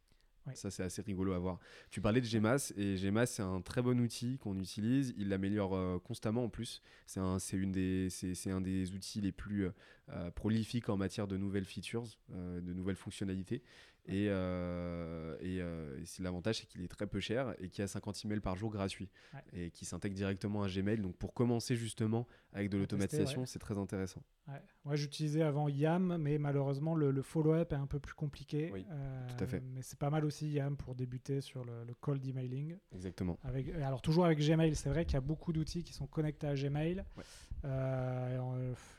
Ça, 0.54 0.70
c'est 0.70 0.84
assez 0.84 1.02
rigolo 1.02 1.32
à 1.32 1.38
voir. 1.38 1.58
Tu 1.90 2.00
parlais 2.00 2.20
de 2.20 2.28
Gmas, 2.28 2.72
et 2.76 2.94
Gmas, 2.94 3.26
c'est 3.26 3.42
un 3.42 3.60
très 3.60 3.82
bon 3.82 4.00
outil 4.00 4.38
qu'on 4.38 4.56
utilise. 4.60 5.12
Il 5.18 5.28
l'améliore 5.28 5.74
euh, 5.74 5.98
constamment 5.98 6.44
en 6.44 6.48
plus. 6.48 6.82
C'est 7.06 7.18
un, 7.18 7.38
une 7.52 7.72
des, 7.72 8.08
c'est, 8.10 8.50
un 8.50 8.60
des 8.60 8.92
outils 8.92 9.20
les 9.20 9.32
plus 9.32 9.68
euh, 10.10 10.30
prolifiques 10.30 10.88
en 10.88 10.96
matière 10.96 11.26
de 11.26 11.36
nouvelles 11.36 11.64
features, 11.64 12.06
de 12.28 12.72
nouvelles 12.72 12.96
fonctionnalités. 12.96 13.62
Et, 14.08 14.26
euh, 14.28 15.36
et, 15.40 15.60
euh, 15.60 15.98
et 15.98 16.22
l'avantage, 16.22 16.58
c'est 16.60 16.66
qu'il 16.66 16.82
est 16.82 16.88
très 16.88 17.06
peu 17.06 17.18
cher 17.20 17.54
et 17.58 17.68
qu'il 17.68 17.82
y 17.82 17.84
a 17.84 17.88
50 17.88 18.24
emails 18.24 18.40
par 18.40 18.56
jour 18.56 18.70
gratuits 18.70 19.10
Ouais. 19.34 19.40
et 19.52 19.70
qui 19.70 19.84
s'intègre 19.84 20.14
directement 20.14 20.62
à 20.62 20.68
Gmail. 20.68 20.98
Donc 21.00 21.16
pour 21.16 21.34
commencer 21.34 21.74
justement 21.74 22.26
avec 22.52 22.70
de 22.70 22.78
l'automatisation, 22.78 23.40
ouais. 23.40 23.46
c'est 23.46 23.58
très 23.58 23.76
intéressant. 23.76 24.22
Ouais. 24.48 24.62
Moi, 24.84 24.94
j'utilisais 24.94 25.42
avant 25.42 25.68
YAM, 25.68 26.18
mais 26.18 26.38
malheureusement, 26.38 26.94
le, 26.94 27.10
le 27.10 27.22
follow-up 27.22 27.72
est 27.72 27.76
un 27.76 27.88
peu 27.88 27.98
plus 27.98 28.14
compliqué. 28.14 28.70
Oui, 28.72 28.86
Euh, 28.90 29.26
tout 29.36 29.42
à 29.42 29.46
fait. 29.48 29.60
Mais 29.74 29.82
c'est 29.82 29.98
pas 29.98 30.10
mal 30.10 30.24
aussi 30.24 30.48
YAM 30.50 30.76
pour 30.76 30.94
débuter 30.94 31.40
sur 31.40 31.64
le, 31.64 31.82
le 31.84 31.94
cold 31.94 32.24
emailing. 32.24 32.76
Exactement. 32.94 33.38
Avec, 33.42 33.68
alors, 33.70 34.00
toujours 34.00 34.24
avec 34.24 34.38
Gmail, 34.38 34.76
c'est 34.76 34.88
vrai 34.88 35.04
qu'il 35.04 35.14
y 35.14 35.16
a 35.16 35.20
beaucoup 35.20 35.52
d'outils 35.52 35.82
qui 35.82 35.92
sont 35.92 36.06
connectés 36.06 36.46
à 36.46 36.54
Gmail. 36.54 37.04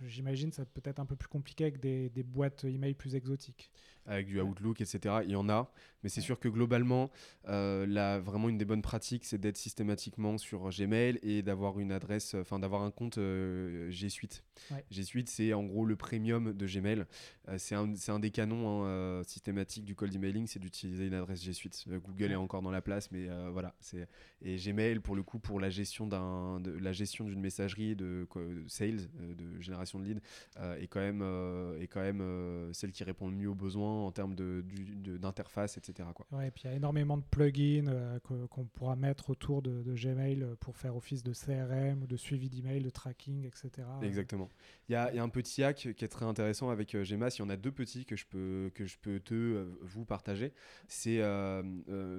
J'imagine 0.05 0.51
ça 0.51 0.65
peut 0.65 0.81
être 0.83 0.99
un 0.99 1.05
peu 1.05 1.15
plus 1.15 1.27
compliqué 1.29 1.63
avec 1.65 1.79
des, 1.79 2.09
des 2.09 2.23
boîtes 2.23 2.63
email 2.65 2.93
plus 2.93 3.15
exotiques. 3.15 3.71
Avec 4.07 4.27
du 4.27 4.39
Outlook, 4.41 4.81
etc. 4.81 5.15
Il 5.23 5.31
y 5.31 5.35
en 5.35 5.49
a, 5.49 5.71
mais 6.03 6.09
c'est 6.09 6.21
sûr 6.21 6.39
que 6.39 6.47
globalement, 6.47 7.11
euh, 7.47 7.85
là, 7.85 8.19
vraiment 8.19 8.49
une 8.49 8.57
des 8.57 8.65
bonnes 8.65 8.81
pratiques, 8.81 9.25
c'est 9.25 9.37
d'être 9.37 9.57
systématiquement 9.57 10.37
sur 10.37 10.69
Gmail 10.69 11.19
et 11.21 11.41
d'avoir 11.41 11.79
une 11.79 11.91
adresse, 11.91 12.35
enfin 12.35 12.59
d'avoir 12.59 12.81
un 12.83 12.91
compte 12.91 13.17
euh, 13.17 13.89
G 13.91 14.09
Suite. 14.09 14.43
Ouais. 14.71 14.85
G 14.89 15.03
Suite, 15.03 15.29
c'est 15.29 15.53
en 15.53 15.63
gros 15.63 15.85
le 15.85 15.95
premium 15.95 16.53
de 16.53 16.65
Gmail. 16.65 17.05
Euh, 17.49 17.57
c'est 17.57 17.75
un, 17.75 18.19
des 18.19 18.31
canons 18.31 18.83
hein, 18.83 18.87
euh, 18.87 19.23
systématiques 19.23 19.85
du 19.85 19.95
cold 19.95 20.13
emailing, 20.15 20.47
c'est 20.47 20.59
d'utiliser 20.59 21.07
une 21.07 21.13
adresse 21.13 21.43
G 21.43 21.53
Suite. 21.53 21.83
Euh, 21.89 21.99
Google 21.99 22.31
est 22.31 22.35
encore 22.35 22.61
dans 22.61 22.71
la 22.71 22.81
place, 22.81 23.11
mais 23.11 23.27
euh, 23.29 23.49
voilà. 23.51 23.75
C'est 23.79 24.07
et 24.41 24.57
Gmail 24.57 24.99
pour 24.99 25.15
le 25.15 25.23
coup 25.23 25.39
pour 25.39 25.59
la 25.59 25.69
gestion 25.69 26.05
d'un, 26.07 26.59
de 26.59 26.71
la 26.71 26.91
gestion 26.91 27.25
d'une 27.25 27.39
messagerie 27.39 27.95
de, 27.95 28.27
de 28.35 28.63
sales, 28.67 29.09
euh, 29.19 29.33
de 29.33 29.61
génération 29.61 29.99
de 29.99 30.05
leads, 30.05 30.21
euh, 30.59 30.77
est 30.79 30.87
quand 30.87 30.99
même, 30.99 31.21
euh, 31.23 31.79
est 31.81 31.87
quand 31.87 32.01
même 32.01 32.21
euh, 32.21 32.71
celle 32.73 32.91
qui 32.91 33.03
répond 33.03 33.27
le 33.29 33.35
mieux 33.35 33.49
aux 33.49 33.55
besoins 33.55 33.96
en 34.05 34.11
termes 34.11 34.35
de, 34.35 34.61
du- 34.65 34.95
de- 34.95 35.17
d'interface, 35.17 35.77
etc. 35.77 36.07
Quoi. 36.13 36.27
Ouais, 36.31 36.49
et 36.49 36.51
puis 36.51 36.63
il 36.65 36.69
y 36.69 36.73
a 36.73 36.75
énormément 36.75 37.17
de 37.17 37.23
plugins 37.23 37.87
euh, 37.87 38.19
qu'on 38.49 38.65
pourra 38.65 38.95
mettre 38.95 39.29
autour 39.29 39.61
de, 39.61 39.81
de 39.81 39.93
Gmail 39.95 40.45
pour 40.59 40.77
faire 40.77 40.95
office 40.95 41.23
de 41.23 41.33
CRM 41.33 42.03
ou 42.03 42.07
de 42.07 42.17
suivi 42.17 42.49
d'email, 42.49 42.81
de 42.83 42.89
tracking, 42.89 43.45
etc. 43.45 43.87
Exactement. 44.03 44.49
Il 44.89 44.93
y 44.93 44.95
a, 44.95 45.11
il 45.11 45.15
y 45.15 45.19
a 45.19 45.23
un 45.23 45.29
petit 45.29 45.63
hack 45.63 45.89
qui 45.95 46.05
est 46.05 46.07
très 46.09 46.25
intéressant 46.25 46.69
avec 46.69 46.93
euh, 46.95 47.03
Gmas. 47.03 47.35
Il 47.37 47.39
y 47.39 47.41
en 47.43 47.49
a 47.49 47.57
deux 47.57 47.71
petits 47.71 48.05
que 48.05 48.15
je 48.15 48.25
peux, 48.25 48.71
que 48.75 48.85
je 48.85 48.97
peux 48.99 49.19
te, 49.19 49.33
euh, 49.33 49.77
vous 49.81 50.05
partager. 50.05 50.53
C'est 50.87 51.19
euh, 51.21 51.63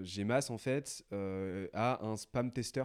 Gmas, 0.05 0.49
en 0.51 0.59
fait, 0.59 1.05
a 1.13 2.05
un 2.05 2.17
spam 2.17 2.53
tester. 2.53 2.83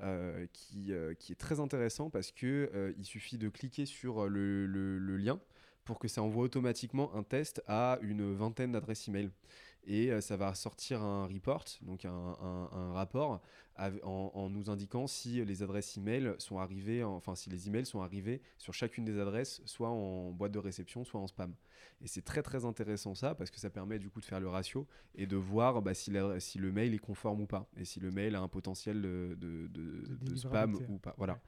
euh, 0.00 0.46
qui, 0.52 0.92
euh, 0.92 1.12
qui 1.14 1.32
est 1.32 1.36
très 1.36 1.58
intéressant 1.58 2.08
parce 2.08 2.30
que 2.30 2.70
euh, 2.72 2.92
il 2.98 3.04
suffit 3.04 3.36
de 3.36 3.48
cliquer 3.48 3.84
sur 3.84 4.28
le, 4.28 4.64
le- 4.64 4.96
le 4.98 5.16
lien 5.16 5.40
pour 5.88 5.98
que 5.98 6.06
ça 6.06 6.22
envoie 6.22 6.44
automatiquement 6.44 7.14
un 7.14 7.22
test 7.22 7.62
à 7.66 7.98
une 8.02 8.34
vingtaine 8.34 8.72
d'adresses 8.72 9.08
email. 9.08 9.30
Et 9.86 10.12
euh, 10.12 10.20
ça 10.20 10.36
va 10.36 10.54
sortir 10.54 11.00
un 11.02 11.26
report, 11.26 11.64
donc 11.80 12.04
un, 12.04 12.92
rapport 12.92 13.40
en, 14.02 14.30
en 14.34 14.50
nous 14.50 14.70
indiquant 14.70 15.06
si 15.06 15.44
les 15.44 15.62
adresses 15.62 15.96
email 15.96 16.34
sont 16.38 16.58
arrivées, 16.58 17.04
en- 17.04 17.14
enfin 17.14 17.34
si 17.34 17.48
les 17.50 17.68
emails 17.68 17.86
sont 17.86 18.02
arrivés 18.02 18.40
sur 18.58 18.74
chacune 18.74 19.04
des 19.04 19.18
adresses, 19.18 19.62
soit 19.66 19.88
en 19.90 20.30
boîte 20.32 20.52
de 20.52 20.58
réception, 20.58 21.04
soit 21.04 21.20
en 21.20 21.26
spam. 21.26 21.54
Et 22.00 22.08
c'est 22.08 22.22
très 22.22 22.42
très 22.42 22.64
intéressant 22.64 23.14
ça 23.14 23.34
parce 23.34 23.50
que 23.50 23.58
ça 23.58 23.70
permet 23.70 23.98
du 23.98 24.08
coup 24.10 24.20
de 24.20 24.24
faire 24.24 24.40
le 24.40 24.48
ratio 24.48 24.86
et 25.14 25.26
de 25.26 25.36
voir 25.36 25.80
bah, 25.82 25.94
si, 25.94 26.10
la- 26.10 26.38
si 26.40 26.58
le 26.58 26.70
mail 26.72 26.94
est 26.94 26.98
conforme 26.98 27.40
ou 27.42 27.46
pas 27.46 27.68
et 27.76 27.84
si 27.84 28.00
le 28.00 28.10
mail 28.10 28.34
a 28.34 28.40
un 28.40 28.48
potentiel 28.48 29.00
de, 29.00 29.36
de- 29.40 29.66
de- 29.68 30.16
de 30.22 30.34
spam 30.36 30.74
ou 30.88 30.98
pas. 30.98 31.14
Voilà. 31.18 31.34
Ouais. 31.34 31.38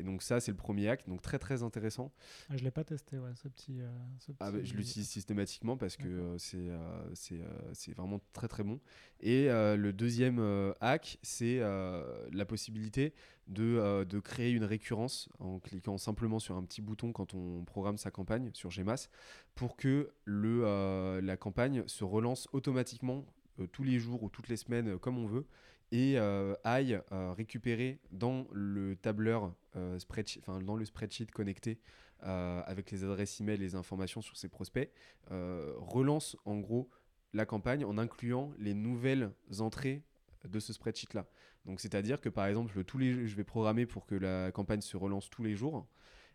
Et 0.00 0.04
donc 0.04 0.22
ça 0.22 0.38
c'est 0.40 0.52
le 0.52 0.56
premier 0.56 0.88
acte, 0.88 1.08
donc 1.08 1.22
très 1.22 1.38
très 1.40 1.62
intéressant. 1.64 2.12
Ah, 2.48 2.56
je 2.56 2.62
l'ai 2.62 2.70
pas 2.70 2.84
testé, 2.84 3.18
ouais, 3.18 3.34
ce 3.34 3.48
petit. 3.48 3.80
euh, 3.80 3.88
ce 4.20 4.30
Ah 4.38 4.52
bah, 4.52 4.58
je 4.62 4.74
l'utilise 4.74 5.08
systématiquement 5.08 5.76
parce 5.76 5.96
que 5.96 6.06
euh, 6.06 6.38
c'est 6.38 6.70
euh, 6.70 7.72
c'est 7.74 7.92
vraiment 7.94 8.20
très 8.32 8.46
très 8.46 8.62
bon. 8.62 8.78
Et 9.20 9.48
le 9.48 9.90
deuxième 9.92 10.38
hack, 10.80 11.18
c'est 11.22 11.58
euh, 11.78 12.28
la 12.32 12.44
possibilité 12.44 13.14
de, 13.46 13.76
euh, 13.78 14.04
de 14.04 14.18
créer 14.18 14.50
une 14.50 14.64
récurrence 14.64 15.28
en 15.38 15.58
cliquant 15.58 15.96
simplement 15.96 16.38
sur 16.38 16.56
un 16.56 16.64
petit 16.64 16.82
bouton 16.82 17.12
quand 17.12 17.34
on 17.34 17.64
programme 17.64 17.98
sa 17.98 18.10
campagne 18.10 18.50
sur 18.52 18.70
Gmas 18.70 19.08
pour 19.54 19.76
que 19.76 20.10
le, 20.24 20.62
euh, 20.64 21.20
la 21.20 21.36
campagne 21.36 21.84
se 21.86 22.04
relance 22.04 22.48
automatiquement 22.52 23.24
tous 23.72 23.82
les 23.82 23.98
jours 23.98 24.22
ou 24.22 24.28
toutes 24.28 24.48
les 24.48 24.56
semaines 24.56 24.98
comme 24.98 25.18
on 25.18 25.26
veut 25.26 25.46
et 25.90 26.16
aille 26.62 27.00
récupérer 27.10 27.98
dans 28.12 28.46
le 28.52 28.94
tableur 28.94 29.52
spreadsheet, 29.98 30.40
enfin 30.46 30.60
dans 30.60 30.76
le 30.76 30.84
spreadsheet 30.84 31.26
connecté 31.32 31.80
avec 32.20 32.92
les 32.92 33.02
adresses 33.02 33.40
email 33.40 33.58
les 33.58 33.74
informations 33.74 34.20
sur 34.20 34.36
ses 34.36 34.48
prospects, 34.48 34.92
relance 35.28 36.36
en 36.44 36.58
gros 36.58 36.88
la 37.32 37.46
campagne 37.46 37.84
en 37.84 37.98
incluant 37.98 38.52
les 38.58 38.74
nouvelles 38.74 39.32
entrées 39.58 40.04
de 40.44 40.60
ce 40.60 40.72
spreadsheet 40.72 41.14
là. 41.14 41.26
Donc 41.68 41.80
c'est-à-dire 41.80 42.20
que 42.20 42.30
par 42.30 42.46
exemple 42.46 42.72
je 42.72 43.36
vais 43.36 43.44
programmer 43.44 43.84
pour 43.84 44.06
que 44.06 44.14
la 44.14 44.50
campagne 44.50 44.80
se 44.80 44.96
relance 44.96 45.28
tous 45.28 45.42
les 45.44 45.54
jours, 45.54 45.86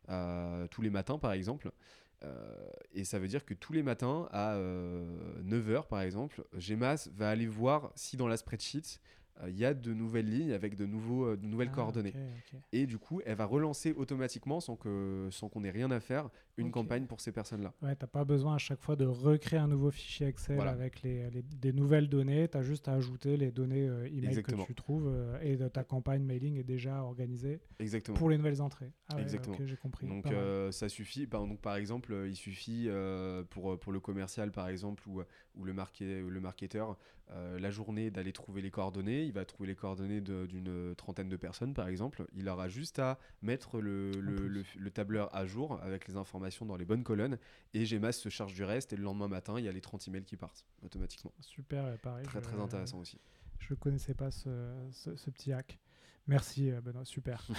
euh, 0.09 0.67
tous 0.67 0.83
les 0.83 0.91
matins 0.91 1.17
par 1.17 1.33
exemple. 1.33 1.71
Euh, 2.23 2.69
et 2.93 3.03
ça 3.03 3.17
veut 3.19 3.27
dire 3.27 3.43
que 3.43 3.55
tous 3.55 3.73
les 3.73 3.81
matins 3.83 4.29
à 4.31 4.55
9h 4.55 5.87
par 5.87 6.01
exemple, 6.01 6.45
Gmas 6.53 7.09
va 7.15 7.31
aller 7.31 7.47
voir 7.47 7.91
si 7.95 8.15
dans 8.15 8.27
la 8.27 8.37
spreadsheet 8.37 8.77
euh, 8.81 9.22
il 9.47 9.57
y 9.57 9.65
a 9.65 9.73
de 9.73 9.93
nouvelles 9.93 10.29
lignes 10.29 10.51
avec 10.53 10.75
de, 10.75 10.85
nouveaux, 10.85 11.25
euh, 11.25 11.37
de 11.37 11.45
nouvelles 11.45 11.69
Ah, 11.71 11.75
coordonnées. 11.75 12.13
Et 12.71 12.85
du 12.85 12.97
coup, 12.97 13.21
elle 13.25 13.35
va 13.35 13.45
relancer 13.45 13.91
automatiquement 13.93 14.59
sans 14.59 14.75
que 14.75 15.27
sans 15.31 15.49
qu'on 15.49 15.63
ait 15.63 15.71
rien 15.71 15.89
à 15.91 15.99
faire 15.99 16.29
une 16.57 16.69
campagne 16.71 17.05
pour 17.07 17.19
ces 17.19 17.31
personnes-là. 17.31 17.73
Ouais, 17.81 17.95
t'as 17.95 18.05
pas 18.07 18.23
besoin 18.25 18.55
à 18.55 18.57
chaque 18.59 18.79
fois 18.81 18.95
de 18.95 19.05
recréer 19.05 19.59
un 19.59 19.67
nouveau 19.67 19.89
fichier 19.89 20.27
Excel 20.27 20.55
Voilà. 20.55 20.71
avec 20.71 21.01
les, 21.01 21.29
les- 21.31 21.41
des 21.41 21.73
nouvelles 21.73 22.07
données. 22.09 22.47
Tu 22.47 22.57
as 22.57 22.61
juste 22.61 22.87
à 22.87 22.93
ajouter 22.93 23.37
les 23.37 23.51
données 23.51 23.87
euh, 23.87 24.05
email 24.07 24.27
Exactement. 24.27 24.63
que 24.63 24.67
tu 24.67 24.75
trouves 24.75 25.07
euh, 25.07 25.39
et 25.41 25.57
de 25.57 25.67
ta 25.67 25.83
campagne 25.83 26.21
mailing 26.23 26.57
est 26.57 26.63
déjà 26.63 27.01
organisée 27.03 27.59
Exactement. 27.79 28.15
pour 28.17 28.29
les 28.29 28.37
nouvelles 28.37 28.61
entrées. 28.61 28.91
Ah 29.09 29.19
Exactement. 29.19 29.57
j'ai 29.65 29.75
compris. 29.77 30.07
Donc 30.07 30.27
euh, 30.27 30.71
ça 30.71 30.89
suffit. 30.89 31.25
Par, 31.25 31.45
donc, 31.47 31.59
par 31.59 31.75
exemple, 31.75 32.13
euh, 32.13 32.27
il 32.29 32.35
suffit 32.35 32.85
euh, 32.87 33.43
pour, 33.49 33.79
pour 33.79 33.91
le 33.91 33.99
commercial, 33.99 34.51
par 34.51 34.69
exemple, 34.69 35.03
ou, 35.09 35.21
ou 35.55 35.63
le, 35.65 35.73
marqué, 35.73 36.21
le 36.21 36.39
marketeur, 36.39 36.97
euh, 37.31 37.59
la 37.59 37.69
journée 37.69 38.09
d'aller 38.11 38.33
trouver 38.33 38.61
les 38.61 38.71
coordonnées. 38.71 39.23
Il 39.23 39.31
va 39.33 39.45
trouver 39.45 39.67
les 39.67 39.75
coordonnées 39.75 40.21
d'une 40.21 40.93
trentaine 40.95 41.29
de 41.29 41.37
personnes, 41.37 41.73
par 41.73 41.87
exemple. 41.87 42.25
Il 42.33 42.49
aura 42.49 42.67
juste 42.69 42.99
à 42.99 43.19
mettre 43.41 43.79
le, 43.79 44.11
le, 44.19 44.35
plus. 44.35 44.49
le- 44.49 44.63
le 44.77 44.89
tableur 44.91 45.33
à 45.35 45.45
jour 45.45 45.79
avec 45.81 46.07
les 46.07 46.17
informations 46.17 46.65
dans 46.65 46.75
les 46.75 46.85
bonnes 46.85 47.03
colonnes. 47.03 47.37
Et 47.73 47.83
Gmas 47.85 48.13
se 48.13 48.29
charge 48.29 48.53
du 48.53 48.63
reste. 48.63 48.93
Et 48.93 48.95
le 48.97 49.03
lendemain 49.03 49.27
matin, 49.27 49.55
il 49.59 49.65
y 49.65 49.67
a 49.67 49.71
les 49.71 49.81
30 49.81 50.07
emails 50.07 50.25
qui 50.25 50.37
partent 50.37 50.65
automatiquement. 50.83 51.31
Super, 51.39 51.97
pareil. 51.99 52.25
Très, 52.25 52.39
je- 52.39 52.43
très 52.43 52.59
intéressant 52.59 52.99
aussi. 52.99 53.19
Je 53.59 53.73
connaissais 53.75 54.13
pas 54.13 54.31
ce, 54.31 54.49
ce- 54.91 55.15
ce 55.15 55.29
petit 55.29 55.53
hack. 55.53 55.79
Merci 56.27 56.71
euh, 56.71 56.79
Benoît, 56.81 57.05
super. 57.05 57.45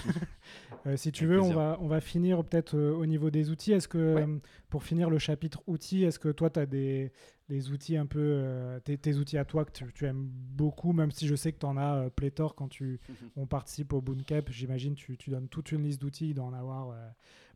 Euh, 0.87 0.97
si 0.97 1.11
tu 1.11 1.25
veux, 1.25 1.41
on 1.41 1.51
va, 1.51 1.77
on 1.81 1.87
va 1.87 1.99
finir 1.99 2.43
peut-être 2.43 2.75
euh, 2.77 2.93
au 2.93 3.07
niveau 3.07 3.31
des 3.31 3.49
outils. 3.49 3.71
Est-ce 3.71 3.87
que, 3.87 4.13
Ouais. 4.15 4.27
pour 4.69 4.83
finir 4.83 5.09
le 5.09 5.17
chapitre 5.17 5.63
outils, 5.65 6.03
est-ce 6.03 6.19
que 6.19 6.29
toi, 6.29 6.51
tu 6.51 6.59
as 6.59 6.67
des, 6.67 7.11
des 7.49 7.71
outils 7.71 7.97
un 7.97 8.05
peu, 8.05 8.19
euh, 8.21 8.79
tes, 8.81 8.95
tes 8.95 9.15
outils 9.15 9.39
à 9.39 9.45
toi 9.45 9.65
que 9.65 9.71
tu, 9.71 9.83
tu 9.95 10.05
aimes 10.05 10.27
beaucoup, 10.29 10.93
même 10.93 11.09
si 11.09 11.25
je 11.27 11.33
sais 11.33 11.51
que 11.51 11.57
tu 11.57 11.65
en 11.65 11.75
as 11.77 12.11
pléthore 12.11 12.53
quand 12.53 12.67
tu, 12.67 12.99
on 13.35 13.47
participe 13.47 13.93
au 13.93 14.01
Bootcamp, 14.01 14.43
j'imagine 14.51 14.93
tu, 14.93 15.17
tu 15.17 15.31
donnes 15.31 15.47
toute 15.47 15.71
une 15.71 15.81
liste 15.83 15.99
d'outils, 16.01 16.29
il 16.29 16.33
doit 16.35 16.45
en 16.45 16.53
avoir 16.53 16.95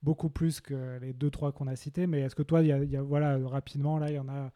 beaucoup 0.02 0.30
plus 0.32 0.60
que 0.60 0.98
les 1.00 1.14
deux, 1.14 1.30
trois 1.30 1.52
qu'on 1.52 1.68
a 1.68 1.76
cités. 1.76 2.08
Mais 2.08 2.22
est-ce 2.22 2.36
que 2.36 2.42
toi, 2.44 2.62
il 2.62 2.68
y 2.68 2.72
a, 2.72 2.84
y 2.84 2.98
a- 2.98 3.04
voilà, 3.04 3.38
rapidement, 3.48 4.00
là, 4.00 4.10
il 4.10 4.16
y 4.16 4.20
en 4.20 4.30
a, 4.30 4.52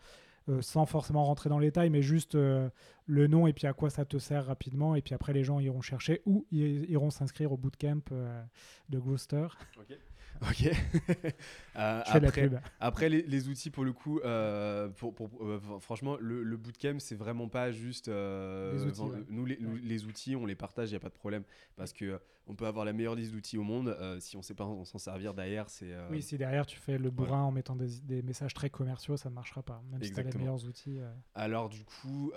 euh, 0.50 0.62
sans 0.62 0.86
forcément 0.86 1.24
rentrer 1.24 1.50
dans 1.50 1.60
les 1.60 1.68
détails, 1.68 1.90
mais 1.90 2.02
juste 2.02 2.36
euh, 2.36 2.70
le 3.06 3.28
nom 3.28 3.48
et 3.48 3.54
puis 3.54 3.66
à 3.66 3.72
quoi 3.72 3.90
ça 3.90 4.04
te 4.04 4.18
sert 4.18 4.46
rapidement. 4.46 4.96
Et 4.96 5.02
puis 5.02 5.16
après, 5.16 5.32
les 5.32 5.44
gens 5.44 5.60
iront 5.60 5.82
chercher 5.82 6.22
ou 6.26 6.46
iront 6.52 7.12
s'inscrire 7.12 7.52
au 7.54 7.58
Bootcamp 7.58 8.02
euh, 8.12 8.44
de 8.90 9.00
Gloucester. 9.00 9.48
Ok. 9.78 9.98
Ok. 10.42 10.70
Euh, 11.76 12.04
après, 12.06 12.52
après 12.80 13.10
les, 13.10 13.24
les 13.24 13.48
outils, 13.50 13.72
pour 13.72 13.84
le 13.84 13.94
coup, 13.94 14.20
euh, 14.20 14.90
pour, 14.90 15.16
pour- 15.16 15.32
euh, 15.42 15.60
franchement, 15.80 16.18
le, 16.20 16.44
le 16.44 16.56
bootcamp, 16.56 17.00
c'est 17.00 17.16
vraiment 17.16 17.50
pas 17.50 17.72
juste. 17.72 18.10
Les 18.10 18.84
outils, 18.86 19.00
vend- 19.00 19.10
ouais. 19.10 19.24
Nous, 19.28 19.44
les, 19.46 19.58
nous, 19.60 19.74
Ouais. 19.74 19.80
les 19.82 20.06
outils, 20.06 20.36
on 20.36 20.46
les 20.46 20.54
partage, 20.54 20.90
il 20.90 20.92
n'y 20.92 20.98
a 20.98 21.00
pas 21.00 21.10
de 21.10 21.16
problème. 21.16 21.44
Parce 21.76 21.92
que 21.92 22.20
on 22.46 22.54
peut 22.54 22.68
avoir 22.68 22.86
la 22.86 22.94
meilleure 22.94 23.16
liste 23.16 23.32
d'outils 23.32 23.58
au 23.58 23.64
monde. 23.64 23.98
si 24.20 24.36
on 24.36 24.40
ne 24.42 24.44
sait 24.44 24.54
pas 24.54 24.68
s'en 24.84 25.00
servir 25.00 25.34
derrière, 25.34 25.68
c'est. 25.68 25.92
Oui, 26.12 26.22
si 26.22 26.38
derrière 26.38 26.68
tu 26.68 26.78
fais 26.78 27.00
le 27.00 27.10
bourrin 27.10 27.42
en 27.42 27.52
mettant 27.52 27.76
des, 27.76 28.00
des 28.04 28.22
messages 28.22 28.54
très 28.54 28.70
commerciaux, 28.70 29.18
ça 29.18 29.32
ne 29.32 29.34
marchera 29.34 29.64
pas. 29.64 29.82
Même 29.92 30.04
si 30.04 30.12
tu 30.12 30.20
as 30.20 30.22
les 30.22 30.28
Exactement. 30.28 30.44
meilleurs 30.54 30.66
outils. 30.68 31.00
Alors 31.34 31.70
du 31.70 31.84
coup, 31.86 32.32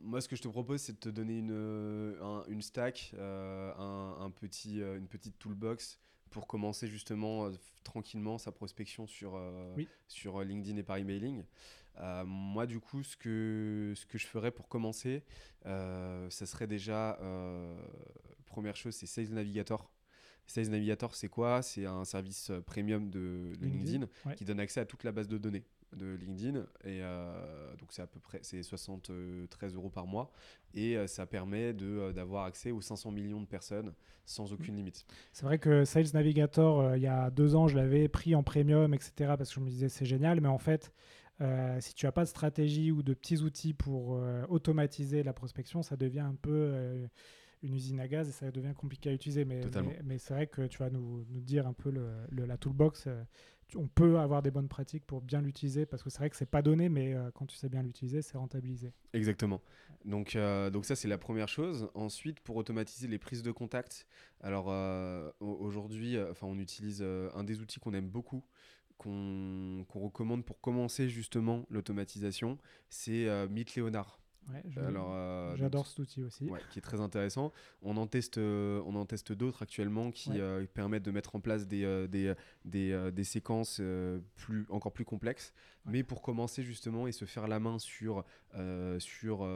moi 0.00 0.20
ce 0.20 0.28
que 0.28 0.36
je 0.36 0.42
te 0.42 0.48
propose, 0.48 0.80
c'est 0.80 0.92
de 0.92 0.98
te 0.98 1.08
donner 1.08 1.38
une, 1.38 2.14
un- 2.22 2.44
une 2.46 2.62
stack, 2.62 3.14
un, 3.18 4.14
un 4.20 4.30
petit, 4.30 4.78
une 4.78 5.08
petite 5.08 5.40
toolbox 5.40 5.98
pour 6.34 6.48
commencer 6.48 6.88
justement 6.88 7.46
euh, 7.46 7.52
tranquillement 7.84 8.38
sa 8.38 8.50
prospection 8.50 9.06
sur, 9.06 9.36
euh, 9.36 9.72
Oui. 9.76 9.88
sur 10.08 10.40
euh, 10.40 10.44
LinkedIn 10.44 10.76
et 10.76 10.82
par 10.82 10.96
emailing. 10.96 11.44
Moi 12.26 12.66
du 12.66 12.80
coup, 12.80 13.04
ce 13.04 13.16
que, 13.16 13.92
ce 13.94 14.04
que 14.04 14.18
je 14.18 14.26
ferais 14.26 14.50
pour 14.50 14.66
commencer, 14.66 15.22
ça 15.64 16.28
serait 16.44 16.66
déjà, 16.66 17.16
première 18.46 18.74
chose, 18.74 18.96
c'est 18.96 19.06
Sales 19.06 19.28
Navigator. 19.30 19.88
Sales 20.44 20.70
Navigator, 20.70 21.14
c'est 21.14 21.28
quoi? 21.28 21.62
C'est 21.62 21.86
un 21.86 22.04
service 22.04 22.50
premium 22.66 23.10
de, 23.10 23.52
de 23.60 23.64
LinkedIn, 23.66 24.00
LinkedIn, 24.00 24.08
ouais. 24.26 24.34
qui 24.34 24.44
donne 24.44 24.58
accès 24.58 24.80
à 24.80 24.86
toute 24.86 25.04
la 25.04 25.12
base 25.12 25.28
de 25.28 25.38
données 25.38 25.62
de 25.96 26.14
LinkedIn. 26.14 26.66
Et 26.84 27.00
donc, 27.78 27.88
c'est 27.90 28.02
à 28.02 28.06
peu 28.06 28.20
près 28.20 28.40
c'est 28.42 28.62
73 28.62 29.74
euros 29.74 29.90
par 29.90 30.06
mois. 30.06 30.30
Et 30.74 30.96
ça 31.06 31.26
permet 31.26 31.72
d'avoir 31.72 32.44
accès 32.44 32.70
aux 32.70 32.80
500 32.80 33.10
millions 33.10 33.40
de 33.40 33.46
personnes 33.46 33.92
sans 34.26 34.52
aucune 34.52 34.76
limite. 34.76 35.04
C'est 35.32 35.44
vrai 35.44 35.58
que 35.58 35.84
Sales 35.84 36.06
Navigator, 36.14 36.96
il 36.96 37.02
y 37.02 37.06
a 37.06 37.30
deux 37.30 37.54
ans, 37.54 37.68
je 37.68 37.76
l'avais 37.76 38.08
pris 38.08 38.34
en 38.34 38.42
premium, 38.42 38.94
etc. 38.94 39.34
Parce 39.36 39.50
que 39.50 39.56
je 39.56 39.60
me 39.60 39.68
disais 39.68 39.88
c'est 39.88 40.06
génial. 40.06 40.40
Mais 40.40 40.48
en 40.48 40.58
fait, 40.58 40.92
euh, 41.40 41.80
si 41.80 41.94
tu 41.94 42.06
n'as 42.06 42.12
pas 42.12 42.22
de 42.22 42.28
stratégie 42.28 42.92
ou 42.92 43.02
de 43.02 43.12
petits 43.12 43.38
outils 43.38 43.74
pour 43.74 44.16
euh, 44.16 44.44
automatiser 44.48 45.22
la 45.22 45.32
prospection, 45.32 45.82
ça 45.82 45.96
devient 45.96 46.20
un 46.20 46.36
peu 46.40 46.52
euh, 46.52 47.06
une 47.64 47.74
usine 47.74 47.98
à 48.00 48.06
gaz 48.06 48.28
et 48.28 48.32
ça 48.32 48.50
devient 48.50 48.74
compliqué 48.76 49.10
à 49.10 49.12
utiliser. 49.12 49.44
Mais, 49.44 49.62
mais, 50.04 50.18
c'est 50.18 50.34
vrai 50.34 50.46
que 50.46 50.66
tu 50.66 50.78
vas 50.78 50.90
nous, 50.90 51.24
nous 51.30 51.40
dire 51.40 51.66
un 51.66 51.72
peu 51.72 51.90
le, 51.90 52.46
la 52.46 52.56
toolbox. 52.56 53.08
on 53.74 53.88
peut 53.88 54.18
avoir 54.18 54.42
des 54.42 54.50
bonnes 54.50 54.68
pratiques 54.68 55.04
pour 55.04 55.20
bien 55.20 55.40
l'utiliser 55.40 55.86
parce 55.86 56.02
que 56.02 56.10
c'est 56.10 56.18
vrai 56.18 56.30
que 56.30 56.36
c'est 56.36 56.46
pas 56.46 56.62
donné, 56.62 56.88
mais 56.88 57.14
quand 57.34 57.46
tu 57.46 57.56
sais 57.56 57.68
bien 57.68 57.82
l'utiliser, 57.82 58.22
c'est 58.22 58.38
rentabilisé. 58.38 58.92
Exactement. 59.12 59.60
Donc, 60.04 60.36
donc 60.72 60.84
ça, 60.84 60.94
c'est 60.94 61.08
la 61.08 61.18
première 61.18 61.48
chose. 61.48 61.88
Ensuite, 61.94 62.40
pour 62.40 62.56
automatiser 62.56 63.08
les 63.08 63.18
prises 63.18 63.42
de 63.42 63.50
contact, 63.50 64.06
alors 64.40 64.66
aujourd'hui, 65.40 66.16
enfin, 66.30 66.46
on 66.46 66.58
utilise 66.58 67.02
un 67.02 67.44
des 67.44 67.60
outils 67.60 67.80
qu'on 67.80 67.94
aime 67.94 68.08
beaucoup, 68.08 68.44
qu'on 68.98 69.84
recommande 69.94 70.44
pour 70.44 70.60
commencer 70.60 71.08
justement 71.08 71.66
l'automatisation, 71.68 72.58
c'est 72.88 73.28
euh, 73.28 73.48
Meet 73.48 73.76
Leonard. 73.76 74.18
Euh, 74.76 75.56
j'adore 75.56 75.86
cet 75.86 75.98
outil 75.98 76.22
aussi. 76.22 76.48
qui 76.70 76.78
est 76.78 76.82
très 76.82 77.00
intéressant. 77.00 77.52
On 77.82 77.96
en 77.96 78.06
teste, 78.06 78.38
euh, 78.38 78.82
on 78.86 78.94
en 78.96 79.06
teste 79.06 79.32
d'autres 79.32 79.62
actuellement 79.62 80.10
qui 80.10 80.32
permettent 80.74 81.04
de 81.04 81.10
mettre 81.10 81.36
en 81.36 81.40
place 81.40 81.66
des, 81.66 82.06
des, 82.08 82.34
des, 82.64 83.10
des, 83.12 83.24
séquences 83.24 83.80
plus, 84.36 84.66
encore 84.70 84.92
plus 84.92 85.04
complexes. 85.04 85.52
Mais 85.86 86.02
pour 86.02 86.22
commencer 86.22 86.62
justement 86.62 87.06
et 87.06 87.12
se 87.12 87.26
faire 87.26 87.46
la 87.46 87.60
main 87.60 87.78
sur, 87.78 88.24
sur 88.98 89.46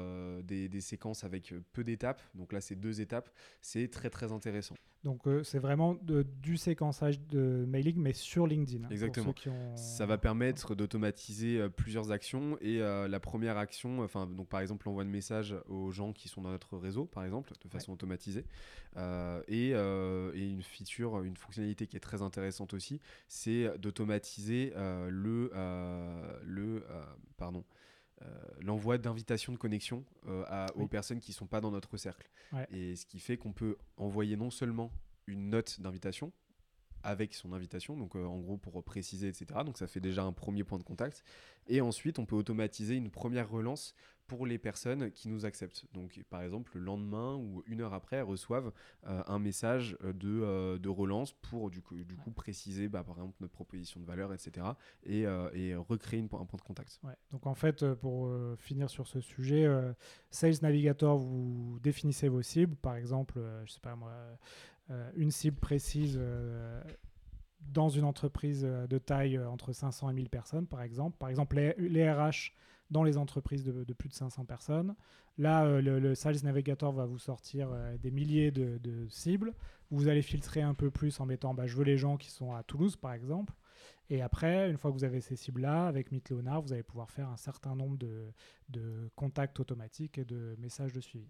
des, 0.45 0.69
des, 0.69 0.81
séquences 0.81 1.25
avec 1.25 1.55
peu 1.73 1.85
d'étapes, 1.85 2.23
donc 2.35 2.53
là 2.53 2.61
c'est 2.61 2.77
deux 2.77 3.01
étapes, 3.01 3.31
c'est 3.61 3.89
très 3.89 4.11
très 4.11 4.33
intéressant. 4.33 4.75
Donc 5.05 5.27
euh, 5.27 5.45
c'est 5.45 5.59
vraiment 5.59 5.95
de, 5.95 6.27
du 6.43 6.57
séquençage 6.57 7.21
de 7.21 7.65
mailing, 7.69 7.97
mais 7.99 8.13
sur 8.13 8.47
LinkedIn. 8.47 8.85
Hein, 8.85 8.89
Exactement. 8.91 9.33
Ça 9.77 10.07
va 10.07 10.19
permettre 10.19 10.75
d'automatiser 10.75 11.59
euh, 11.59 11.69
plusieurs 11.69 12.11
actions 12.11 12.59
et 12.61 12.83
euh, 12.83 13.07
la 13.07 13.21
première 13.21 13.57
action, 13.59 14.01
enfin 14.01 14.27
donc 14.27 14.49
par 14.49 14.61
exemple 14.61 14.78
l'envoi 14.85 15.05
de 15.05 15.11
messages 15.11 15.55
aux 15.69 15.91
gens 15.91 16.13
qui 16.13 16.29
sont 16.29 16.43
dans 16.43 16.51
notre 16.51 16.77
réseau, 16.77 17.07
par 17.07 17.25
exemple, 17.25 17.53
de 17.61 17.69
façon 17.69 17.93
automatisée, 17.93 18.45
et, 18.97 19.71
et, 19.71 20.49
une 20.49 20.63
feature, 20.63 21.23
une 21.23 21.37
fonctionnalité 21.37 21.87
qui 21.87 21.97
est 21.97 22.01
très 22.01 22.23
intéressante 22.23 22.75
aussi, 22.75 23.01
c'est 23.29 23.77
d'automatiser 23.79 24.73
le 24.77 25.51
le 26.45 26.85
pardon 27.37 27.65
euh, 28.23 28.27
l'envoi 28.63 28.99
d'invitations 28.99 29.53
de 29.53 29.59
connexion 29.59 30.05
euh, 30.27 30.67
aux 30.75 30.89
personnes 30.89 31.21
qui 31.21 31.31
ne 31.31 31.37
sont 31.37 31.47
pas 31.47 31.61
dans 31.61 31.71
notre 31.71 31.97
cercle. 31.97 32.29
Et 32.71 32.97
ce 32.97 33.07
qui 33.07 33.21
fait 33.21 33.37
qu'on 33.37 33.53
peut 33.53 33.77
envoyer 33.97 34.37
non 34.37 34.51
seulement 34.51 34.91
une 35.27 35.51
note 35.51 35.81
d'invitation, 35.81 36.33
avec 37.05 37.33
son 37.33 37.53
invitation, 37.53 37.97
donc 37.97 38.17
euh, 38.17 38.25
en 38.25 38.39
gros 38.39 38.57
pour 38.57 38.83
préciser, 38.83 39.29
etc. 39.29 39.61
Donc 39.65 39.79
ça 39.79 39.87
fait 39.87 40.01
déjà 40.01 40.25
un 40.25 40.33
premier 40.33 40.65
point 40.65 40.79
de 40.79 40.83
contact. 40.83 41.23
Et 41.69 41.81
ensuite, 41.81 42.19
on 42.19 42.27
peut 42.27 42.35
automatiser 42.35 42.97
une 42.97 43.11
première 43.11 43.49
relance 43.49 43.95
pour 44.29 44.47
les 44.47 44.59
personnes 44.59 45.11
qui 45.11 45.29
nous 45.29 45.47
acceptent. 45.47 45.87
Donc, 45.95 46.23
par 46.29 46.43
exemple, 46.43 46.73
le 46.75 46.85
lendemain 46.85 47.35
ou 47.35 47.65
une 47.67 47.81
heure 47.81 47.95
après, 47.95 48.17
elles 48.17 48.23
reçoivent 48.23 48.71
euh, 49.07 49.23
un 49.27 49.39
message 49.39 49.97
euh, 50.05 50.13
de, 50.13 50.29
euh, 50.29 50.79
de, 50.79 50.89
relance 50.89 51.33
pour 51.33 51.71
du 51.71 51.81
coup, 51.81 51.97
du 51.97 52.15
coup 52.15 52.31
préciser, 52.31 52.89
bah, 52.89 53.03
par 53.03 53.17
exemple, 53.17 53.37
notre 53.41 53.55
proposition 53.55 54.01
de 54.01 54.05
valeur, 54.05 54.33
etc. 54.33 54.67
Et, 55.05 55.23
et 55.23 55.75
recréer 55.75 56.21
une, 56.21 56.27
un 56.27 56.45
point 56.45 56.59
de 56.59 56.63
contact. 56.63 57.01
Ouais. 57.03 57.15
Donc, 57.31 57.47
en 57.47 57.55
fait, 57.55 57.95
pour 57.95 58.31
finir 58.59 58.91
sur 58.91 59.07
ce 59.07 59.21
sujet, 59.21 59.67
Sales 60.31 60.57
Navigator, 60.63 61.19
vous 61.19 61.79
définissez 61.83 62.29
vos 62.29 62.43
cibles. 62.43 62.77
Par 62.77 62.97
exemple, 62.97 63.41
je 63.65 63.73
sais 63.73 63.81
pas 63.81 63.97
moi, 63.97 64.13
une 65.17 65.31
cible 65.31 65.57
précise 65.57 66.21
dans 67.61 67.89
une 67.89 68.05
entreprise 68.05 68.63
de 68.63 68.99
taille 68.99 69.39
entre 69.39 69.73
500 69.73 70.11
et 70.11 70.13
1000 70.13 70.29
personnes, 70.29 70.67
par 70.67 70.83
exemple. 70.83 71.17
Par 71.19 71.31
exemple, 71.31 71.57
les, 71.57 71.75
les 71.79 72.11
RH 72.11 72.53
dans 72.91 73.03
les 73.03 73.19
entreprises 73.19 73.65
de, 73.65 73.93
plus 73.93 74.09
de 74.09 74.15
500 74.15 74.45
personnes. 74.45 74.95
Là, 75.37 75.65
euh, 75.65 75.81
le, 75.81 76.15
Sales 76.15 76.43
Navigator 76.43 76.93
va 76.93 77.07
vous 77.07 77.19
sortir 77.19 77.69
euh, 77.71 77.97
des 77.99 78.11
milliers 78.11 78.51
de, 78.51 79.07
cibles. 79.09 79.55
Vous 79.91 80.09
allez 80.09 80.23
filtrer 80.23 80.63
un 80.63 80.75
peu 80.75 80.91
plus 80.91 81.21
en 81.21 81.27
mettant 81.27 81.55
bah, 81.55 81.67
je 81.67 81.77
veux 81.77 81.85
les 81.85 81.99
gens 81.99 82.17
qui 82.17 82.31
sont 82.31 82.55
à 82.55 82.63
Toulouse, 82.63 82.97
par 82.97 83.13
exemple. 83.13 83.55
Et 84.11 84.23
après, 84.23 84.71
une 84.71 84.79
fois 84.79 84.91
que 84.91 84.97
vous 84.97 85.05
avez 85.05 85.21
ces 85.21 85.37
cibles-là, 85.37 85.87
avec 85.87 86.13
Meet 86.13 86.31
Leonard, 86.31 86.63
vous 86.63 86.73
allez 86.73 86.83
pouvoir 86.83 87.11
faire 87.11 87.29
un 87.29 87.37
certain 87.37 87.75
nombre 87.75 87.99
de, 87.99 88.33
de 88.71 89.11
contacts 89.17 89.61
automatiques 89.61 90.19
et 90.19 90.25
de 90.25 90.57
messages 90.59 90.93
de 90.93 91.01
suivi. 91.01 91.29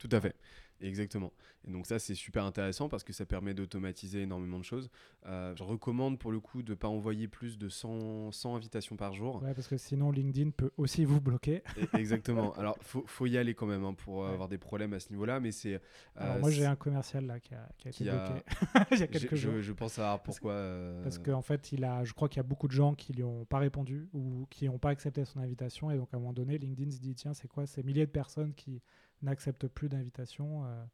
Tout 0.00 0.08
à 0.10 0.20
fait. 0.20 0.34
Exactement. 0.80 1.32
Et 1.68 1.70
donc 1.70 1.86
ça, 1.86 1.98
c'est 1.98 2.14
super 2.14 2.44
intéressant 2.44 2.88
parce 2.88 3.04
que 3.04 3.12
ça 3.12 3.26
permet 3.26 3.52
d'automatiser 3.52 4.22
énormément 4.22 4.58
de 4.58 4.64
choses. 4.64 4.90
Euh, 5.26 5.54
je 5.54 5.62
recommande 5.62 6.18
pour 6.18 6.32
le 6.32 6.40
coup 6.40 6.62
de 6.62 6.70
ne 6.70 6.74
pas 6.74 6.88
envoyer 6.88 7.28
plus 7.28 7.58
de 7.58 7.68
100, 7.68 8.32
100, 8.32 8.56
invitations 8.56 8.96
par 8.96 9.12
jour. 9.12 9.42
Ouais, 9.42 9.52
parce 9.52 9.68
que 9.68 9.76
sinon 9.76 10.10
LinkedIn 10.10 10.50
peut 10.50 10.70
aussi 10.78 11.04
vous 11.04 11.20
bloquer. 11.20 11.62
exactement. 11.94 12.52
Alors, 12.58 12.78
il 12.80 12.86
faut, 12.86 13.04
faut, 13.06 13.26
y 13.26 13.36
aller 13.36 13.54
quand 13.54 13.66
même 13.66 13.84
hein, 13.84 13.92
pour 13.92 14.26
avoir 14.26 14.48
des 14.48 14.56
problèmes 14.56 14.94
à 14.94 15.00
ce 15.00 15.10
niveau-là. 15.10 15.38
Mais 15.38 15.52
c'est. 15.52 15.82
Euh, 16.18 16.38
moi, 16.40 16.50
j'ai 16.50 16.64
un 16.64 16.76
commercial 16.76 17.26
là 17.26 17.38
qui 17.40 17.54
a, 17.54 17.68
qui 17.76 17.88
a 17.88 17.90
été 17.90 18.04
bloqué 18.04 18.42
il 18.92 18.98
y 18.98 19.02
a 19.02 19.06
quelques 19.06 19.34
jours. 19.34 19.60
Je, 19.60 19.72
pense 19.72 19.92
savoir 19.92 20.22
pourquoi. 20.22 20.52
Euh, 20.52 21.02
parce 21.02 21.18
qu'en 21.18 21.42
fait, 21.42 21.72
il 21.72 21.84
a, 21.84 22.04
je 22.04 22.14
crois 22.14 22.30
qu'il 22.30 22.38
y 22.38 22.40
a 22.40 22.48
beaucoup 22.48 22.68
de 22.68 22.72
gens 22.72 22.94
qui 22.94 23.12
lui 23.12 23.22
ont 23.22 23.44
pas 23.44 23.58
répondu 23.58 24.08
ou 24.14 24.46
qui 24.48 24.64
n'ont 24.64 24.78
pas 24.78 24.90
accepté 24.90 25.26
son 25.26 25.40
invitation. 25.40 25.90
Et 25.90 25.98
donc, 25.98 26.08
à 26.14 26.16
un 26.16 26.20
moment 26.20 26.32
donné, 26.32 26.56
LinkedIn 26.56 26.90
se 26.90 27.00
dit 27.00 27.14
tiens, 27.14 27.34
c'est 27.34 27.48
quoi? 27.48 27.66
Ces 27.66 27.82
milliers 27.82 28.06
de 28.06 28.10
personnes 28.10 28.54
qui 28.54 28.80
n'accepte 29.22 29.66
plus 29.68 29.88
d'invitation. 29.88 30.64
Euh. 30.64 30.84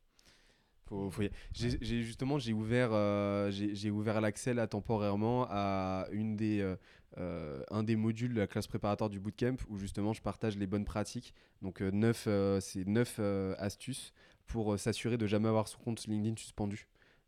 J'ai 1.52 2.02
justement 2.02 2.38
j'ai 2.38 2.52
ouvert 2.52 2.90
euh, 2.92 3.50
j'ai 3.50 3.90
ouvert 3.90 4.20
l'accès 4.20 4.54
là 4.54 4.68
temporairement 4.68 5.46
à 5.50 6.06
une 6.12 6.36
des 6.36 6.76
euh, 7.18 7.64
un 7.70 7.82
des 7.82 7.96
modules 7.96 8.34
de 8.34 8.38
la 8.38 8.46
classe 8.46 8.68
préparatoire 8.68 9.10
du 9.10 9.18
bootcamp 9.18 9.56
où 9.68 9.78
justement 9.78 10.12
je 10.12 10.22
partage 10.22 10.56
les 10.56 10.68
bonnes 10.68 10.84
pratiques. 10.84 11.34
Donc 11.60 11.80
neuf 11.80 12.28
c'est 12.60 12.86
neuf 12.86 13.18
astuces 13.58 14.12
pour 14.46 14.78
s'assurer 14.78 15.18
de 15.18 15.26
jamais 15.26 15.48
avoir 15.48 15.66
son 15.66 15.78
compte 15.78 16.06
LinkedIn 16.06 16.36
suspendu. 16.36 16.86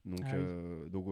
Donc, 0.09 0.23
ah 0.25 0.89
donc, 0.91 1.07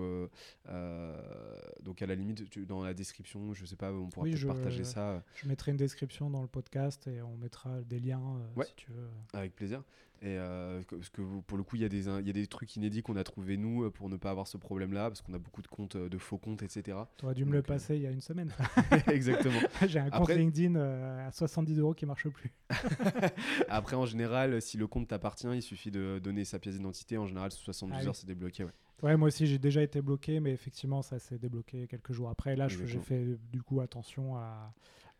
donc 1.82 2.02
à 2.02 2.06
la 2.06 2.14
limite, 2.14 2.58
dans 2.66 2.82
la 2.82 2.94
description, 2.94 3.54
je 3.54 3.64
sais 3.64 3.76
pas, 3.76 3.92
on 3.92 4.08
pourra 4.08 4.26
peut 4.26 4.46
partager 4.46 4.84
ça. 4.84 5.22
Je 5.34 5.48
mettrai 5.48 5.70
une 5.70 5.76
description 5.76 6.30
dans 6.30 6.42
le 6.42 6.48
podcast 6.48 7.06
et 7.06 7.22
on 7.22 7.36
mettra 7.36 7.80
des 7.82 8.00
liens 8.00 8.40
si 8.64 8.74
tu 8.74 8.90
veux. 8.90 9.08
Avec 9.32 9.54
plaisir. 9.54 9.82
Et 10.22 10.38
euh, 10.38 10.82
parce 10.88 11.10
que 11.10 11.20
pour 11.46 11.58
le 11.58 11.62
coup, 11.62 11.76
il 11.76 11.82
y, 11.82 11.84
a 11.84 11.90
des, 11.90 12.06
y 12.06 12.30
a 12.30 12.32
des 12.32 12.46
trucs 12.46 12.74
inédits 12.76 13.02
qu'on 13.02 13.16
a 13.16 13.24
trouvé 13.24 13.58
nous 13.58 13.84
euh, 13.84 13.90
pour 13.90 14.08
ne 14.08 14.16
pas 14.16 14.30
avoir 14.30 14.46
ce 14.46 14.56
problème-là, 14.56 15.10
parce 15.10 15.20
qu'on 15.20 15.34
a 15.34 15.38
beaucoup 15.38 15.60
de 15.60 15.66
comptes, 15.66 15.96
euh, 15.96 16.08
de 16.08 16.16
faux 16.16 16.38
comptes, 16.38 16.62
etc. 16.62 16.96
Tu 17.18 17.26
aurais 17.26 17.34
dû 17.34 17.44
me 17.44 17.52
le 17.52 17.62
passer 17.62 17.96
il 17.96 18.02
y 18.02 18.06
a 18.06 18.10
une 18.10 18.22
semaine. 18.22 18.50
Exactement. 19.08 19.60
J'ai 19.86 19.98
un 19.98 20.08
compte 20.08 20.30
LinkedIn 20.30 20.76
à 20.76 21.30
70 21.32 21.78
euros 21.78 21.92
qui 21.92 22.06
marche 22.06 22.28
plus. 22.28 22.50
Après, 23.68 23.96
en 23.96 24.06
général, 24.06 24.62
si 24.62 24.78
le 24.78 24.86
compte 24.86 25.08
t'appartient, 25.08 25.48
il 25.52 25.62
suffit 25.62 25.90
de 25.90 26.18
donner 26.18 26.44
sa 26.44 26.58
pièce 26.58 26.76
d'identité. 26.76 27.18
En 27.18 27.26
général, 27.26 27.52
sous 27.52 27.64
72 27.64 27.98
ah 28.00 28.08
heures, 28.08 28.16
c'est 28.16 28.26
débloqué. 28.26 28.64
Ouais. 28.64 28.72
Ouais. 29.02 29.16
moi 29.16 29.28
aussi, 29.28 29.46
j'ai 29.46 29.58
déjà 29.58 29.82
été 29.82 30.02
bloqué, 30.02 30.40
mais 30.40 30.52
effectivement, 30.52 31.02
ça 31.02 31.18
s'est 31.18 31.38
débloqué 31.38 31.86
quelques 31.86 32.12
jours 32.12 32.28
après. 32.28 32.56
Là, 32.56 32.68
j'ai 32.68 33.00
fait 33.00 33.38
du 33.50 33.62
coup 33.62 33.80
attention 33.80 34.36
à 34.36 34.72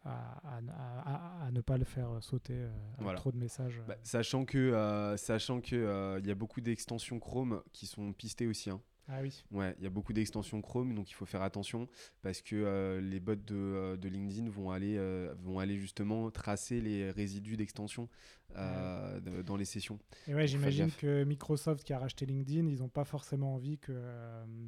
à, 0.07 1.51
ne 1.53 1.61
pas 1.61 1.77
le 1.77 1.85
faire 1.85 2.09
sauter 2.21 2.55
euh, 2.55 3.15
trop 3.15 3.33
de 3.33 3.39
messages. 3.39 3.83
Bah, 3.87 3.97
sachant 4.03 4.45
que 4.45 4.59
euh, 4.59 5.17
sachant 5.17 5.61
que 5.61 5.77
euh, 5.77 6.19
il 6.21 6.27
y 6.27 6.31
a 6.31 6.35
beaucoup 6.35 6.61
d'extensions 6.61 7.19
Chrome 7.19 7.63
qui 7.73 7.87
sont 7.87 8.13
pistées 8.13 8.47
aussi. 8.47 8.71
Hein. 8.71 8.81
Ah 9.09 9.21
oui. 9.23 9.45
Ouais, 9.53 9.75
il 9.79 9.85
y 9.85 9.87
a 9.87 9.91
beaucoup 9.91 10.13
d'extensions 10.13 10.61
Chrome, 10.61 10.95
donc 10.95 11.11
il 11.11 11.15
faut 11.15 11.27
faire 11.27 11.43
attention 11.43 11.89
parce 12.23 12.43
que 12.43 12.99
les 13.01 13.21
bots 13.21 13.37
de, 13.37 13.97
de, 13.97 14.09
LinkedIn 14.09 14.51
vont 14.51 14.71
aller, 14.71 14.99
vont 15.43 15.61
aller 15.61 15.79
justement 15.79 16.31
tracer 16.31 16.81
les 16.81 17.11
résidus 17.13 17.57
d'extension 17.57 18.09
dans 18.55 19.57
les 19.57 19.65
sessions. 19.65 20.01
Et 20.27 20.35
ouais, 20.35 20.49
j'imagine 20.49 20.91
que 20.91 21.23
Microsoft 21.23 21.85
qui 21.85 21.93
a 21.93 22.01
racheté 22.01 22.27
LinkedIn, 22.27 22.67
ils 22.67 22.81
n'ont 22.81 22.89
pas 22.89 23.05
forcément 23.05 23.55
envie 23.55 23.79
que, 23.79 23.93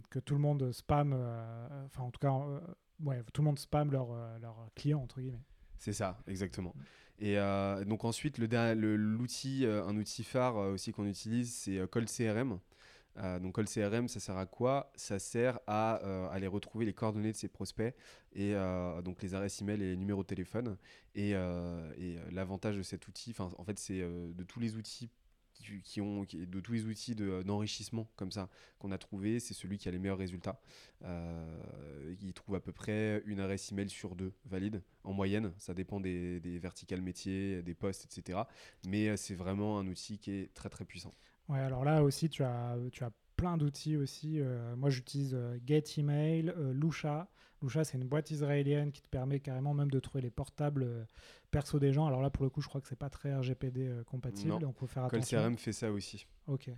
que 0.09 0.21
tout 0.21 0.35
le 0.35 0.41
monde 0.41 0.71
spam, 0.71 1.15
enfin 1.85 2.05
en 2.05 2.11
tout 2.11 2.21
cas 2.21 2.31
ouais, 3.05 3.23
tout 3.33 3.43
le 3.43 3.47
monde 3.47 3.59
spam 3.59 3.91
leurs 3.91 4.13
leur 4.41 4.59
euh, 4.61 4.67
clients, 4.75 5.01
entre 5.01 5.21
guillemets. 5.21 5.45
C'est 5.79 5.93
ça, 5.93 6.19
exactement. 6.27 6.75
Et 7.21 7.39
euh, 7.39 7.85
donc 7.85 8.05
ensuite, 8.05 8.39
l'outil, 8.39 9.61
le, 9.61 9.67
euh, 9.67 9.87
un 9.87 9.97
outil 9.97 10.25
phare 10.25 10.57
aussi 10.57 10.93
qu'on 10.93 11.07
utilise, 11.07 11.53
c'est 11.53 11.81
Cold 11.91 12.09
CRM. 12.09 12.59
Donc 13.17 13.55
Cold 13.55 13.69
CRM, 13.69 14.09
ça 14.09 14.21
sert 14.21 14.37
à 14.37 14.47
quoi? 14.47 14.93
Ça 14.95 15.19
sert 15.19 15.59
à 15.67 15.95
aller 16.31 16.47
retrouver 16.47 16.85
les 16.85 16.93
coordonnées 16.93 17.33
de 17.33 17.37
ses 17.37 17.49
prospects 17.49 17.95
et 18.33 18.55
donc 19.05 19.23
les 19.23 19.35
adresses 19.35 19.61
email 19.61 19.83
et 19.83 19.91
les 19.91 19.97
numéros 19.97 20.23
de 20.23 20.29
téléphone. 20.29 20.77
Et, 21.15 21.35
l'avantage 22.31 22.77
de 22.77 22.83
cet 22.83 23.09
outil, 23.09 23.35
en 23.39 23.65
fait, 23.65 23.79
c'est 23.79 24.01
de 24.01 24.45
tous 24.45 24.61
les 24.61 24.77
outils 24.77 25.11
de 25.61 26.61
tous 26.61 26.73
les 26.73 26.85
outils 26.87 27.15
d'enrichissement 27.15 28.11
comme 28.17 28.31
ça 28.31 28.49
qu'on 28.79 28.93
a 28.93 28.99
trouvé, 28.99 29.41
c'est 29.41 29.55
celui 29.55 29.79
qui 29.79 29.89
a 29.89 29.93
les 29.93 29.99
meilleurs 29.99 30.19
résultats. 30.19 30.61
il 31.03 32.33
trouve 32.35 32.55
à 32.55 32.61
peu 32.61 32.73
près 32.73 33.23
une 33.27 33.41
adresse 33.41 33.73
email 33.73 33.89
sur 33.89 34.15
deux 34.15 34.33
valide 34.45 34.83
en 35.05 35.13
moyenne. 35.13 35.53
Ça 35.59 35.75
dépend 35.75 36.01
des, 36.01 36.41
des 36.41 36.59
verticales 36.59 37.03
métiers, 37.03 37.63
des 37.63 37.75
postes, 37.75 38.05
etc. 38.05 38.41
Mais 38.87 39.17
c'est 39.17 39.35
vraiment 39.35 39.79
un 39.79 39.87
outil 39.87 40.19
qui 40.19 40.31
est 40.33 40.55
très 40.55 40.69
très 40.69 40.85
puissant. 40.85 41.15
Ouais, 41.49 41.61
alors 41.61 41.85
là 41.85 42.03
aussi, 42.03 42.29
tu 42.29 42.43
as, 42.43 42.77
tu 42.93 43.05
as 43.05 43.11
plein 43.37 43.57
d'outils 43.57 43.97
aussi. 43.97 44.41
moi, 44.77 44.91
j'utilise 44.91 45.37
Get 45.67 45.85
Email, 45.97 46.53
Lusha. 46.73 47.29
Lusha, 47.63 47.85
c'est 47.85 47.99
une 47.99 48.07
boîte 48.07 48.31
israélienne 48.31 48.93
qui 48.93 49.03
te 49.03 49.09
permet 49.09 49.41
carrément 49.41 49.75
même 49.75 49.91
de 49.91 50.01
trouver 50.01 50.23
les 50.23 50.31
portables 50.31 50.85
euh, 50.85 51.05
perso 51.51 51.79
des 51.79 51.93
gens. 51.93 52.07
Alors 52.07 52.23
là, 52.23 52.31
pour 52.31 52.45
le 52.45 52.51
coup, 52.51 52.61
je 52.61 52.69
crois 52.69 52.81
que 52.81 52.87
c'est 52.87 52.97
pas 52.97 53.11
très 53.11 53.35
RGPD 53.35 53.89
euh, 53.89 54.05
compatible. 54.05 54.51
Non. 54.51 54.59
Donc, 54.59 54.77
faut 54.77 54.87
faire 54.87 55.05
attention. 55.05 55.43
CRM 55.43 55.57
fait 55.57 55.73
ça 55.73 55.91
aussi. 55.91 56.27
Ok. 56.47 56.71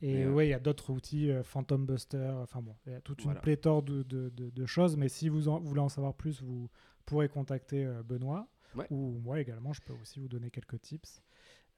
Et 0.00 0.24
euh, 0.24 0.32
ouais, 0.32 0.46
il 0.46 0.50
y 0.50 0.54
a 0.54 0.60
d'autres 0.60 0.90
outils, 0.90 1.30
Phantom 1.42 1.86
Buster, 1.86 2.30
enfin 2.40 2.60
bon, 2.60 2.76
il 2.86 2.92
y 2.92 2.94
a 2.94 3.00
toute 3.00 3.24
une 3.24 3.34
pléthore 3.34 3.82
de, 3.82 4.04
de, 4.04 4.28
de, 4.28 4.66
choses. 4.66 4.96
Mais 4.96 5.08
si 5.08 5.28
vous, 5.28 5.48
en, 5.48 5.58
voulez 5.58 5.80
en 5.80 5.88
savoir 5.88 6.14
plus, 6.14 6.40
vous 6.42 6.68
pourrez 7.04 7.28
contacter 7.28 7.84
Benoît. 8.04 8.46
Ou 8.90 9.18
moi 9.24 9.40
également, 9.40 9.72
je 9.72 9.80
peux 9.80 9.94
aussi 9.94 10.20
vous 10.20 10.28
donner 10.28 10.50
quelques 10.50 10.80
tips. 10.80 11.22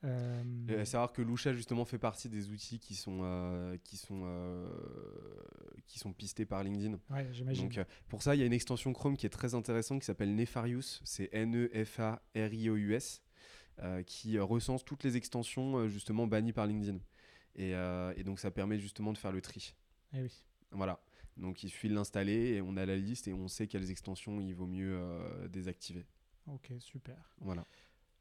Euh... 0.04 0.84
savoir 0.84 1.12
que 1.12 1.22
Lusha 1.22 1.52
justement 1.52 1.84
fait 1.84 1.98
partie 1.98 2.28
des 2.28 2.50
outils 2.50 2.78
qui 2.78 2.94
sont 2.94 3.20
euh, 3.22 3.76
qui 3.82 3.96
sont 3.96 4.20
euh, 4.24 4.70
qui 5.86 5.98
sont 5.98 6.12
pistés 6.12 6.46
par 6.46 6.62
LinkedIn. 6.62 7.00
Ouais, 7.10 7.28
j'imagine. 7.32 7.64
Donc 7.64 7.78
euh, 7.78 7.84
pour 8.08 8.22
ça, 8.22 8.36
il 8.36 8.38
y 8.38 8.42
a 8.42 8.46
une 8.46 8.52
extension 8.52 8.92
Chrome 8.92 9.16
qui 9.16 9.26
est 9.26 9.30
très 9.30 9.54
intéressante 9.54 10.00
qui 10.00 10.06
s'appelle 10.06 10.34
Nefarious, 10.36 11.00
c'est 11.02 11.28
N 11.32 11.56
E 11.56 11.84
F 11.84 11.98
A 11.98 12.22
R 12.36 12.52
I 12.52 12.70
O 12.70 12.76
U 12.76 12.94
S 12.94 13.22
qui 14.06 14.38
recense 14.40 14.84
toutes 14.84 15.04
les 15.04 15.16
extensions 15.16 15.88
justement 15.88 16.26
bannies 16.26 16.52
par 16.52 16.66
LinkedIn. 16.66 16.98
Et, 17.54 17.70
et, 18.16 18.24
donc 18.24 18.40
ça 18.40 18.50
permet 18.50 18.78
justement 18.78 19.12
de 19.12 19.18
faire 19.18 19.30
le 19.30 19.40
tri. 19.40 19.74
Eh 20.12 20.22
oui. 20.22 20.32
Voilà. 20.72 21.00
Donc 21.36 21.62
il 21.62 21.68
suffit 21.68 21.88
de 21.88 21.94
l'installer 21.94 22.54
et 22.54 22.60
on 22.60 22.76
a 22.76 22.84
la 22.84 22.96
liste 22.96 23.28
et 23.28 23.32
on 23.32 23.46
sait 23.46 23.68
quelles 23.68 23.92
extensions 23.92 24.40
il 24.40 24.52
vaut 24.52 24.66
mieux 24.66 25.00
désactiver. 25.48 26.06
Ok, 26.48 26.72
super. 26.80 27.30
Voilà. 27.40 27.64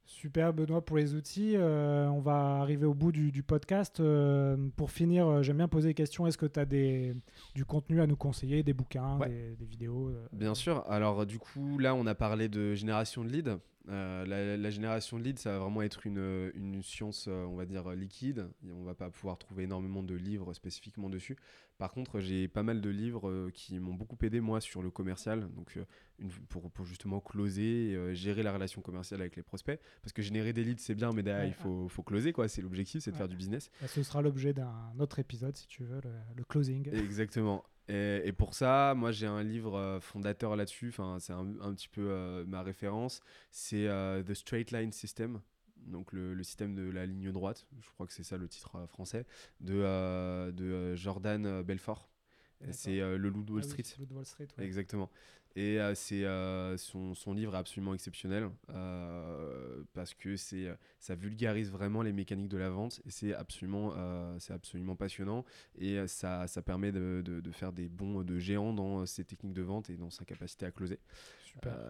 Super 0.08 0.54
Benoît 0.54 0.84
pour 0.84 0.96
les 0.96 1.16
outils. 1.16 1.54
Euh, 1.56 2.08
on 2.08 2.22
va 2.22 2.60
arriver 2.62 2.86
au 2.86 2.94
bout 2.94 3.12
du, 3.12 3.44
podcast. 3.44 4.00
Euh, 4.00 4.56
pour 4.78 4.90
finir, 4.90 5.28
euh, 5.28 5.44
j'aime 5.44 5.58
bien 5.58 5.68
poser 5.68 5.90
des 5.90 5.94
questions. 5.94 6.26
Est-ce 6.26 6.38
que 6.38 6.46
tu 6.46 6.60
as 6.60 6.66
des, 6.66 7.14
du 7.54 7.66
contenu 7.66 8.02
à 8.02 8.08
nous 8.08 8.16
conseiller, 8.16 8.64
des 8.64 8.74
bouquins, 8.74 9.20
des, 9.20 9.66
vidéos 9.66 10.14
Bien 10.32 10.56
sûr. 10.56 10.84
Alors 10.90 11.26
du 11.26 11.40
coup, 11.40 11.78
là, 11.78 11.94
on 11.94 12.08
a 12.08 12.16
parlé 12.16 12.48
de 12.48 12.74
génération 12.74 13.26
de 13.26 13.30
leads. 13.88 14.58
La, 14.58 14.70
génération 14.70 15.18
de 15.18 15.24
leads, 15.24 15.42
ça 15.42 15.52
va 15.52 15.60
vraiment 15.60 15.82
être 15.82 16.06
une, 16.06 16.52
une 16.56 16.82
science, 16.82 17.28
on 17.28 17.56
va 17.56 17.66
dire, 17.66 17.90
liquide. 17.92 18.48
On 18.70 18.84
va 18.84 18.96
pas 18.96 19.10
pouvoir 19.10 19.38
trouver 19.38 19.64
énormément 19.64 20.04
de 20.04 20.16
livres 20.16 20.54
spécifiquement 20.54 21.10
dessus. 21.10 21.38
Par 21.78 21.92
contre, 21.92 22.20
j'ai 22.20 22.48
pas 22.48 22.64
mal 22.64 22.82
de 22.82 22.90
livres 22.90 23.52
qui 23.54 23.80
m'ont 23.80 23.94
beaucoup 23.94 24.18
aidé, 24.24 24.42
moi, 24.42 24.60
sur 24.62 24.82
le 24.82 24.90
commercial. 24.90 25.48
Donc, 25.56 25.78
pour, 26.50 26.72
pour, 26.72 26.86
justement 26.86 27.20
closer, 27.20 27.94
euh, 27.96 28.14
gérer 28.14 28.44
la 28.44 28.52
relation 28.52 28.82
commerciale 28.82 29.22
avec 29.22 29.36
les 29.36 29.44
prospects. 29.44 29.80
Parce 30.02 30.14
que 30.14 30.22
générer 30.22 30.54
des 30.54 30.64
leads, 30.64 30.82
c'est 30.82 30.96
bien, 30.96 31.12
mais 31.12 31.24
derrière, 31.24 31.46
il 31.46 31.54
faut, 31.54 31.88
faut, 31.88 32.04
closer, 32.04 32.34
quoi. 32.34 32.48
C'est 32.48 32.62
l'objectif, 32.62 33.04
c'est 33.04 33.12
de 33.12 33.16
faire 33.16 33.28
du 33.28 33.36
business. 33.36 33.70
Bah, 33.82 33.88
ce 33.88 34.04
sera 34.04 34.22
l'objet 34.22 34.54
d'un 34.54 34.94
autre 35.00 35.20
épisode, 35.20 35.56
si 35.56 35.68
tu 35.68 35.84
veux, 35.84 36.02
le, 36.36 36.44
closing. 36.44 36.90
Exactement. 36.94 37.64
Et, 37.90 38.22
et, 38.26 38.32
pour 38.34 38.54
ça, 38.54 38.94
moi, 38.96 39.12
j'ai 39.12 39.28
un 39.28 39.44
livre 39.44 39.76
euh, 39.78 40.00
fondateur 40.00 40.56
là-dessus. 40.56 40.90
Enfin, 40.90 41.18
c'est 41.20 41.34
un, 41.34 41.48
un, 41.62 41.74
petit 41.74 41.88
peu 41.88 42.08
euh, 42.10 42.46
ma 42.46 42.62
référence. 42.62 43.22
C'est 43.52 43.88
The 44.26 44.34
Straight 44.34 44.72
Line 44.72 44.92
System. 44.92 45.42
Donc 45.78 46.12
le, 46.12 46.34
le, 46.34 46.44
système 46.44 46.76
de 46.76 46.90
la 46.90 47.06
ligne 47.06 47.32
droite, 47.32 47.66
je 47.80 47.90
crois 47.92 48.08
que 48.08 48.12
c'est 48.12 48.24
ça 48.24 48.36
le 48.36 48.50
titre 48.50 48.86
français, 48.88 49.26
de, 49.62 50.52
de 50.52 50.96
Jordan 50.96 51.62
Belfort. 51.62 52.10
C'est 52.72 52.98
le 53.00 53.30
Loup 53.30 53.44
de 53.44 53.52
Wall 53.54 53.62
ah 53.64 53.70
Street. 53.70 54.06
de 54.06 54.14
Wall 54.14 54.26
Street 54.26 54.48
Exactement. 54.58 55.10
Et 55.58 55.80
euh, 55.80 55.96
c'est 55.96 56.24
euh, 56.24 56.78
son, 56.78 57.16
son, 57.16 57.34
livre 57.34 57.56
est 57.56 57.58
absolument 57.58 57.96
exceptionnel 57.96 58.48
euh, 58.70 59.84
parce 59.94 60.14
que 60.14 60.38
c'est 60.38 60.68
ça 61.00 61.16
vulgarise 61.16 61.72
vraiment 61.72 62.04
les 62.04 62.14
mécaniques 62.14 62.48
de 62.48 62.58
la 62.58 62.70
vente 62.70 63.02
et 63.08 63.10
c'est 63.10 63.34
absolument 63.34 63.96
c'est 64.38 64.54
absolument 64.54 64.96
passionnant 64.96 65.46
et 65.80 66.06
ça, 66.06 66.46
ça 66.46 66.62
permet 66.62 66.92
de, 66.92 67.24
de, 67.26 67.52
faire 67.52 67.74
des 67.74 67.90
bons 67.90 68.22
de 68.22 68.38
géants 68.38 68.72
dans 68.72 69.08
ses 69.08 69.26
techniques 69.26 69.56
de 69.56 69.64
vente 69.64 69.90
et 69.90 69.98
dans 69.98 70.12
sa 70.12 70.26
capacité 70.26 70.68
à 70.68 70.72
closer. 70.72 71.00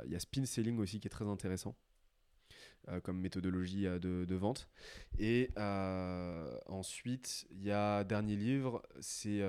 Il 0.05 0.13
y 0.13 0.15
a 0.15 0.20
spin 0.20 0.45
selling 0.45 0.80
aussi 0.80 1.01
qui 1.01 1.07
est 1.07 1.11
très 1.11 1.28
intéressant. 1.28 1.76
Euh, 2.90 3.02
comme 3.02 3.20
méthodologie 3.20 3.86
euh, 3.86 4.00
de, 4.00 4.36
vente. 4.36 4.70
Et 5.20 5.52
euh, 5.58 6.58
ensuite, 6.68 7.46
il 7.52 7.64
y 7.64 7.72
a 7.72 8.06
dernier 8.06 8.38
livre, 8.38 8.82
c'est 9.02 9.42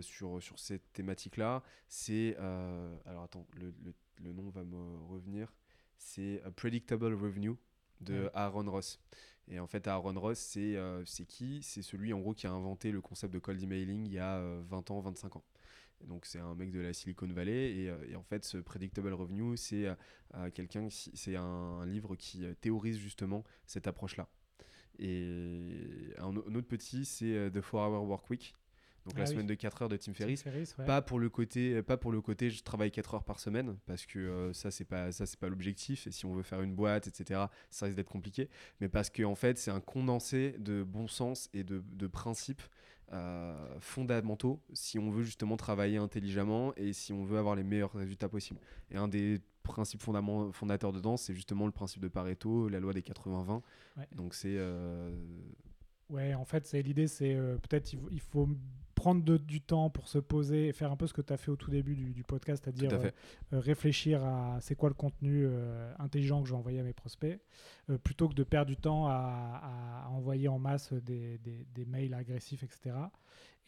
sur, 0.00 0.42
sur 0.42 0.58
cette 0.58 0.92
thématique-là. 0.94 1.62
C'est. 1.88 2.36
alors 3.04 3.24
attends, 3.24 3.46
le, 3.54 3.74
le, 4.22 4.32
nom 4.32 4.48
va 4.48 4.64
me 4.64 4.96
revenir. 5.08 5.52
C'est 5.98 6.42
Predictable 6.56 7.12
Revenue 7.12 7.56
de 8.00 8.30
Aaron 8.32 8.70
Ross. 8.70 8.98
Et 9.48 9.60
en 9.60 9.66
fait, 9.66 9.86
Aaron 9.88 10.18
Ross, 10.18 10.38
c'est 10.38 10.76
c'est 11.04 11.26
qui? 11.26 11.62
C'est 11.62 11.82
celui 11.82 12.12
en 12.12 12.20
gros 12.20 12.32
qui 12.32 12.46
a 12.46 12.52
inventé 12.52 12.92
le 12.92 13.00
concept 13.00 13.32
de 13.34 13.38
cold 13.38 13.62
emailing 13.62 14.06
il 14.06 14.12
y 14.12 14.18
a 14.18 14.40
20 14.68 14.90
ans, 14.90 15.00
25 15.00 15.36
ans. 15.36 15.44
Donc 16.04 16.26
c'est 16.26 16.38
un 16.38 16.54
mec 16.54 16.70
de 16.70 16.80
la 16.80 16.92
Silicon 16.92 17.26
Valley 17.26 17.70
et, 17.72 17.92
et 18.10 18.16
en 18.16 18.22
fait 18.22 18.44
ce 18.44 18.58
predictable 18.58 19.12
revenue 19.12 19.56
c'est 19.56 19.86
quelqu'un 20.54 20.88
c'est 20.90 21.36
un, 21.36 21.84
livre 21.86 22.16
qui 22.16 22.44
euh, 22.44 22.54
théorise 22.60 22.98
justement 22.98 23.44
cette 23.66 23.86
approche 23.86 24.16
là. 24.16 24.28
Et 24.98 26.14
un, 26.18 26.34
autre 26.36 26.68
petit 26.68 27.04
c'est 27.04 27.34
euh, 27.34 27.50
The 27.50 27.60
4 27.60 27.74
Hour 27.74 28.08
Work 28.08 28.30
Week. 28.30 28.54
Donc 29.04 29.18
la 29.18 29.22
ah 29.22 29.26
semaine 29.26 29.46
de 29.46 29.54
4 29.54 29.82
heures 29.82 29.88
de 29.88 29.96
Tim 29.96 30.14
Ferriss, 30.14 30.42
pas 30.84 31.00
pour 31.00 31.20
le 31.20 31.30
côté 31.30 31.80
pas 31.80 31.96
pour 31.96 32.10
le 32.10 32.20
côté 32.20 32.50
je 32.50 32.64
travaille 32.64 32.90
4 32.90 33.14
heures 33.14 33.24
par 33.24 33.38
semaine 33.38 33.76
parce 33.86 34.04
que 34.04 34.18
euh, 34.18 34.52
ça 34.52 34.72
c'est 34.72 34.84
pas 34.84 35.12
ça 35.12 35.26
c'est 35.26 35.38
pas 35.38 35.48
l'objectif 35.48 36.08
et 36.08 36.10
si 36.10 36.26
on 36.26 36.34
veut 36.34 36.42
faire 36.42 36.60
une 36.60 36.74
boîte 36.74 37.06
etc 37.06 37.44
ça 37.70 37.86
risque 37.86 37.96
d'être 37.96 38.10
compliqué 38.10 38.50
mais 38.80 38.88
parce 38.88 39.08
que 39.08 39.22
en 39.22 39.36
fait 39.36 39.58
c'est 39.58 39.70
un 39.70 39.80
condensé 39.80 40.56
de 40.58 40.82
bon 40.82 41.06
sens 41.06 41.48
et 41.54 41.62
de, 41.62 41.84
de 41.92 42.06
principes 42.08 42.62
euh, 43.12 43.78
fondamentaux 43.78 44.60
si 44.72 44.98
on 44.98 45.10
veut 45.10 45.22
justement 45.22 45.56
travailler 45.56 45.96
intelligemment 45.96 46.74
et 46.76 46.92
si 46.92 47.12
on 47.12 47.24
veut 47.24 47.38
avoir 47.38 47.54
les 47.54 47.62
meilleurs 47.62 47.92
résultats 47.92 48.28
possibles. 48.28 48.60
Et 48.90 48.96
un 48.96 49.08
des 49.08 49.40
principes 49.62 50.02
fondateurs 50.02 50.92
dedans, 50.92 51.16
c'est 51.16 51.34
justement 51.34 51.66
le 51.66 51.72
principe 51.72 52.02
de 52.02 52.08
Pareto, 52.08 52.68
la 52.68 52.80
loi 52.80 52.92
des 52.92 53.02
80-20. 53.02 53.62
Donc 54.14 54.34
c'est... 54.34 54.56
Euh, 54.56 55.14
ouais, 56.10 56.34
en 56.34 56.44
fait, 56.44 56.66
c'est 56.66 56.82
l'idée, 56.82 57.06
c'est 57.06 57.34
euh, 57.34 57.58
peut-être 57.58 57.92
il 58.10 58.20
faut 58.20 58.48
prendre 58.96 59.38
du 59.38 59.60
temps 59.60 59.90
pour 59.90 60.08
se 60.08 60.18
poser 60.18 60.68
et 60.68 60.72
faire 60.72 60.90
un 60.90 60.96
peu 60.96 61.06
ce 61.06 61.12
que 61.12 61.20
tu 61.20 61.32
as 61.32 61.36
fait 61.36 61.50
au 61.50 61.56
tout 61.56 61.70
début 61.70 61.94
du, 61.94 62.24
podcast, 62.24 62.64
c'est-à-dire 62.64 62.92
euh, 62.94 63.10
euh, 63.52 63.60
réfléchir 63.60 64.24
à 64.24 64.58
c'est 64.60 64.74
quoi 64.74 64.88
le 64.88 64.94
contenu 64.94 65.44
euh, 65.44 65.92
intelligent 65.98 66.40
que 66.40 66.48
je 66.48 66.54
vais 66.54 66.58
envoyer 66.58 66.80
à 66.80 66.82
mes 66.82 66.94
prospects, 66.94 67.38
plutôt 68.02 68.28
que 68.28 68.34
de 68.34 68.42
perdre 68.42 68.68
du 68.68 68.76
temps 68.76 69.06
à, 69.06 70.08
envoyer 70.10 70.48
en 70.48 70.58
masse 70.58 70.92
des, 70.94 71.38
des, 71.38 71.84
mails 71.84 72.14
agressifs, 72.14 72.62
etc. 72.62 72.96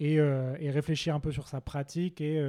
Et, 0.01 0.14
et, 0.14 0.70
réfléchir 0.70 1.14
un 1.14 1.20
peu 1.20 1.31
sur 1.31 1.47
sa 1.47 1.61
pratique 1.61 2.20
et, 2.20 2.43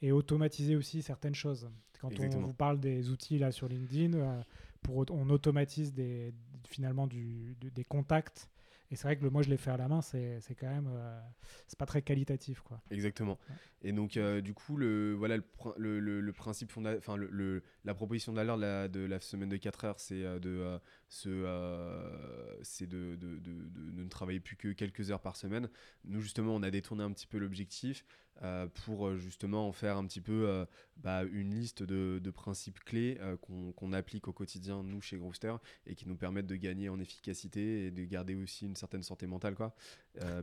et 0.00 0.12
automatiser 0.12 0.76
aussi 0.76 1.02
certaines 1.02 1.34
choses. 1.34 1.68
Quand 2.00 2.12
on 2.18 2.40
vous 2.40 2.54
parle 2.54 2.78
des 2.80 3.10
outils 3.10 3.38
là 3.38 3.50
sur 3.50 3.68
LinkedIn, 3.68 4.42
pour, 4.80 5.04
on 5.10 5.28
automatise 5.28 5.92
des, 5.92 6.32
finalement 6.68 7.08
du, 7.08 7.56
des 7.60 7.84
contacts 7.84 8.48
et 8.92 8.96
c'est 8.96 9.08
vrai 9.08 9.16
que 9.16 9.22
le, 9.24 9.30
moi, 9.30 9.40
je 9.40 9.48
l'ai 9.48 9.56
fait 9.56 9.70
à 9.70 9.78
la 9.78 9.88
main, 9.88 10.02
c'est 10.02 10.38
quand 10.60 10.68
même. 10.68 10.86
Euh, 10.86 11.18
c'est 11.66 11.78
pas 11.78 11.86
très 11.86 12.02
qualitatif, 12.02 12.60
quoi. 12.60 12.82
Exactement. 12.90 13.38
Et 13.80 13.90
donc, 13.92 14.18
euh, 14.18 14.42
du 14.42 14.52
coup, 14.52 14.76
le, 14.76 15.14
voilà, 15.14 15.38
le, 15.78 15.98
le, 15.98 16.20
le 16.20 16.32
principe 16.34 16.70
fondateur, 16.70 16.98
enfin, 16.98 17.16
le, 17.16 17.62
la 17.86 17.94
proposition 17.94 18.34
de 18.34 18.40
la, 18.42 18.88
de 18.88 19.00
la 19.00 19.18
semaine 19.20 19.48
de 19.48 19.56
4 19.56 19.84
heures, 19.86 19.98
c'est 19.98 20.22
euh, 20.22 20.38
de, 20.38 20.78
c'est 21.08 22.86
de, 22.86 23.16
de, 23.16 23.38
de, 23.38 23.64
de, 23.64 24.02
ne 24.02 24.08
travailler 24.10 24.40
plus 24.40 24.56
que 24.56 24.68
quelques 24.72 25.10
heures 25.10 25.22
par 25.22 25.36
semaine. 25.36 25.70
Nous, 26.04 26.20
justement, 26.20 26.54
on 26.54 26.62
a 26.62 26.70
détourné 26.70 27.02
un 27.02 27.12
petit 27.12 27.26
peu 27.26 27.38
l'objectif. 27.38 28.04
Euh, 28.42 28.66
pour 28.86 29.06
euh, 29.06 29.16
justement 29.18 29.68
en 29.68 29.72
faire 29.72 29.96
un 29.96 30.04
petit 30.06 30.20
peu 30.20 30.48
euh, 30.48 30.64
bah, 30.96 31.22
une 31.22 31.54
liste 31.54 31.82
de, 31.82 32.30
principes 32.30 32.80
clés 32.80 33.20
qu'on 33.42 33.92
applique 33.92 34.26
au 34.26 34.32
quotidien, 34.32 34.82
nous, 34.82 35.00
chez 35.00 35.18
Grooster, 35.18 35.54
et 35.86 35.94
qui 35.94 36.08
nous 36.08 36.16
permettent 36.16 36.46
de 36.46 36.56
gagner 36.56 36.88
en 36.88 36.98
efficacité 36.98 37.86
et 37.86 37.90
de 37.90 38.04
garder 38.04 38.34
aussi 38.34 38.64
une 38.66 38.74
certaine 38.74 39.02
santé 39.02 39.26
mentale, 39.26 39.54
quoi, 39.54 39.74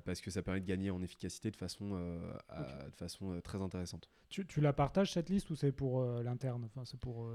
parce 0.05 0.21
que 0.21 0.29
ça 0.29 0.43
permet 0.43 0.61
de 0.61 0.67
gagner 0.67 0.91
en 0.91 1.01
efficacité 1.01 1.49
de 1.49 1.55
façon, 1.55 1.97
de 1.97 2.95
façon 2.95 3.41
très 3.41 3.59
intéressante. 3.59 4.07
Tu, 4.29 4.45
tu, 4.45 4.61
la 4.61 4.71
partages 4.71 5.13
cette 5.13 5.29
liste 5.29 5.49
ou 5.49 5.55
c'est 5.55 5.71
pour 5.71 6.03
l'interne? 6.21 6.63
Enfin, 6.65 6.85
C'est 6.85 6.99
pour 6.99 7.27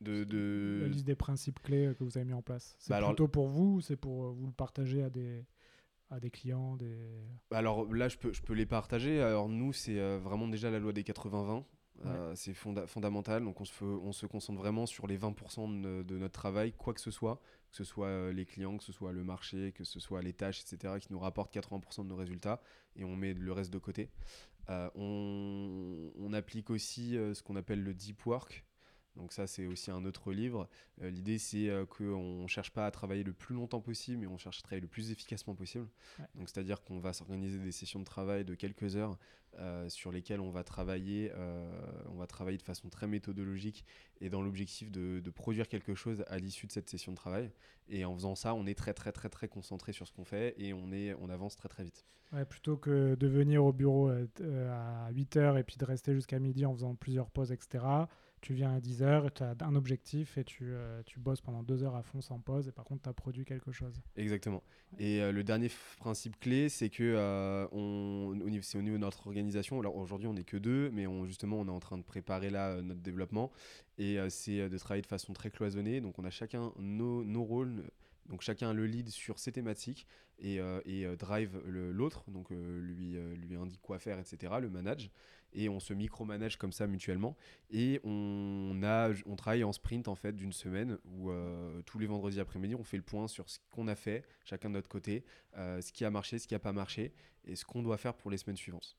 de, 0.00 0.80
la 0.80 0.88
liste 0.88 1.04
des 1.04 1.16
principes 1.16 1.60
clés 1.62 1.92
que 1.98 2.02
vous 2.02 2.16
avez 2.16 2.26
mis 2.26 2.32
en 2.32 2.42
place. 2.42 2.74
C'est 2.78 2.90
bah, 2.90 3.06
plutôt 3.06 3.28
pour 3.28 3.46
vous 3.46 3.74
ou 3.74 3.80
c'est 3.82 3.96
pour 3.96 4.32
vous 4.32 4.46
le 4.46 4.52
partager 4.52 5.02
à 5.02 5.10
des 5.10 5.44
à 6.12 6.20
des 6.20 6.30
clients 6.30 6.76
des... 6.76 6.96
Alors 7.50 7.92
là, 7.92 8.08
je 8.08 8.18
peux, 8.18 8.32
je 8.32 8.42
peux 8.42 8.52
les 8.52 8.66
partager. 8.66 9.20
Alors 9.20 9.48
nous, 9.48 9.72
c'est 9.72 9.98
euh, 9.98 10.18
vraiment 10.18 10.46
déjà 10.46 10.70
la 10.70 10.78
loi 10.78 10.92
des 10.92 11.02
80-20. 11.02 11.64
c'est 12.34 12.54
fondamental. 12.54 13.44
Donc 13.44 13.60
on 13.60 13.64
se, 13.64 13.84
on 13.84 14.12
se 14.12 14.26
concentre 14.26 14.60
vraiment 14.60 14.86
sur 14.86 15.06
les 15.06 15.18
20% 15.18 16.04
de, 16.04 16.18
notre 16.18 16.34
travail, 16.34 16.72
quoi 16.72 16.94
que 16.94 17.00
ce 17.00 17.10
soit, 17.10 17.40
que 17.70 17.76
ce 17.76 17.84
soit 17.84 18.32
les 18.32 18.44
clients, 18.44 18.76
que 18.76 18.84
ce 18.84 18.92
soit 18.92 19.12
le 19.12 19.24
marché, 19.24 19.72
que 19.72 19.84
ce 19.84 20.00
soit 20.00 20.20
les 20.22 20.32
tâches, 20.32 20.62
etc., 20.62 20.94
qui 21.00 21.12
nous 21.12 21.18
rapportent 21.18 21.54
80% 21.54 22.02
de 22.02 22.08
nos 22.08 22.16
résultats, 22.16 22.60
et 22.96 23.04
on 23.04 23.16
met 23.16 23.34
le 23.34 23.52
reste 23.52 23.72
de 23.72 23.78
côté. 23.78 24.10
on, 24.68 26.12
on, 26.16 26.32
applique 26.32 26.70
aussi 26.70 27.12
ce 27.12 27.42
qu'on 27.42 27.56
appelle 27.56 27.82
le 27.82 27.94
deep 27.94 28.26
work, 28.26 28.64
donc 29.16 29.32
ça, 29.32 29.46
c'est 29.46 29.66
aussi 29.66 29.90
un 29.90 30.04
autre 30.04 30.32
livre. 30.32 30.68
Euh, 31.02 31.10
l'idée, 31.10 31.38
c'est 31.38 31.68
euh, 31.68 31.84
qu'on 31.84 32.42
ne 32.42 32.46
cherche 32.46 32.70
pas 32.70 32.86
à 32.86 32.90
travailler 32.90 33.24
le 33.24 33.32
plus 33.32 33.54
longtemps 33.54 33.80
possible, 33.80 34.18
mais 34.18 34.26
on 34.26 34.38
cherche 34.38 34.58
à 34.60 34.62
travailler 34.62 34.80
le 34.80 34.88
plus 34.88 35.10
efficacement 35.10 35.54
possible. 35.54 35.86
Donc 36.34 36.48
c'est-à-dire 36.48 36.82
qu'on 36.82 36.98
va 36.98 37.12
s'organiser 37.12 37.58
des 37.58 37.72
sessions 37.72 38.00
de 38.00 38.04
travail 38.04 38.44
de 38.44 38.54
quelques 38.54 38.96
heures 38.96 39.18
euh, 39.58 39.86
sur 39.90 40.12
lesquelles 40.12 40.40
on 40.40 40.50
va 40.50 40.64
travailler, 40.64 41.30
on 42.08 42.16
va 42.16 42.26
travailler 42.26 42.56
de 42.56 42.62
façon 42.62 42.88
très 42.88 43.06
méthodologique 43.06 43.84
et 44.20 44.30
dans 44.30 44.40
l'objectif 44.40 44.90
de, 44.90 45.20
produire 45.30 45.68
quelque 45.68 45.94
chose 45.94 46.24
à 46.28 46.38
l'issue 46.38 46.66
de 46.66 46.72
cette 46.72 46.88
session 46.88 47.12
de 47.12 47.16
travail. 47.16 47.50
Et 47.88 48.04
en 48.04 48.14
faisant 48.14 48.34
ça, 48.34 48.54
on 48.54 48.66
est 48.66 48.74
très 48.74 48.94
très 48.94 49.12
très 49.12 49.28
très 49.28 49.48
concentré 49.48 49.92
sur 49.92 50.06
ce 50.06 50.12
qu'on 50.12 50.24
fait 50.24 50.54
et 50.58 50.72
on, 50.72 50.92
est, 50.92 51.14
on 51.20 51.28
avance 51.28 51.56
très 51.56 51.68
très 51.68 51.84
vite. 51.84 52.06
Ouais, 52.32 52.46
plutôt 52.46 52.78
que 52.78 53.14
de 53.14 53.26
venir 53.26 53.62
au 53.62 53.72
bureau 53.72 54.08
à 54.08 55.10
8 55.10 55.36
heures 55.36 55.58
et 55.58 55.64
puis 55.64 55.76
de 55.76 55.84
rester 55.84 56.14
jusqu'à 56.14 56.38
midi 56.38 56.64
en 56.64 56.72
faisant 56.72 56.94
plusieurs 56.94 57.30
pauses, 57.30 57.52
etc 57.52 58.06
tu 58.42 58.54
viens 58.54 58.74
à 58.74 58.80
10 58.80 59.02
heures, 59.02 59.32
tu 59.32 59.42
as 59.42 59.54
un 59.60 59.74
objectif 59.76 60.36
et 60.36 60.44
tu, 60.44 60.64
euh, 60.64 61.00
tu, 61.06 61.20
bosses 61.20 61.40
pendant 61.40 61.62
deux 61.62 61.84
heures 61.84 61.94
à 61.94 62.02
fond 62.02 62.20
sans 62.20 62.40
pause 62.40 62.66
et 62.66 62.72
par 62.72 62.84
contre 62.84 63.02
tu 63.04 63.08
as 63.08 63.12
produit 63.12 63.44
quelque 63.44 63.70
chose. 63.70 64.02
Exactement. 64.16 64.62
Et 64.98 65.22
euh, 65.22 65.30
le 65.30 65.44
dernier 65.44 65.70
principe 65.98 66.38
clé, 66.40 66.68
c'est 66.68 66.90
que 66.90 67.04
euh, 67.04 67.66
on, 67.70 68.36
c'est 68.60 68.76
au 68.76 68.82
niveau 68.82 68.96
de 68.96 69.00
notre 69.00 69.28
organisation. 69.28 69.78
Alors 69.78 69.96
aujourd'hui 69.96 70.26
on 70.26 70.34
n'est 70.34 70.44
que 70.44 70.56
deux, 70.56 70.90
mais 70.90 71.06
on, 71.06 71.24
justement 71.24 71.60
on 71.60 71.66
est 71.68 71.70
en 71.70 71.80
train 71.80 71.96
de 71.96 72.02
préparer 72.02 72.50
là 72.50 72.82
notre 72.82 73.00
développement 73.00 73.52
et 73.96 74.18
c'est 74.28 74.68
de 74.68 74.78
travailler 74.78 75.02
de 75.02 75.06
façon 75.06 75.32
très 75.32 75.50
cloisonnée. 75.50 76.00
Donc 76.00 76.18
on 76.18 76.24
a 76.24 76.30
chacun 76.30 76.72
nos, 76.78 77.24
nos 77.24 77.44
rôles. 77.44 77.84
Donc 78.26 78.42
chacun 78.42 78.72
le 78.72 78.86
lead 78.86 79.08
sur 79.08 79.38
ses 79.38 79.52
thématiques 79.52 80.06
et, 80.38 80.60
et 80.84 81.16
drive 81.16 81.60
l'autre, 81.66 82.30
donc 82.30 82.50
lui, 82.50 83.16
lui 83.36 83.56
indique 83.56 83.80
quoi 83.80 83.98
faire, 83.98 84.18
etc., 84.18 84.54
le 84.60 84.70
manage 84.70 85.10
et 85.54 85.68
on 85.68 85.80
se 85.80 85.92
micromanage 85.92 86.56
comme 86.56 86.72
ça 86.72 86.86
mutuellement. 86.86 87.36
Et 87.70 88.00
on, 88.04 88.80
a, 88.82 89.10
on 89.26 89.36
travaille 89.36 89.64
en 89.64 89.72
sprint 89.72 90.08
en 90.08 90.14
fait 90.14 90.32
d'une 90.32 90.52
semaine 90.52 90.98
où 91.04 91.30
euh, 91.30 91.82
tous 91.82 91.98
les 91.98 92.06
vendredis 92.06 92.40
après-midi, 92.40 92.74
on 92.74 92.84
fait 92.84 92.96
le 92.96 93.02
point 93.02 93.28
sur 93.28 93.48
ce 93.48 93.58
qu'on 93.70 93.88
a 93.88 93.94
fait, 93.94 94.24
chacun 94.44 94.68
de 94.68 94.74
notre 94.74 94.88
côté, 94.88 95.24
euh, 95.56 95.80
ce 95.80 95.92
qui 95.92 96.04
a 96.04 96.10
marché, 96.10 96.38
ce 96.38 96.46
qui 96.46 96.54
n'a 96.54 96.60
pas 96.60 96.72
marché 96.72 97.12
et 97.44 97.56
ce 97.56 97.64
qu'on 97.64 97.82
doit 97.82 97.98
faire 97.98 98.14
pour 98.14 98.30
les 98.30 98.38
semaines 98.38 98.56
suivantes. 98.56 98.96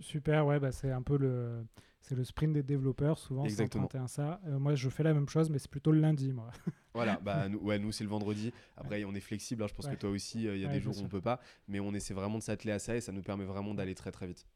Super, 0.00 0.46
ouais, 0.46 0.58
bah 0.58 0.72
c'est 0.72 0.90
un 0.90 1.02
peu 1.02 1.18
le, 1.18 1.64
c'est 2.00 2.14
le 2.14 2.24
sprint 2.24 2.52
des 2.52 2.62
développeurs, 2.62 3.18
souvent. 3.18 3.44
Exactement. 3.44 3.88
ça. 4.06 4.40
Euh, 4.46 4.58
moi, 4.58 4.74
je 4.74 4.88
fais 4.88 5.02
la 5.02 5.12
même 5.12 5.28
chose, 5.28 5.50
mais 5.50 5.58
c'est 5.58 5.70
plutôt 5.70 5.92
le 5.92 6.00
lundi, 6.00 6.32
moi. 6.32 6.50
voilà, 6.94 7.18
bah, 7.22 7.48
nous, 7.48 7.58
ouais, 7.58 7.78
nous 7.78 7.92
c'est 7.92 8.04
le 8.04 8.10
vendredi. 8.10 8.52
Après, 8.76 9.04
on 9.04 9.14
est 9.14 9.20
flexible. 9.20 9.62
Hein, 9.62 9.66
je 9.68 9.74
pense 9.74 9.86
que 9.86 9.94
toi 9.94 10.10
aussi, 10.10 10.44
il 10.44 10.58
y 10.58 10.64
a 10.64 10.68
des 10.68 10.80
jours 10.80 10.96
où 10.98 11.04
on 11.04 11.08
peut 11.08 11.20
pas. 11.20 11.40
Mais 11.66 11.80
on 11.80 11.92
essaie 11.92 12.14
vraiment 12.14 12.38
de 12.38 12.42
s'atteler 12.42 12.72
à 12.72 12.78
ça 12.78 12.96
et 12.96 13.00
ça 13.00 13.12
nous 13.12 13.22
permet 13.22 13.44
vraiment 13.44 13.74
d'aller 13.74 13.94
très, 13.94 14.10
très 14.10 14.26
vite. 14.26 14.46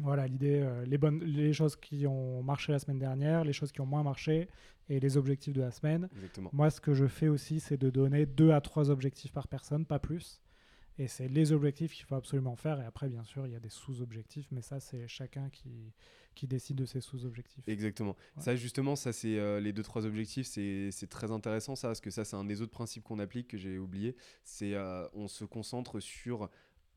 Voilà, 0.00 0.26
l'idée, 0.26 0.60
euh, 0.60 0.84
les, 0.86 0.98
bonnes, 0.98 1.20
les 1.20 1.52
choses 1.52 1.76
qui 1.76 2.06
ont 2.06 2.42
marché 2.42 2.72
la 2.72 2.80
semaine 2.80 2.98
dernière, 2.98 3.44
les 3.44 3.52
choses 3.52 3.70
qui 3.70 3.80
ont 3.80 3.86
moins 3.86 4.02
marché 4.02 4.48
et 4.88 4.98
les 4.98 5.16
objectifs 5.16 5.54
de 5.54 5.60
la 5.60 5.70
semaine. 5.70 6.08
Exactement. 6.16 6.50
Moi, 6.52 6.70
ce 6.70 6.80
que 6.80 6.94
je 6.94 7.06
fais 7.06 7.28
aussi, 7.28 7.60
c'est 7.60 7.76
de 7.76 7.90
donner 7.90 8.26
deux 8.26 8.50
à 8.50 8.60
trois 8.60 8.90
objectifs 8.90 9.32
par 9.32 9.46
personne, 9.46 9.86
pas 9.86 10.00
plus. 10.00 10.40
Et 10.98 11.08
c'est 11.08 11.28
les 11.28 11.52
objectifs 11.52 11.92
qu'il 11.92 12.04
faut 12.04 12.14
absolument 12.14 12.56
faire. 12.56 12.80
Et 12.80 12.84
après, 12.84 13.08
bien 13.08 13.24
sûr, 13.24 13.46
il 13.46 13.52
y 13.52 13.56
a 13.56 13.60
des 13.60 13.68
sous-objectifs, 13.68 14.46
mais 14.52 14.62
ça, 14.62 14.78
c'est 14.78 15.08
chacun 15.08 15.50
qui, 15.50 15.92
qui 16.34 16.46
décide 16.46 16.76
de 16.76 16.84
ses 16.84 17.00
sous-objectifs. 17.00 17.66
Exactement. 17.66 18.16
Ça, 18.38 18.54
justement, 18.54 18.94
ça, 18.94 19.12
c'est 19.12 19.38
euh, 19.38 19.60
les 19.60 19.72
deux, 19.72 19.82
trois 19.82 20.06
objectifs. 20.06 20.46
C'est 20.46 21.08
très 21.08 21.30
intéressant, 21.30 21.74
ça, 21.74 21.88
parce 21.88 22.00
que 22.00 22.10
ça, 22.10 22.24
c'est 22.24 22.36
un 22.36 22.44
des 22.44 22.62
autres 22.62 22.72
principes 22.72 23.02
qu'on 23.02 23.18
applique 23.18 23.48
que 23.48 23.58
j'ai 23.58 23.78
oublié. 23.78 24.16
C'est 24.44 24.74
euh, 24.74 25.08
on 25.14 25.26
se 25.26 25.44
concentre 25.44 26.00
sur 26.00 26.48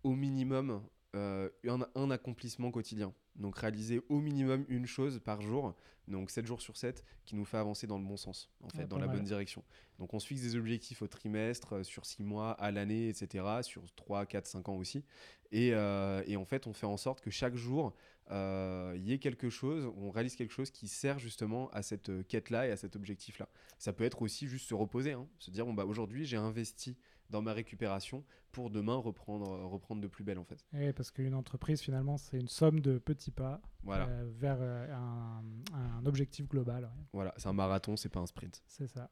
au 0.03 0.13
minimum 0.13 0.81
euh, 1.17 1.49
un, 1.95 2.11
accomplissement 2.11 2.71
quotidien. 2.71 3.13
Donc 3.35 3.57
réaliser 3.57 4.01
au 4.09 4.19
minimum 4.19 4.65
une 4.67 4.85
chose 4.85 5.19
par 5.23 5.41
jour, 5.41 5.75
donc 6.07 6.31
7 6.31 6.45
jours 6.45 6.61
sur 6.61 6.77
7, 6.77 7.03
qui 7.25 7.35
nous 7.35 7.45
fait 7.45 7.57
avancer 7.57 7.85
dans 7.85 7.97
le 7.97 8.03
bon 8.03 8.17
sens, 8.17 8.49
en 8.63 8.69
fait, 8.69 8.87
dans 8.87 8.97
la 8.97 9.07
bonne 9.07 9.23
direction. 9.23 9.63
Donc 9.99 10.13
on 10.13 10.19
se 10.19 10.27
fixe 10.27 10.41
des 10.41 10.55
objectifs 10.55 11.01
au 11.01 11.07
trimestre, 11.07 11.77
euh, 11.77 11.83
sur 11.83 12.05
6 12.05 12.23
mois, 12.23 12.51
à 12.51 12.71
l'année, 12.71 13.09
etc., 13.09 13.45
sur 13.61 13.83
3, 13.95 14.25
4, 14.25 14.47
5 14.47 14.69
ans 14.69 14.77
aussi. 14.77 15.03
Et, 15.51 15.73
euh, 15.73 16.23
et, 16.25 16.35
en 16.35 16.45
fait, 16.45 16.67
on 16.67 16.73
fait 16.73 16.87
en 16.87 16.97
sorte 16.97 17.21
que 17.21 17.29
chaque 17.29 17.55
jour, 17.55 17.93
il 18.29 19.03
y 19.03 19.13
ait 19.13 19.19
quelque 19.19 19.49
chose, 19.49 19.89
on 19.95 20.09
réalise 20.09 20.35
quelque 20.35 20.53
chose 20.53 20.71
qui 20.71 20.87
sert 20.87 21.19
justement 21.19 21.69
à 21.69 21.81
cette 21.81 22.27
quête-là 22.27 22.67
et 22.67 22.71
à 22.71 22.77
cet 22.77 22.95
objectif-là. 22.95 23.47
Ça 23.77 23.93
peut 23.93 24.03
être 24.03 24.21
aussi 24.21 24.47
juste 24.47 24.67
se 24.67 24.73
reposer, 24.73 25.13
hein, 25.13 25.27
se 25.39 25.51
dire, 25.51 25.65
bon, 25.65 25.73
bah, 25.73 25.85
aujourd'hui, 25.85 26.25
j'ai 26.25 26.37
investi 26.37 26.97
dans 27.29 27.41
ma 27.41 27.53
récupération 27.53 28.23
pour 28.51 28.69
demain 28.69 28.95
reprendre, 28.95 29.47
reprendre 29.65 30.01
de 30.01 30.07
plus 30.07 30.23
belle 30.23 30.39
en 30.39 30.45
fait. 30.45 30.65
Et 30.73 30.93
parce 30.93 31.11
qu'une 31.11 31.33
entreprise 31.33 31.81
finalement 31.81 32.17
c'est 32.17 32.39
une 32.39 32.47
somme 32.47 32.79
de 32.79 32.97
petits 32.97 33.31
pas 33.31 33.61
euh, 33.87 34.29
vers 34.37 34.57
euh, 34.59 34.93
un, 34.93 36.05
objectif 36.05 36.47
global. 36.47 36.89
Voilà, 37.13 37.33
c'est 37.37 37.47
un 37.47 37.53
marathon, 37.53 37.97
c'est 37.97 38.09
pas 38.09 38.19
un 38.19 38.25
sprint. 38.25 38.63
C'est 38.67 38.87
ça. 38.87 39.09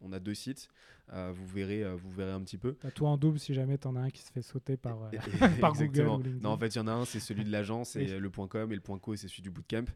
On 0.00 0.12
a 0.12 0.20
deux 0.20 0.34
sites. 0.34 0.68
Euh, 1.12 1.32
vous, 1.34 1.46
verrez, 1.46 1.82
euh, 1.82 1.96
vous 1.96 2.10
verrez 2.10 2.32
un 2.32 2.40
petit 2.40 2.58
peu. 2.58 2.76
As 2.84 2.90
toi 2.90 3.10
en 3.10 3.16
double 3.16 3.38
si 3.38 3.52
jamais 3.52 3.78
tu 3.78 3.88
en 3.88 3.96
as 3.96 4.00
un 4.00 4.10
qui 4.10 4.22
se 4.22 4.30
fait 4.30 4.42
sauter 4.42 4.76
par, 4.76 5.02
euh, 5.02 5.10
par 5.60 5.72
Google. 5.74 6.38
non, 6.40 6.50
en 6.50 6.58
fait, 6.58 6.68
il 6.68 6.78
y 6.78 6.80
en 6.80 6.86
a 6.86 6.92
un, 6.92 7.04
c'est 7.04 7.20
celui 7.20 7.44
de 7.44 7.50
l'agence, 7.50 7.96
et 7.96 8.18
le 8.18 8.30
.com, 8.30 8.72
et 8.72 8.74
le 8.74 8.80
.co, 8.98 9.16
c'est 9.16 9.28
celui 9.28 9.42
du 9.42 9.50
bootcamp. 9.50 9.86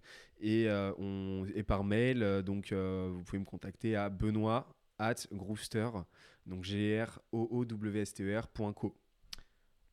Et, 0.40 0.68
on, 0.98 1.46
et 1.54 1.62
par 1.62 1.84
mail, 1.84 2.42
donc 2.44 2.72
vous 2.72 3.22
pouvez 3.24 3.38
me 3.38 3.44
contacter 3.44 3.96
à 3.96 4.08
benoît 4.08 4.66
at 4.98 5.14
groovester, 5.32 5.88
donc 6.46 6.62
g 6.62 7.02
r 7.02 7.18
o 7.32 7.48
o 7.50 7.64
w 7.64 8.00
s 8.00 8.14
t 8.14 8.22
e 8.22 8.38
r.co. 8.38 8.96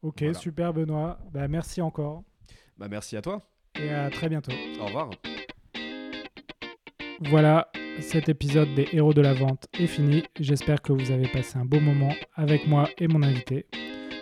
Ok, 0.01 0.24
super 0.34 0.74
Benoît. 0.74 1.19
Bah, 1.32 1.47
merci 1.47 1.80
encore. 1.80 2.24
Bah, 2.78 2.88
merci 2.88 3.15
à 3.15 3.22
toi. 3.22 3.41
Et 3.76 3.89
à 3.91 4.09
très 4.09 4.30
bientôt. 4.30 4.51
Au 4.80 4.86
revoir. 4.86 5.11
Voilà, 7.19 7.72
cet 8.02 8.30
épisode 8.30 8.74
des 8.76 8.88
héros 8.93 9.14
de 9.14 9.22
la 9.22 9.34
vente 9.34 9.68
est 9.80 9.88
fini. 9.88 10.24
J'espère 10.39 10.82
que 10.82 10.93
vous 10.93 11.12
avez 11.12 11.28
passé 11.28 11.58
un 11.58 11.66
beau 11.66 11.80
moment 11.80 12.14
avec 12.36 12.68
moi 12.68 12.89
et 12.97 13.08
mon 13.08 13.24
invité. 13.24 13.66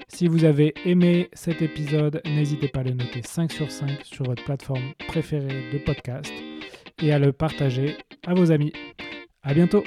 Si 0.08 0.28
vous 0.28 0.44
avez 0.44 0.74
aimé 0.86 1.30
cet 1.34 1.62
épisode, 1.62 2.22
n'hésitez 2.26 2.68
pas 2.68 2.80
à 2.80 2.84
le 2.84 2.92
noter 2.92 3.22
5 3.24 3.52
sur 3.52 3.72
5 3.72 4.04
sur 4.04 4.26
votre 4.26 4.44
plateforme 4.44 4.94
préférée 5.08 5.70
de 5.72 5.78
podcast 5.78 6.34
et 7.02 7.14
à 7.14 7.20
le 7.20 7.32
partager 7.32 7.98
à 8.26 8.34
vos 8.34 8.52
amis. 8.52 8.74
À 9.44 9.54
bientôt! 9.54 9.84